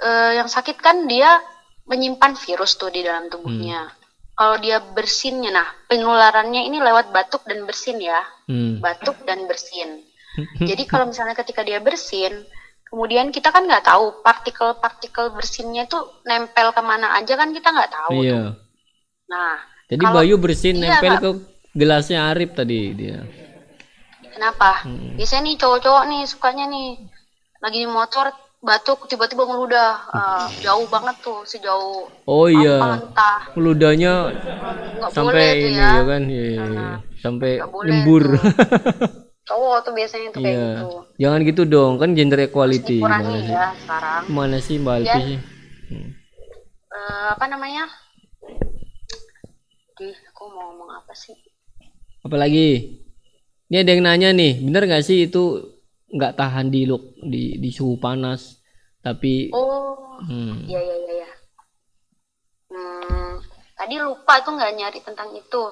eh, 0.00 0.32
yang 0.34 0.46
sakit 0.46 0.76
kan 0.76 1.04
dia 1.04 1.38
menyimpan 1.84 2.34
virus 2.36 2.74
tuh 2.74 2.88
di 2.88 3.00
dalam 3.00 3.26
tubuhnya 3.26 3.90
kalau 4.32 4.56
dia 4.56 4.80
bersinnya 4.80 5.50
nah 5.50 5.68
penularannya 5.84 6.64
ini 6.64 6.78
lewat 6.78 7.10
batuk 7.10 7.44
dan 7.44 7.62
bersin 7.62 7.98
ya 7.98 8.20
Hmm. 8.44 8.78
batuk 8.78 9.14
dan 9.22 9.44
bersin. 9.44 10.02
Jadi 10.60 10.82
kalau 10.84 11.06
misalnya 11.06 11.34
ketika 11.34 11.60
dia 11.60 11.78
bersin, 11.78 12.42
kemudian 12.84 13.28
kita 13.28 13.48
kan 13.48 13.62
nggak 13.62 13.84
tahu 13.84 14.22
partikel-partikel 14.22 15.30
bersinnya 15.30 15.84
itu 15.84 15.94
nempel 16.24 16.70
ke 16.70 16.80
mana 16.80 17.14
aja 17.14 17.34
kan 17.34 17.50
kita 17.50 17.68
nggak 17.68 17.90
tahu. 17.90 18.10
tuh. 18.12 18.22
Iya. 18.22 18.42
Nah, 19.26 19.54
Jadi 19.86 20.02
kalau- 20.02 20.16
Bayu 20.16 20.34
bersin 20.34 20.78
iya, 20.78 20.98
nempel 20.98 21.14
ke 21.16 21.30
gelasnya 21.72 22.26
Arif 22.26 22.50
tadi 22.52 22.90
dia. 22.90 23.22
kenapa? 24.30 24.82
Hmm. 24.82 25.14
Biasanya 25.14 25.42
nih 25.44 25.56
cowok-cowok 25.56 26.04
nih 26.06 26.22
sukanya 26.24 26.64
nih 26.66 26.88
lagi 27.60 27.78
di 27.78 27.88
motor 27.88 28.26
batuk 28.60 29.08
tiba-tiba 29.08 29.42
ngeludah 29.42 29.90
Ah, 30.06 30.44
jauh 30.60 30.84
banget 30.86 31.16
tuh 31.20 31.40
sejauh 31.42 32.12
Oh 32.24 32.44
iya. 32.46 33.00
entah 33.00 33.48
Ludahnya 33.56 34.28
nggak 35.00 35.10
boleh 35.10 35.16
sampai 35.16 35.44
tuh 35.56 35.66
ini 35.66 35.80
ya. 35.80 35.90
ya 35.90 36.02
kan. 36.04 36.22
Iya, 36.22 36.44
iya, 36.44 36.64
iya. 36.66 36.88
Sampai 37.18 37.50
Nggak 37.56 37.72
boleh 37.72 37.88
nyembur. 37.88 38.22
tuh. 38.30 38.42
Cowok 39.48 39.76
tuh 39.82 39.92
biasanya 39.96 40.28
tuh 40.30 40.40
kayak 40.40 40.54
Iya. 40.54 40.68
gitu. 40.76 40.88
Jangan 41.18 41.40
gitu 41.42 41.62
dong, 41.64 41.92
kan 41.96 42.10
gender 42.12 42.40
equality. 42.42 43.00
Gimana 43.00 43.24
sih? 43.34 43.50
ya 43.50 43.66
sekarang. 43.74 44.22
Mana 44.28 44.56
sih 44.60 44.76
Mbak 44.76 44.94
Alfi 44.94 45.08
Ya. 45.08 45.16
sih? 45.18 45.38
Eh, 46.90 47.26
apa 47.32 47.44
namanya? 47.46 47.84
Ih, 50.00 50.16
aku 50.28 50.42
mau 50.48 50.70
ngomong 50.70 50.90
apa 50.94 51.12
sih? 51.12 51.36
Apalagi? 52.20 52.96
Ini 53.68 53.76
ada 53.78 53.90
yang 53.90 54.02
nanya 54.02 54.28
nih, 54.32 54.60
bener 54.60 54.82
nggak 54.84 55.04
sih 55.04 55.26
itu 55.26 55.60
nggak 56.10 56.36
tahan 56.40 56.66
di 56.74 56.80
lu- 56.90 57.14
di 57.22 57.56
di 57.62 57.70
suhu 57.70 57.96
panas, 57.98 58.58
tapi 59.02 59.50
Oh, 59.54 60.18
hmm, 60.26 60.66
iya 60.70 60.80
iya 60.82 60.96
iya. 60.96 61.12
iya. 61.24 61.30
Hmm, 62.70 63.42
tadi 63.78 63.94
lupa 63.98 64.34
tuh 64.44 64.52
nggak 64.58 64.74
nyari 64.78 64.98
tentang 65.02 65.30
itu. 65.34 65.64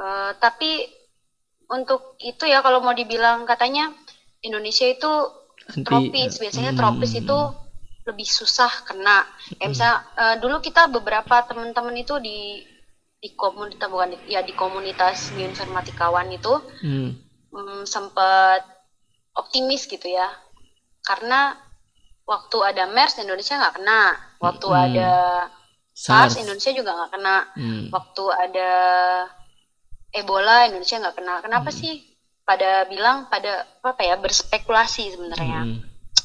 Eh, 0.00 0.30
tapi 0.40 0.70
untuk 1.70 2.16
itu 2.18 2.44
ya 2.48 2.58
kalau 2.64 2.82
mau 2.82 2.94
dibilang 2.96 3.46
katanya 3.46 3.92
Indonesia 4.42 4.86
itu 4.88 5.10
Anti- 5.70 5.84
tropis, 5.86 6.40
biasanya 6.42 6.72
hmm. 6.74 6.78
tropis 6.80 7.12
itu 7.20 7.38
lebih 8.08 8.26
susah 8.26 8.72
kena. 8.88 9.28
Kayak 9.60 9.68
misalnya 9.70 9.96
eh, 10.18 10.36
dulu 10.40 10.56
kita 10.64 10.88
beberapa 10.88 11.36
teman-teman 11.46 11.94
itu 12.00 12.16
di 12.18 12.38
di 13.20 13.36
komunitas 13.36 13.88
bukan 13.92 14.16
di- 14.16 14.32
ya 14.32 14.40
di 14.40 14.56
komunitas 14.56 15.36
bioinformatikawan 15.36 16.32
itu 16.32 16.54
hmm, 16.80 17.10
mm, 17.52 17.82
sempat 17.84 18.64
optimis 19.34 19.86
gitu 19.86 20.06
ya 20.06 20.26
karena 21.02 21.54
waktu 22.26 22.58
ada 22.62 22.86
MERS 22.86 23.18
Indonesia 23.18 23.58
nggak 23.58 23.74
kena 23.80 24.02
waktu 24.38 24.66
Hmm. 24.66 24.82
ada 24.86 25.10
SARS. 25.90 26.38
Indonesia 26.38 26.72
juga 26.72 26.90
nggak 26.96 27.10
kena 27.12 27.36
Hmm. 27.52 27.84
waktu 27.90 28.24
ada 28.30 28.70
Ebola 30.10 30.66
Indonesia 30.66 30.98
nggak 30.98 31.16
kena 31.16 31.34
kenapa 31.40 31.70
sih 31.70 32.02
pada 32.42 32.82
bilang 32.86 33.30
pada 33.30 33.62
apa 33.80 34.02
ya 34.02 34.18
berspekulasi 34.18 35.14
sebenarnya 35.14 35.62
Hmm. 35.66 35.78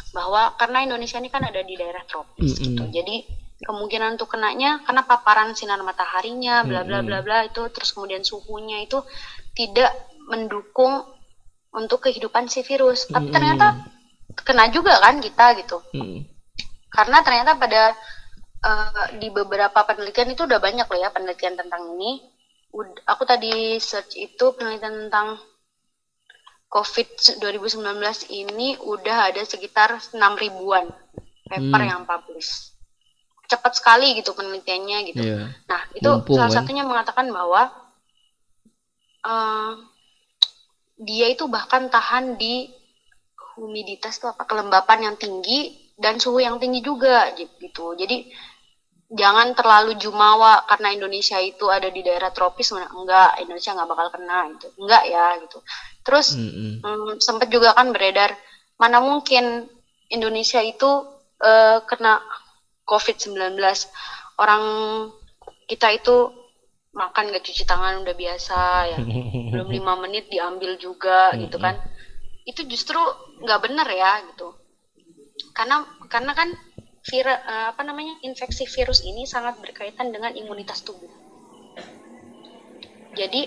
bahwa 0.10 0.57
karena 0.57 0.82
Indonesia 0.82 1.19
ini 1.19 1.30
kan 1.30 1.44
ada 1.44 1.61
di 1.61 1.76
daerah 1.76 2.02
tropis 2.03 2.57
Mm-mm. 2.57 2.65
gitu 2.65 2.84
jadi 2.90 3.15
kemungkinan 3.61 4.19
untuk 4.19 4.34
kenanya 4.34 4.84
karena 4.84 5.03
paparan 5.03 5.53
sinar 5.53 5.80
mataharinya 5.80 6.65
bla 6.65 6.82
bla 6.84 6.99
bla 7.02 7.19
bla 7.22 7.38
itu 7.45 7.61
terus 7.72 7.94
kemudian 7.94 8.19
suhunya 8.22 8.84
itu 8.84 8.99
tidak 9.53 9.91
mendukung 10.27 11.06
untuk 11.76 11.99
kehidupan 12.07 12.47
si 12.47 12.64
virus 12.64 13.06
tapi 13.06 13.30
Mm-mm. 13.30 13.35
ternyata 13.35 13.65
kena 14.41 14.68
juga 14.72 14.99
kan 14.99 15.19
kita 15.19 15.45
gitu 15.60 15.77
Hmm. 15.93 16.23
karena 16.89 17.18
ternyata 17.23 17.52
pada 17.60 17.84
eh, 18.65 19.06
di 19.22 19.27
beberapa 19.30 19.80
penelitian 19.85 20.34
itu 20.34 20.47
udah 20.49 20.57
banyak 20.57 20.88
loh 20.89 20.99
ya 20.99 21.10
penelitian 21.14 21.53
tentang 21.53 21.81
ini. 21.95 22.18
Ud- 22.73 23.03
aku 23.06 23.23
tadi 23.23 23.77
search 23.80 24.18
itu 24.18 24.45
penelitian 24.57 25.07
tentang 25.07 25.38
COVID 26.68 27.07
2019 27.39 28.26
ini 28.34 28.76
udah 28.81 29.31
ada 29.31 29.41
sekitar 29.45 29.95
6 30.11 30.34
ribuan 30.35 30.89
paper 31.47 31.81
Hmm. 31.81 31.89
yang 31.93 32.02
publish. 32.03 32.73
Cepat 33.45 33.77
sekali 33.77 34.18
gitu 34.18 34.34
penelitiannya 34.34 34.97
gitu. 35.14 35.22
Iya. 35.22 35.53
Nah, 35.69 35.81
itu 35.93 36.10
Mumpung, 36.10 36.35
salah 36.35 36.49
kan? 36.52 36.56
satunya 36.65 36.84
mengatakan 36.84 37.30
bahwa 37.30 37.69
eh, 39.23 39.72
dia 40.96 41.28
itu 41.32 41.46
bahkan 41.52 41.92
tahan 41.92 42.40
di 42.40 42.72
humiditas 43.56 44.20
tuh 44.20 44.32
apa 44.36 44.44
kelembapan 44.48 45.12
yang 45.12 45.16
tinggi 45.16 45.92
dan 45.96 46.20
suhu 46.20 46.44
yang 46.44 46.60
tinggi 46.60 46.84
juga 46.84 47.32
gitu. 47.36 47.96
Jadi 47.96 48.28
jangan 49.06 49.54
terlalu 49.54 49.96
jumawa 50.02 50.66
karena 50.66 50.92
Indonesia 50.92 51.38
itu 51.40 51.70
ada 51.70 51.88
di 51.94 52.02
daerah 52.02 52.34
tropis 52.34 52.74
enggak 52.74 53.38
Indonesia 53.44 53.72
nggak 53.76 53.90
bakal 53.92 54.08
kena 54.16 54.40
gitu. 54.58 54.68
Enggak 54.82 55.04
ya 55.08 55.26
gitu. 55.44 55.58
Terus 56.06 56.28
Mm-mm. 56.36 56.72
Hmm, 56.86 57.18
sempat 57.18 57.48
juga 57.50 57.74
kan 57.74 57.90
beredar 57.96 58.36
mana 58.78 59.00
mungkin 59.00 59.66
Indonesia 60.12 60.60
itu 60.62 60.90
eh, 61.42 61.80
kena 61.88 62.20
COVID-19 62.86 63.90
orang 64.38 64.64
kita 65.66 65.90
itu 65.96 66.30
makan 66.96 67.30
gak 67.36 67.44
cuci 67.44 67.64
tangan 67.68 68.02
udah 68.02 68.16
biasa 68.16 68.60
ya. 68.96 69.00
Belum 69.52 69.68
lima 69.70 69.94
menit 70.00 70.32
diambil 70.32 70.80
juga 70.80 71.36
gitu 71.38 71.60
kan. 71.60 71.76
Itu 72.48 72.64
justru 72.66 72.98
nggak 73.44 73.60
benar 73.68 73.88
ya 73.92 74.12
gitu. 74.32 74.56
Karena 75.52 75.84
karena 76.08 76.32
kan 76.34 76.50
vir, 77.06 77.28
eh, 77.28 77.68
apa 77.72 77.82
namanya 77.86 78.18
infeksi 78.26 78.66
virus 78.66 79.06
ini 79.06 79.28
sangat 79.30 79.60
berkaitan 79.62 80.10
dengan 80.10 80.34
imunitas 80.34 80.82
tubuh. 80.82 81.12
Jadi 83.16 83.42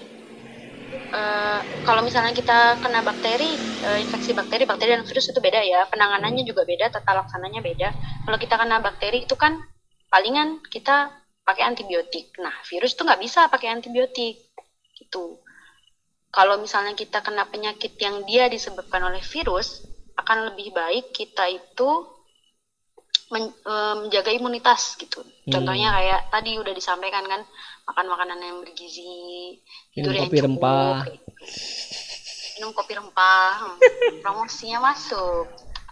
eh, 1.08 1.60
kalau 1.84 2.00
misalnya 2.04 2.36
kita 2.36 2.80
kena 2.84 3.00
bakteri, 3.00 3.56
eh, 3.58 3.98
infeksi 4.04 4.36
bakteri, 4.36 4.68
bakteri 4.68 4.92
dan 4.96 5.04
virus 5.08 5.26
itu 5.32 5.40
beda 5.40 5.60
ya. 5.64 5.80
Penanganannya 5.88 6.44
juga 6.44 6.62
beda, 6.68 6.92
tata 6.92 7.12
laksananya 7.16 7.60
beda. 7.64 7.88
Kalau 8.28 8.38
kita 8.38 8.54
kena 8.60 8.76
bakteri 8.84 9.24
itu 9.24 9.34
kan 9.34 9.56
palingan 10.12 10.60
kita 10.68 11.12
pakai 11.48 11.64
antibiotik. 11.64 12.36
Nah, 12.36 12.52
virus 12.62 12.92
itu 12.92 13.02
nggak 13.02 13.18
bisa 13.18 13.48
pakai 13.48 13.72
antibiotik. 13.72 14.36
Gitu. 14.92 15.40
Kalau 16.28 16.60
misalnya 16.60 16.92
kita 16.92 17.24
kena 17.24 17.48
penyakit 17.48 17.96
yang 17.96 18.20
dia 18.22 18.46
disebabkan 18.46 19.00
oleh 19.00 19.24
virus, 19.24 19.80
akan 20.14 20.52
lebih 20.52 20.76
baik 20.76 21.08
kita 21.10 21.48
itu 21.48 21.88
men- 23.28 23.56
eh, 23.56 23.94
menjaga 23.98 24.28
imunitas 24.28 24.96
gitu. 24.96 25.24
Contohnya 25.46 25.88
kayak 25.90 26.20
tadi 26.28 26.56
udah 26.56 26.72
disampaikan 26.72 27.24
kan, 27.24 27.40
makan 27.86 28.06
makanan 28.06 28.38
yang 28.38 28.58
bergizi, 28.60 29.56
Minum 29.96 30.12
kopi 30.20 30.36
cukup, 30.36 30.44
rempah. 30.44 30.96
kayak 31.00 31.16
gitu. 31.16 31.32
minum 32.58 32.74
kopi 32.74 32.92
rempah, 32.92 33.50
hmm, 33.56 33.76
promosinya 34.22 34.78
masuk. 34.84 35.46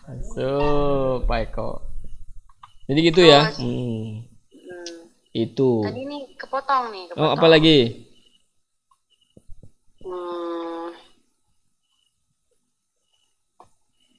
Masuk, 0.04 1.24
Pak 1.24 1.38
Eko. 1.48 1.70
Jadi 2.86 3.00
gitu 3.02 3.22
ya. 3.22 3.48
Terus- 3.48 3.62
Hmm. 3.62 3.72
Hmm. 3.72 4.25
Itu. 5.36 5.84
Tadi 5.84 6.00
nih 6.08 6.22
kepotong 6.40 6.88
nih, 6.88 7.04
kepotong. 7.12 7.28
Oh, 7.28 7.36
apa 7.36 7.46
lagi? 7.52 8.08
Hmm. 10.00 10.88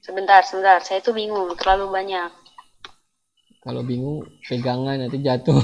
Sebentar, 0.06 0.46
sebentar. 0.46 0.78
Saya 0.86 1.02
tuh 1.02 1.18
bingung, 1.18 1.58
terlalu 1.58 1.90
banyak. 1.90 2.30
Kalau 3.66 3.82
bingung 3.82 4.30
pegangan 4.46 5.02
nanti 5.02 5.18
jatuh. 5.18 5.58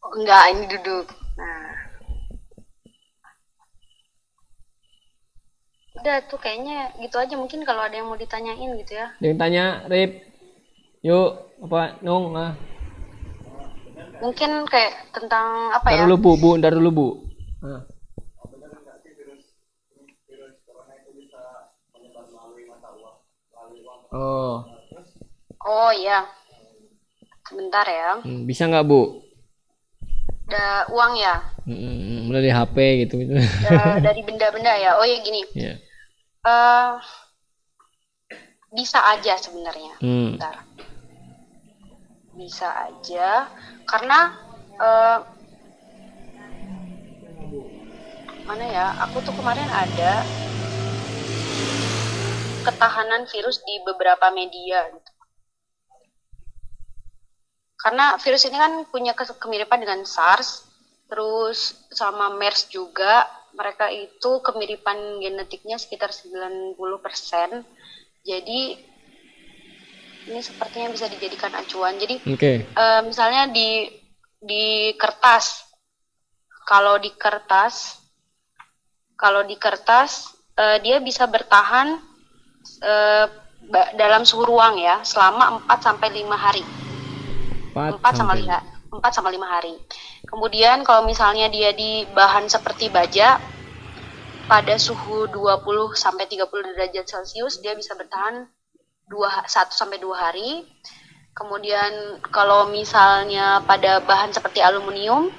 Oh, 0.00 0.12
enggak, 0.18 0.44
ini 0.56 0.64
duduk. 0.72 1.06
Nah. 1.36 1.68
Udah 6.00 6.16
tuh 6.24 6.40
kayaknya 6.40 6.96
gitu 6.96 7.20
aja 7.20 7.36
mungkin 7.36 7.60
kalau 7.68 7.84
ada 7.84 7.92
yang 7.92 8.08
mau 8.08 8.16
ditanyain 8.16 8.72
gitu 8.80 8.96
ya. 8.96 9.12
Yang 9.20 9.36
tanya, 9.36 9.64
Rip. 9.84 10.32
Yuk, 11.04 11.60
apa 11.60 12.00
Nung? 12.00 12.32
Ah. 12.32 12.56
Mungkin 14.20 14.50
kayak 14.68 15.16
tentang 15.16 15.72
apa 15.72 15.88
ya? 15.96 16.04
dulu 16.04 16.14
Bu, 16.20 16.30
Bu, 16.36 16.50
ntar 16.60 16.76
dulu 16.76 16.90
Bu. 16.92 17.08
Oh, 24.10 24.66
Oh 25.60 25.90
iya. 25.94 26.26
Sebentar 27.46 27.86
ya. 27.86 28.18
hmm, 28.22 28.46
bisa 28.46 28.66
nggak 28.66 28.86
Bu? 28.86 29.22
Ada 30.50 30.90
uang 30.90 31.12
ya. 31.14 31.34
Hmm, 31.62 32.26
mulai 32.26 32.42
dari 32.42 32.50
HP 32.50 32.76
gitu. 33.06 33.14
gitu. 33.22 33.34
Da- 33.38 34.02
dari 34.02 34.20
benda-benda 34.26 34.74
ya. 34.74 34.98
Oh 34.98 35.06
ya 35.06 35.16
gini. 35.22 35.46
ya. 35.54 35.78
eh 36.42 36.92
bisa 38.74 38.98
aja 39.14 39.38
sebenarnya. 39.38 39.94
Hmm. 40.02 40.34
Bentar. 40.34 40.54
Bisa 42.40 42.68
aja 42.88 43.28
karena 43.90 44.18
eh 44.80 45.18
mana 48.48 48.64
ya? 48.76 48.86
Aku 49.04 49.16
tuh 49.26 49.34
kemarin 49.38 49.68
ada 49.84 50.12
ketahanan 52.66 53.22
virus 53.32 53.60
di 53.64 53.74
beberapa 53.84 54.26
media 54.32 54.88
gitu. 54.92 55.12
Karena 57.80 58.20
virus 58.20 58.44
ini 58.44 58.56
kan 58.60 58.72
punya 58.92 59.12
kemiripan 59.16 59.80
dengan 59.80 60.00
SARS, 60.04 60.68
terus 61.08 61.88
sama 61.88 62.28
MERS 62.36 62.68
juga. 62.68 63.24
Mereka 63.56 63.88
itu 63.90 64.30
kemiripan 64.46 65.18
genetiknya 65.24 65.80
sekitar 65.80 66.12
90%. 66.12 67.64
Jadi 68.20 68.76
ini 70.28 70.40
sepertinya 70.44 70.92
bisa 70.92 71.06
dijadikan 71.08 71.52
acuan. 71.56 71.96
Jadi 71.96 72.20
Oke. 72.28 72.66
eh, 72.66 73.00
misalnya 73.06 73.48
di 73.48 73.88
di 74.40 74.92
kertas 74.96 75.68
kalau 76.64 76.96
di 76.96 77.12
kertas 77.12 78.00
kalau 79.16 79.44
di 79.44 79.56
kertas 79.56 80.32
eh, 80.56 80.80
dia 80.84 81.00
bisa 81.00 81.28
bertahan 81.28 82.10
ba- 83.68 83.92
dalam 83.96 84.24
suhu 84.24 84.44
ruang 84.44 84.80
ya 84.80 85.00
selama 85.04 85.64
4 85.64 85.80
sampai 85.80 86.08
5 86.12 86.36
hari 86.36 86.64
4 87.72 88.00
sampai 88.12 88.42
4 88.90 88.98
sampai 89.14 89.32
5 89.38 89.46
hari. 89.46 89.74
Kemudian 90.26 90.82
kalau 90.82 91.06
misalnya 91.06 91.46
dia 91.46 91.70
di 91.70 92.04
bahan 92.10 92.50
seperti 92.50 92.90
baja 92.90 93.38
pada 94.50 94.74
suhu 94.76 95.30
20 95.30 95.94
sampai 95.94 96.26
30 96.26 96.74
derajat 96.74 97.06
Celcius 97.06 97.62
dia 97.62 97.78
bisa 97.78 97.94
bertahan 97.94 98.50
2 99.10 99.18
1 99.18 99.74
sampai 99.74 99.98
2 99.98 100.14
hari. 100.14 100.62
Kemudian 101.34 102.22
kalau 102.30 102.70
misalnya 102.70 103.62
pada 103.66 103.98
bahan 104.06 104.30
seperti 104.30 104.62
aluminium 104.62 105.30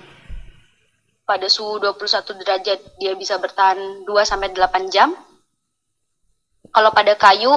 pada 1.24 1.48
suhu 1.48 1.80
21 1.80 2.44
derajat 2.44 2.80
dia 3.00 3.16
bisa 3.16 3.40
bertahan 3.40 4.04
2 4.04 4.12
sampai 4.28 4.52
8 4.52 4.92
jam. 4.92 5.16
Kalau 6.72 6.92
pada 6.92 7.16
kayu 7.16 7.52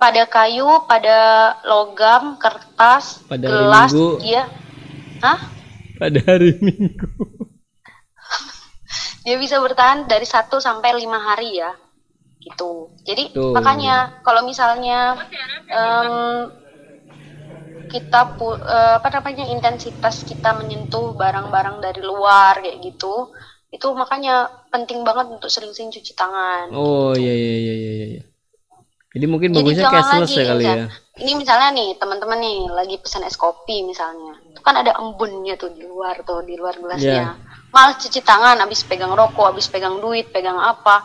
pada 0.00 0.26
kayu, 0.26 0.66
pada 0.90 1.18
logam, 1.62 2.34
kertas, 2.34 3.22
Pada 3.30 3.46
hari 3.46 3.54
gelas, 3.54 3.90
Minggu. 3.94 4.08
dia 4.18 4.42
Hah? 5.22 5.38
Pada 6.00 6.18
hari 6.26 6.58
Minggu. 6.58 7.06
dia 9.28 9.36
bisa 9.38 9.62
bertahan 9.62 10.10
dari 10.10 10.26
1 10.26 10.50
sampai 10.58 10.90
5 10.96 11.06
hari 11.28 11.60
ya 11.60 11.70
gitu. 12.42 12.90
Jadi 13.06 13.30
Tuh. 13.34 13.54
makanya 13.54 14.10
kalau 14.26 14.42
misalnya 14.42 15.14
em, 15.70 16.50
kita 17.92 18.20
pu- 18.40 18.56
eh, 18.56 18.92
apa 18.98 19.08
namanya 19.12 19.44
intensitas 19.52 20.24
kita 20.24 20.56
menyentuh 20.56 21.12
barang-barang 21.12 21.76
dari 21.84 22.00
luar 22.00 22.64
kayak 22.64 22.80
gitu 22.80 23.28
itu 23.72 23.88
makanya 23.96 24.48
penting 24.68 25.00
banget 25.04 25.32
untuk 25.32 25.48
sering-sering 25.48 25.92
cuci 25.92 26.12
tangan 26.12 26.68
Oh 26.72 27.12
iya 27.16 27.32
iya 27.32 27.54
iya 27.56 27.74
iya 27.76 27.92
iya. 28.16 28.22
Jadi 29.12 29.26
mungkin 29.28 29.52
Jadi 29.52 29.60
bagusnya 29.60 29.84
cashless 29.92 30.32
lagi, 30.32 30.40
ya 30.40 30.44
kali 30.48 30.64
ya. 30.64 30.84
ini 31.20 31.32
misalnya 31.36 31.68
nih 31.76 31.88
teman-teman 32.00 32.38
nih 32.40 32.58
lagi 32.72 32.96
pesan 32.96 33.28
es 33.28 33.36
kopi 33.36 33.84
misalnya. 33.84 34.40
Itu 34.40 34.60
kan 34.64 34.80
ada 34.80 34.96
embunnya 34.96 35.60
tuh 35.60 35.68
di 35.68 35.84
luar 35.84 36.16
tuh 36.24 36.40
di 36.48 36.56
luar 36.56 36.80
gelasnya. 36.80 37.36
Malah 37.76 37.92
cuci 38.00 38.20
tangan 38.24 38.56
habis 38.64 38.80
pegang 38.88 39.12
rokok 39.12 39.52
habis 39.52 39.68
pegang 39.68 40.00
duit 40.00 40.32
pegang 40.32 40.56
apa. 40.56 41.04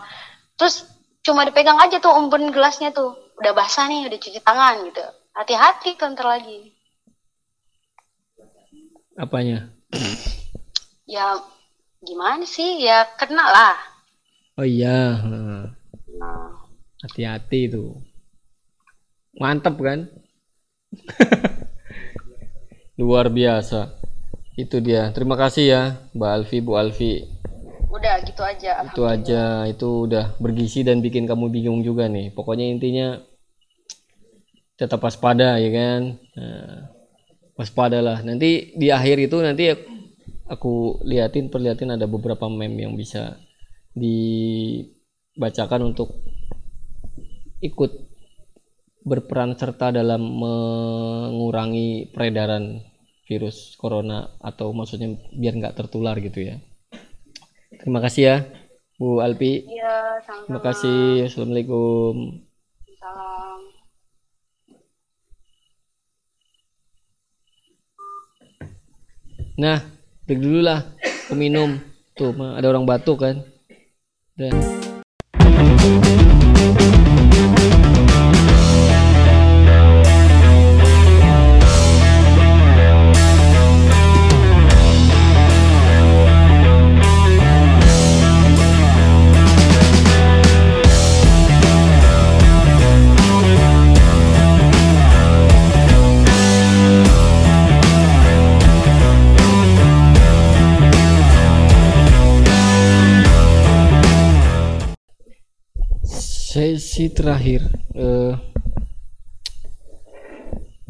Terus 0.56 0.88
cuma 1.28 1.44
dipegang 1.44 1.76
aja 1.76 2.00
tuh 2.00 2.16
embun 2.16 2.56
gelasnya 2.56 2.96
tuh 2.96 3.20
udah 3.36 3.52
basah 3.52 3.92
nih 3.92 4.08
udah 4.08 4.16
cuci 4.16 4.40
tangan 4.40 4.88
gitu 4.88 5.04
hati-hati 5.36 6.00
tuh 6.00 6.08
ntar 6.16 6.26
lagi 6.26 6.72
Apanya? 9.18 9.74
ya 11.10 11.42
gimana 12.06 12.46
sih 12.46 12.86
ya 12.86 13.02
kena 13.18 13.50
lah 13.50 13.98
Oh 14.58 14.66
iya. 14.66 15.22
nah, 16.18 16.50
Hati-hati 17.06 17.70
tuh. 17.70 18.02
Mantep 19.38 19.78
kan? 19.78 20.10
Luar 22.98 23.30
biasa. 23.30 24.02
Itu 24.58 24.82
dia. 24.82 25.14
Terima 25.14 25.38
kasih 25.38 25.66
ya, 25.70 25.82
Mbak 26.18 26.32
Alfi, 26.34 26.58
Bu 26.66 26.74
Alfi. 26.74 27.37
Udah 27.98 28.16
gitu 28.24 28.42
aja 28.46 28.72
Itu 28.86 29.04
aja, 29.10 29.66
itu 29.66 30.08
udah 30.08 30.38
bergizi 30.38 30.86
dan 30.86 31.02
bikin 31.02 31.26
kamu 31.26 31.50
bingung 31.50 31.82
juga 31.82 32.06
nih. 32.08 32.32
Pokoknya 32.32 32.70
intinya 32.70 33.18
tetap 34.78 35.02
waspada 35.02 35.58
ya 35.58 35.70
kan. 35.74 36.02
Nah, 36.38 36.94
waspada 37.58 38.00
lah. 38.00 38.22
Nanti 38.22 38.78
di 38.78 38.88
akhir 38.94 39.18
itu 39.26 39.38
nanti 39.42 39.74
aku 40.48 41.02
liatin 41.04 41.50
perlihatin 41.50 41.98
ada 41.98 42.06
beberapa 42.06 42.46
meme 42.48 42.86
yang 42.86 42.94
bisa 42.94 43.42
dibacakan 43.98 45.92
untuk 45.92 46.14
ikut 47.60 47.92
berperan 49.08 49.58
serta 49.58 49.90
dalam 49.90 50.22
mengurangi 50.22 52.12
peredaran 52.14 52.84
virus 53.26 53.76
corona 53.76 54.30
atau 54.40 54.72
maksudnya 54.72 55.16
biar 55.36 55.54
nggak 55.58 55.76
tertular 55.76 56.16
gitu 56.22 56.54
ya. 56.54 56.62
Terima 57.88 58.04
kasih 58.04 58.24
ya, 58.28 58.38
Bu 59.00 59.24
Alpi. 59.24 59.64
iya 59.64 60.20
Terima 60.44 60.60
kasih. 60.60 61.24
Assalamualaikum. 61.24 62.44
salam 63.00 63.64
Nah, 69.56 69.88
break 70.28 70.44
dulu 70.44 70.60
lah. 70.68 70.84
Minum. 71.32 71.80
Tuh, 72.12 72.36
ada 72.36 72.68
orang 72.68 72.84
batuk 72.84 73.24
kan. 73.24 73.40
Dan 74.36 74.77
terakhir 107.06 107.62
eh 107.94 108.34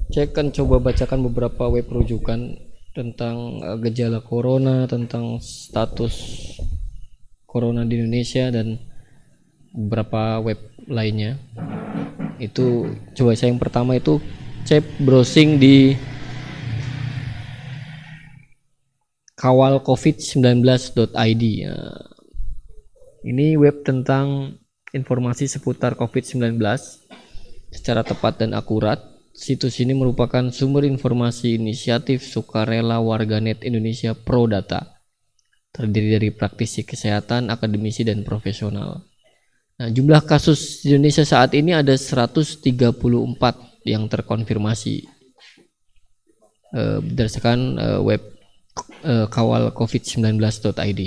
saya 0.07 0.31
akan 0.31 0.55
coba 0.55 0.79
bacakan 0.79 1.27
beberapa 1.27 1.67
web 1.67 1.83
rujukan 1.91 2.55
tentang 2.95 3.59
eh, 3.59 3.77
gejala 3.83 4.23
corona 4.23 4.87
tentang 4.87 5.43
status 5.43 6.15
corona 7.43 7.83
di 7.83 7.99
Indonesia 7.99 8.47
dan 8.47 8.79
beberapa 9.75 10.39
web 10.39 10.59
lainnya 10.87 11.35
itu 12.39 12.87
coba 13.13 13.35
saya 13.35 13.51
yang 13.51 13.59
pertama 13.59 13.99
itu 13.99 14.23
cek 14.63 15.03
browsing 15.03 15.59
di 15.59 15.99
kawalcovid19.id 19.37 21.43
ya. 21.43 21.77
ini 23.21 23.53
web 23.53 23.85
tentang 23.85 24.57
informasi 24.97 25.45
seputar 25.45 25.93
COVID-19 25.93 26.57
secara 27.69 28.01
tepat 28.01 28.41
dan 28.41 28.57
akurat. 28.57 28.97
Situs 29.37 29.77
ini 29.77 29.93
merupakan 29.93 30.49
sumber 30.49 30.81
informasi 30.89 31.61
inisiatif 31.61 32.25
sukarela 32.25 32.97
warganet 32.97 33.61
Indonesia 33.61 34.17
Pro 34.17 34.49
Data. 34.49 34.97
Terdiri 35.69 36.17
dari 36.17 36.29
praktisi 36.33 36.81
kesehatan, 36.81 37.53
akademisi, 37.53 38.01
dan 38.01 38.25
profesional. 38.25 39.05
Nah, 39.77 39.93
jumlah 39.93 40.25
kasus 40.25 40.81
di 40.81 40.97
Indonesia 40.97 41.21
saat 41.21 41.53
ini 41.53 41.69
ada 41.77 41.93
134 41.93 42.65
yang 43.85 44.09
terkonfirmasi 44.09 45.05
eh, 46.73 46.97
berdasarkan 47.05 47.59
eh, 47.77 47.99
web 48.01 48.21
eh, 49.05 49.29
kawal 49.29 49.69
covid19.id. 49.77 51.01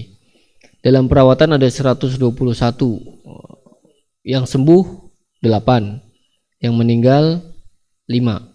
Dalam 0.81 1.11
perawatan 1.11 1.59
ada 1.59 1.67
121 1.67 2.23
yang 4.25 4.45
sembuh 4.45 4.85
8 5.41 6.61
yang 6.61 6.75
meninggal 6.77 7.41
5 8.09 8.51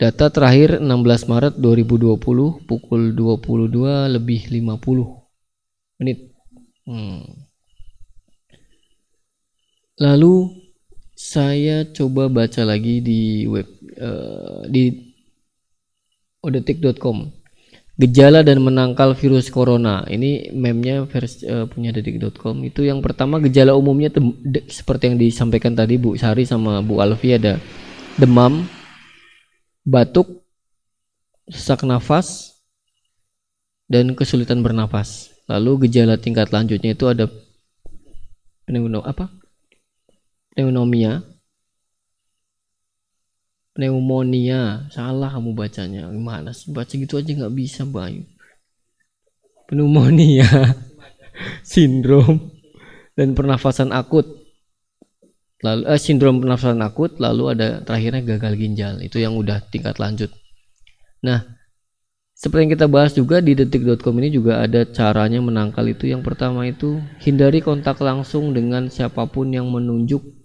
data 0.00 0.26
terakhir 0.26 0.82
16 0.82 1.30
Maret 1.30 1.54
2020 1.60 2.66
pukul 2.66 3.02
22 3.14 4.10
lebih 4.10 4.40
50 4.50 6.00
menit. 6.02 6.18
Hmm. 6.84 7.24
lalu 9.96 10.52
saya 11.16 11.88
coba 11.88 12.28
baca 12.28 12.60
lagi 12.66 13.00
di 13.00 13.48
web 13.48 13.64
eh, 13.96 14.60
di 14.68 14.92
odetik.com 16.44 17.43
gejala 17.94 18.42
dan 18.42 18.58
menangkal 18.58 19.14
virus 19.14 19.50
corona. 19.50 20.02
Ini 20.06 20.50
memnya 20.50 21.06
versi 21.06 21.46
eh, 21.46 21.66
punya 21.70 21.94
detik.com 21.94 22.58
itu 22.66 22.82
yang 22.82 22.98
pertama 22.98 23.38
gejala 23.38 23.78
umumnya 23.78 24.10
seperti 24.66 25.14
yang 25.14 25.16
disampaikan 25.18 25.78
tadi 25.78 25.94
Bu 25.98 26.18
Sari 26.18 26.42
sama 26.42 26.82
Bu 26.82 26.98
Alfi 26.98 27.38
ada 27.38 27.58
demam 28.18 28.66
batuk 29.86 30.42
sesak 31.46 31.84
nafas 31.84 32.56
dan 33.84 34.16
kesulitan 34.16 34.64
bernafas 34.64 35.28
lalu 35.44 35.86
gejala 35.86 36.16
tingkat 36.16 36.48
lanjutnya 36.48 36.96
itu 36.96 37.04
ada 37.04 37.28
pneumonia 38.64 39.04
apa? 39.04 39.28
Pneumonia 40.56 41.33
pneumonia. 43.74 44.88
Salah 44.88 45.34
kamu 45.34 45.52
bacanya. 45.52 46.08
Gimana 46.08 46.54
sih? 46.54 46.70
Baca 46.70 46.94
gitu 46.94 47.18
aja 47.18 47.30
nggak 47.30 47.54
bisa 47.54 47.82
Bayu. 47.84 48.22
Pneumonia. 49.68 50.46
Sindrom 51.66 52.54
dan 53.18 53.34
pernafasan 53.34 53.90
akut. 53.94 54.26
Lalu 55.64 55.82
eh, 55.88 55.96
sindrom 55.96 56.44
pernafasan 56.44 56.84
akut 56.84 57.16
lalu 57.16 57.56
ada 57.56 57.80
terakhirnya 57.80 58.22
gagal 58.36 58.54
ginjal. 58.60 58.94
Itu 59.00 59.16
yang 59.16 59.34
udah 59.38 59.64
tingkat 59.72 59.96
lanjut. 59.96 60.28
Nah 61.24 61.40
seperti 62.34 62.68
yang 62.68 62.72
kita 62.76 62.86
bahas 62.90 63.14
juga 63.14 63.38
di 63.38 63.56
detik.com 63.56 64.12
ini 64.20 64.28
juga 64.28 64.60
ada 64.60 64.84
caranya 64.84 65.40
menangkal 65.40 65.86
itu. 65.88 66.10
Yang 66.10 66.22
pertama 66.26 66.68
itu 66.68 67.00
hindari 67.22 67.64
kontak 67.64 67.96
langsung 68.04 68.52
dengan 68.52 68.92
siapa 68.92 69.24
pun 69.24 69.48
yang 69.54 69.70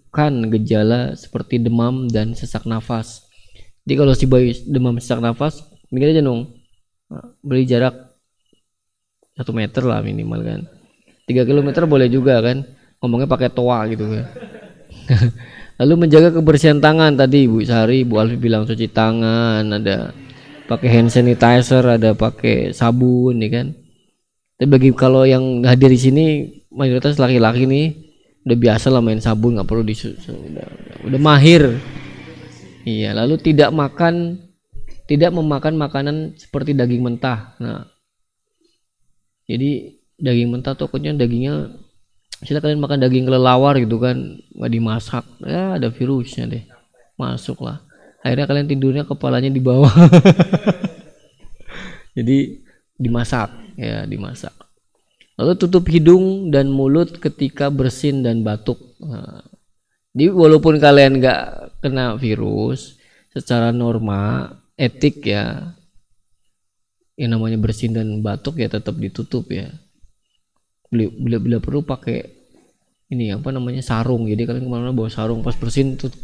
menunjukkan 0.10 0.34
gejala 0.58 1.14
seperti 1.14 1.62
demam 1.62 2.10
dan 2.10 2.34
sesak 2.34 2.66
nafas. 2.66 3.30
Jadi 3.86 3.94
kalau 3.94 4.14
si 4.18 4.26
bayi 4.26 4.58
demam 4.66 4.98
sesak 4.98 5.22
nafas 5.22 5.62
mikir 5.94 6.18
aja 6.18 6.26
dong. 6.26 6.50
Beli 7.46 7.70
jarak 7.70 7.94
satu 9.38 9.54
meter 9.54 9.86
lah 9.86 10.02
minimal 10.02 10.42
kan. 10.42 10.62
3 11.30 11.46
kilometer 11.46 11.86
boleh 11.86 12.10
juga 12.10 12.42
kan 12.42 12.66
ngomongnya 13.02 13.30
pakai 13.30 13.54
toa 13.54 13.86
gitu 13.86 14.10
kan. 14.10 14.26
Lalu 15.80 15.94
menjaga 16.10 16.34
kebersihan 16.34 16.82
tangan 16.82 17.14
tadi 17.14 17.46
Bu 17.46 17.62
Sari 17.62 18.02
Bu 18.02 18.18
Alfi 18.18 18.36
bilang 18.36 18.66
cuci 18.66 18.90
tangan 18.90 19.62
ada 19.70 20.12
pakai 20.66 20.90
hand 20.90 21.14
sanitizer 21.14 21.86
ada 21.86 22.18
pakai 22.18 22.74
sabun 22.74 23.38
ya 23.46 23.50
kan. 23.62 23.68
Tapi 24.58 24.68
bagi 24.68 24.90
kalau 24.92 25.24
yang 25.24 25.62
hadir 25.64 25.94
di 25.94 26.02
sini 26.02 26.26
mayoritas 26.74 27.22
laki-laki 27.22 27.70
nih 27.70 28.09
udah 28.48 28.58
biasa 28.58 28.88
lah 28.88 29.04
main 29.04 29.20
sabun 29.20 29.60
nggak 29.60 29.68
perlu 29.68 29.84
disusu 29.84 30.32
udah, 30.32 30.68
udah, 30.68 30.96
udah 31.12 31.20
mahir. 31.20 31.64
Iya 32.88 33.12
lalu 33.12 33.36
tidak 33.40 33.76
makan 33.76 34.40
tidak 35.10 35.34
memakan 35.36 35.76
makanan 35.76 36.16
seperti 36.40 36.78
daging 36.78 37.04
mentah. 37.04 37.60
Nah 37.60 37.84
jadi 39.50 39.98
daging 40.20 40.54
mentah 40.54 40.78
tokonya 40.78 41.18
dagingnya 41.18 41.74
misalnya 42.40 42.62
kalian 42.64 42.80
makan 42.80 43.00
daging 43.04 43.26
kelelawar 43.28 43.76
gitu 43.82 44.00
kan 44.00 44.40
nggak 44.56 44.72
dimasak 44.72 45.26
ya 45.44 45.76
ada 45.76 45.92
virusnya 45.92 46.48
deh. 46.48 46.64
Masuk 47.20 47.60
lah. 47.66 47.84
Akhirnya 48.24 48.48
kalian 48.48 48.68
tidurnya 48.68 49.04
kepalanya 49.04 49.52
di 49.52 49.60
bawah. 49.60 49.92
Jadi 52.20 52.68
dimasak 53.00 53.80
ya 53.80 54.04
dimasak 54.04 54.52
Lalu 55.40 55.56
tutup 55.56 55.88
hidung 55.88 56.52
dan 56.52 56.68
mulut 56.68 57.16
ketika 57.16 57.72
bersin 57.72 58.28
dan 58.28 58.44
batuk. 58.44 58.76
Nah, 59.00 59.40
Jadi 60.12 60.36
walaupun 60.36 60.76
kalian 60.84 61.24
nggak 61.24 61.42
kena 61.80 62.20
virus, 62.20 63.00
secara 63.32 63.72
norma 63.72 64.52
etik 64.76 65.24
ya, 65.24 65.72
yang 67.16 67.40
namanya 67.40 67.56
bersin 67.56 67.96
dan 67.96 68.20
batuk 68.20 68.60
ya 68.60 68.68
tetap 68.68 69.00
ditutup 69.00 69.48
ya. 69.48 69.72
Bila 70.92 71.40
bila, 71.40 71.58
perlu 71.64 71.88
pakai 71.88 72.20
ini 73.08 73.32
apa 73.32 73.56
namanya 73.56 73.80
sarung. 73.80 74.28
Jadi 74.28 74.44
kalian 74.44 74.68
ke 74.68 74.72
mana-mana 74.72 74.92
bawa 74.92 75.08
sarung 75.08 75.40
pas 75.40 75.56
bersin 75.56 75.96
tuh. 75.96 76.12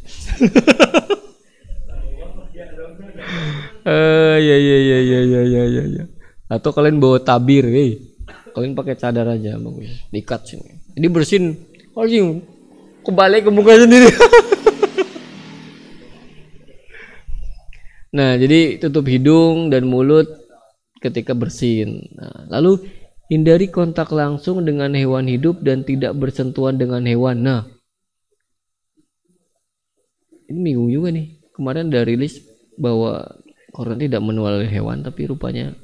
Eh 3.86 4.38
ya, 4.42 4.58
ya 4.58 4.78
ya 4.82 4.98
ya 4.98 5.20
ya 5.22 5.42
ya 5.46 5.64
ya 5.70 5.84
ya. 5.86 6.04
Atau 6.50 6.74
kalian 6.74 6.98
bawa 6.98 7.22
tabir, 7.22 7.70
hey 7.70 8.15
kalian 8.56 8.72
pakai 8.72 8.96
cadar 8.96 9.28
aja 9.28 9.60
bagus 9.60 10.08
dikat 10.16 10.48
sini. 10.48 10.80
Jadi 10.96 11.08
bersin 11.12 11.44
harus 11.92 12.40
kebalik 13.04 13.44
ke 13.44 13.52
muka 13.52 13.76
sendiri. 13.76 14.10
Nah 18.16 18.40
jadi 18.40 18.80
tutup 18.80 19.12
hidung 19.12 19.68
dan 19.68 19.92
mulut 19.92 20.24
ketika 21.04 21.36
bersin 21.36 22.08
nah, 22.16 22.48
lalu 22.48 22.88
hindari 23.28 23.68
kontak 23.68 24.08
langsung 24.16 24.64
dengan 24.64 24.96
hewan 24.96 25.28
hidup 25.28 25.60
dan 25.60 25.84
tidak 25.84 26.16
bersentuhan 26.16 26.80
dengan 26.80 27.04
hewan. 27.04 27.44
Nah 27.44 27.68
ini 30.48 30.60
bingung 30.64 30.88
juga 30.88 31.12
nih. 31.12 31.44
Kemarin 31.52 31.92
ada 31.92 32.08
rilis 32.08 32.40
bahwa 32.80 33.36
corona 33.76 34.00
tidak 34.00 34.24
menular 34.24 34.64
hewan 34.64 35.04
tapi 35.04 35.28
rupanya 35.28 35.76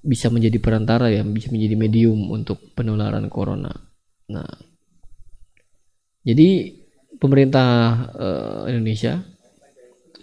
bisa 0.00 0.32
menjadi 0.32 0.56
perantara 0.56 1.12
ya 1.12 1.20
bisa 1.22 1.52
menjadi 1.52 1.76
medium 1.76 2.32
untuk 2.32 2.72
penularan 2.72 3.28
corona. 3.28 3.72
Nah 4.32 4.48
jadi 6.24 6.76
pemerintah 7.20 7.68
uh, 8.12 8.60
Indonesia 8.68 9.20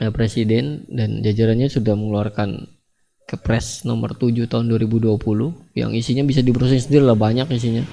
uh, 0.01 0.11
presiden 0.13 0.85
dan 0.89 1.21
jajarannya 1.21 1.69
sudah 1.69 1.93
mengeluarkan 1.93 2.73
Kepres 3.27 3.83
nomor 3.83 4.15
7 4.15 4.47
tahun 4.47 4.71
2020 4.71 5.19
yang 5.75 5.91
isinya 5.91 6.23
bisa 6.23 6.39
diproses 6.39 6.87
sendiri 6.87 7.03
lah 7.03 7.19
banyak 7.19 7.51
isinya. 7.51 7.83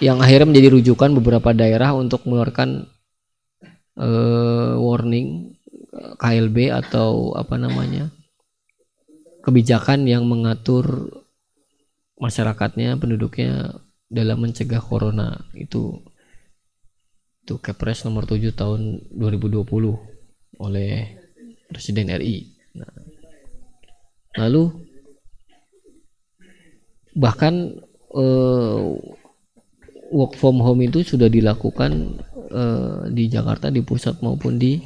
Yang 0.00 0.16
akhirnya 0.24 0.48
menjadi 0.48 0.68
rujukan 0.80 1.12
beberapa 1.20 1.52
daerah 1.52 1.92
untuk 1.92 2.24
mengeluarkan 2.24 2.88
uh, 4.00 4.80
warning 4.80 5.60
KLB 6.16 6.72
atau 6.72 7.36
apa 7.36 7.60
namanya 7.60 8.08
kebijakan 9.40 10.04
yang 10.04 10.28
mengatur 10.28 11.08
masyarakatnya 12.20 13.00
penduduknya 13.00 13.80
dalam 14.10 14.44
mencegah 14.44 14.82
corona 14.82 15.40
itu 15.56 16.04
itu 17.40 17.56
Kepres 17.58 18.04
nomor 18.06 18.28
7 18.28 18.52
tahun 18.54 19.10
2020 19.10 19.66
oleh 20.60 20.92
Presiden 21.66 22.12
RI. 22.14 22.46
Nah, 22.78 22.94
lalu 24.38 24.70
bahkan 27.16 27.74
uh, 28.14 28.94
work 30.14 30.38
from 30.38 30.62
home 30.62 30.86
itu 30.86 31.02
sudah 31.02 31.26
dilakukan 31.26 32.22
uh, 32.54 33.10
di 33.10 33.26
Jakarta 33.26 33.70
di 33.70 33.82
pusat 33.82 34.22
maupun 34.22 34.58
di 34.58 34.78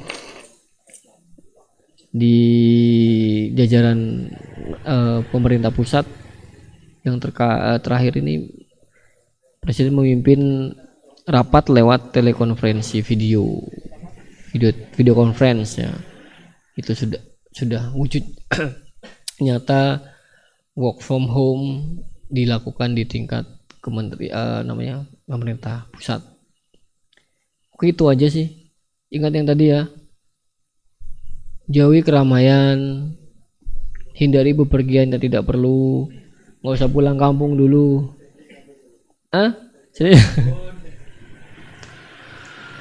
di 2.15 2.39
jajaran 3.51 4.31
uh, 4.87 5.19
pemerintah 5.27 5.75
pusat. 5.75 6.07
Yang 7.03 7.27
terka, 7.27 7.75
uh, 7.75 7.79
terakhir 7.83 8.23
ini 8.23 8.47
presiden 9.59 9.99
memimpin 9.99 10.71
rapat 11.27 11.67
lewat 11.67 12.15
telekonferensi 12.15 13.03
video 13.03 13.59
video 14.55 14.71
video 14.95 15.13
conference 15.13 15.75
ya. 15.83 15.91
Itu 16.79 16.95
sudah 16.95 17.19
sudah 17.51 17.91
wujud. 17.91 18.23
Nyata 19.43 19.99
work 20.79 21.03
from 21.03 21.27
home 21.27 21.99
dilakukan 22.31 22.95
di 22.95 23.03
tingkat 23.03 23.43
kementeri 23.83 24.31
uh, 24.31 24.63
namanya 24.63 25.03
pemerintah 25.27 25.91
pusat. 25.91 26.23
Oke 27.75 27.91
itu 27.91 28.07
aja 28.07 28.31
sih. 28.31 28.71
Ingat 29.11 29.31
yang 29.35 29.47
tadi 29.51 29.65
ya 29.75 29.83
jauhi 31.69 32.05
keramaian 32.05 33.09
hindari 34.15 34.55
bepergian 34.55 35.11
yang 35.11 35.21
tidak 35.21 35.43
perlu 35.43 36.07
nggak 36.61 36.75
usah 36.81 36.89
pulang 36.89 37.17
kampung 37.17 37.57
dulu. 37.57 38.09
Ah 39.29 39.53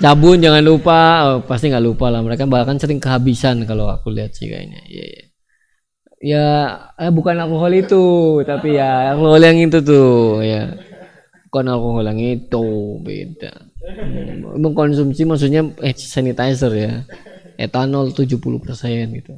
sabun 0.02 0.38
jangan 0.40 0.64
lupa. 0.64 1.00
Oh, 1.28 1.38
pasti 1.44 1.68
nggak 1.72 1.84
lupa 1.84 2.12
lah. 2.12 2.20
Mereka 2.20 2.44
bahkan 2.48 2.76
sering 2.76 3.00
kehabisan 3.00 3.64
kalau 3.64 3.88
aku 3.88 4.12
lihat 4.12 4.36
sih 4.36 4.48
kayaknya. 4.48 4.80
Ya 4.88 4.96
yeah, 5.00 5.24
ya 6.24 6.46
eh, 7.00 7.12
bukan 7.12 7.36
alkohol 7.40 7.72
itu 7.76 8.04
tapi 8.48 8.76
ya 8.80 9.12
alkohol 9.16 9.40
yang 9.40 9.58
itu 9.58 9.78
tuh 9.80 10.40
ya. 10.44 10.72
Bukan 11.48 11.64
alkohol 11.70 12.04
yang 12.08 12.20
itu 12.20 12.64
beda. 13.04 13.52
Hmm, 13.84 14.64
mengkonsumsi 14.64 15.28
maksudnya 15.28 15.60
eh, 15.84 15.92
sanitizer 15.92 16.72
ya 16.72 17.04
etanol 17.58 18.10
70% 18.10 19.18
gitu. 19.18 19.34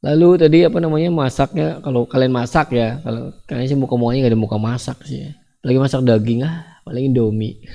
Lalu 0.00 0.40
tadi 0.40 0.64
apa 0.64 0.80
namanya 0.80 1.12
masaknya 1.12 1.76
kalau 1.84 2.08
kalian 2.08 2.32
masak 2.32 2.72
ya 2.72 3.04
kalau 3.04 3.36
kalian 3.44 3.68
sih 3.68 3.76
muka 3.76 4.00
mukanya 4.00 4.24
nggak 4.24 4.32
ada 4.32 4.40
muka 4.40 4.56
masak 4.56 4.96
sih 5.04 5.28
ya. 5.28 5.36
Lagi 5.60 5.76
masak 5.76 6.00
daging 6.08 6.40
ah 6.40 6.80
paling 6.88 7.12
indomie. 7.12 7.60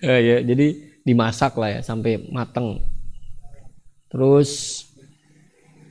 ya, 0.00 0.16
ya 0.16 0.40
jadi 0.40 0.66
dimasak 1.04 1.60
lah 1.60 1.76
ya 1.76 1.80
sampai 1.84 2.24
mateng. 2.32 2.80
Terus 4.08 4.82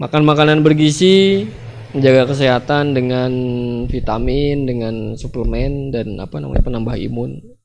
makan 0.01 0.25
makanan 0.25 0.65
bergizi, 0.65 1.45
menjaga 1.93 2.33
kesehatan 2.33 2.97
dengan 2.97 3.31
vitamin, 3.85 4.65
dengan 4.65 5.13
suplemen 5.13 5.93
dan 5.93 6.17
apa 6.17 6.41
namanya 6.41 6.65
penambah 6.65 6.97
imun 7.05 7.58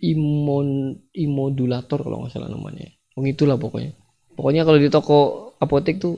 imun 0.00 0.96
imodulator 1.12 2.00
kalau 2.00 2.24
nggak 2.24 2.32
salah 2.32 2.48
namanya. 2.48 2.88
Oh 3.14 3.24
itulah 3.24 3.60
pokoknya. 3.60 3.92
Pokoknya 4.34 4.64
kalau 4.64 4.78
di 4.80 4.88
toko 4.88 5.18
apotek 5.60 6.00
tuh 6.00 6.16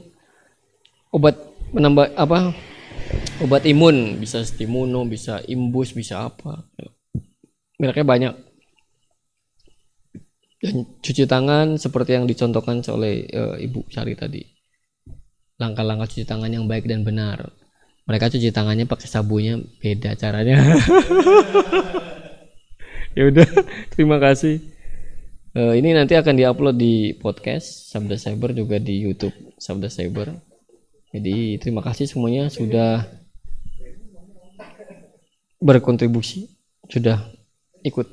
obat 1.10 1.34
menambah 1.74 2.14
apa 2.14 2.54
obat 3.42 3.66
imun. 3.66 4.22
Bisa 4.22 4.46
stimuno 4.46 5.02
bisa 5.04 5.42
imbus 5.50 5.90
bisa 5.92 6.30
apa. 6.30 6.70
Mereknya 7.82 8.06
banyak. 8.06 8.34
Dan 10.62 10.86
cuci 11.02 11.26
tangan 11.26 11.74
seperti 11.74 12.14
yang 12.14 12.30
dicontohkan 12.30 12.86
oleh 12.94 13.26
uh, 13.34 13.58
ibu 13.58 13.82
Sari 13.90 14.14
tadi. 14.14 14.46
Langkah-langkah 15.58 16.06
cuci 16.06 16.22
tangan 16.22 16.54
yang 16.54 16.70
baik 16.70 16.86
dan 16.86 17.02
benar. 17.02 17.50
Mereka 18.06 18.30
cuci 18.30 18.54
tangannya 18.54 18.86
pakai 18.86 19.06
sabunnya 19.10 19.58
beda 19.78 20.18
caranya 20.18 20.58
ya 23.18 23.28
udah 23.28 23.48
terima 23.92 24.16
kasih. 24.16 24.64
Uh, 25.52 25.76
ini 25.76 25.92
nanti 25.92 26.16
akan 26.16 26.32
diupload 26.32 26.80
di 26.80 27.12
podcast 27.20 27.92
Sabda 27.92 28.16
Cyber 28.16 28.56
juga 28.56 28.80
di 28.80 29.04
YouTube 29.04 29.36
Sabda 29.60 29.92
Cyber. 29.92 30.32
Jadi 31.12 31.60
terima 31.60 31.84
kasih 31.84 32.08
semuanya 32.08 32.48
sudah 32.48 33.04
berkontribusi 35.60 36.48
sudah 36.88 37.20
ikut 37.84 38.08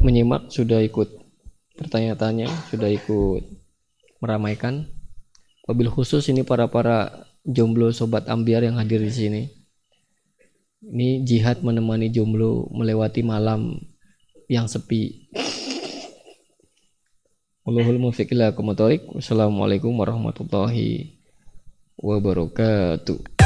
menyimak 0.00 0.48
sudah 0.48 0.80
ikut 0.80 1.12
bertanya-tanya 1.76 2.48
sudah 2.72 2.88
ikut 2.88 3.44
meramaikan. 4.24 4.88
Mobil 5.68 5.92
khusus 5.92 6.26
ini 6.32 6.42
para 6.42 6.66
para 6.72 7.28
jomblo 7.44 7.92
sobat 7.92 8.26
ambiar 8.32 8.64
yang 8.64 8.80
hadir 8.80 8.98
di 8.98 9.12
sini. 9.12 9.42
Ini 10.82 11.22
jihad 11.22 11.60
menemani 11.60 12.08
jomblo 12.10 12.66
melewati 12.72 13.22
malam 13.22 13.91
yang 14.52 14.68
sepi. 14.68 15.32
Allahul 17.64 17.96
Wassalamualaikum 19.08 19.96
warahmatullahi 19.96 21.16
wabarakatuh. 21.96 23.41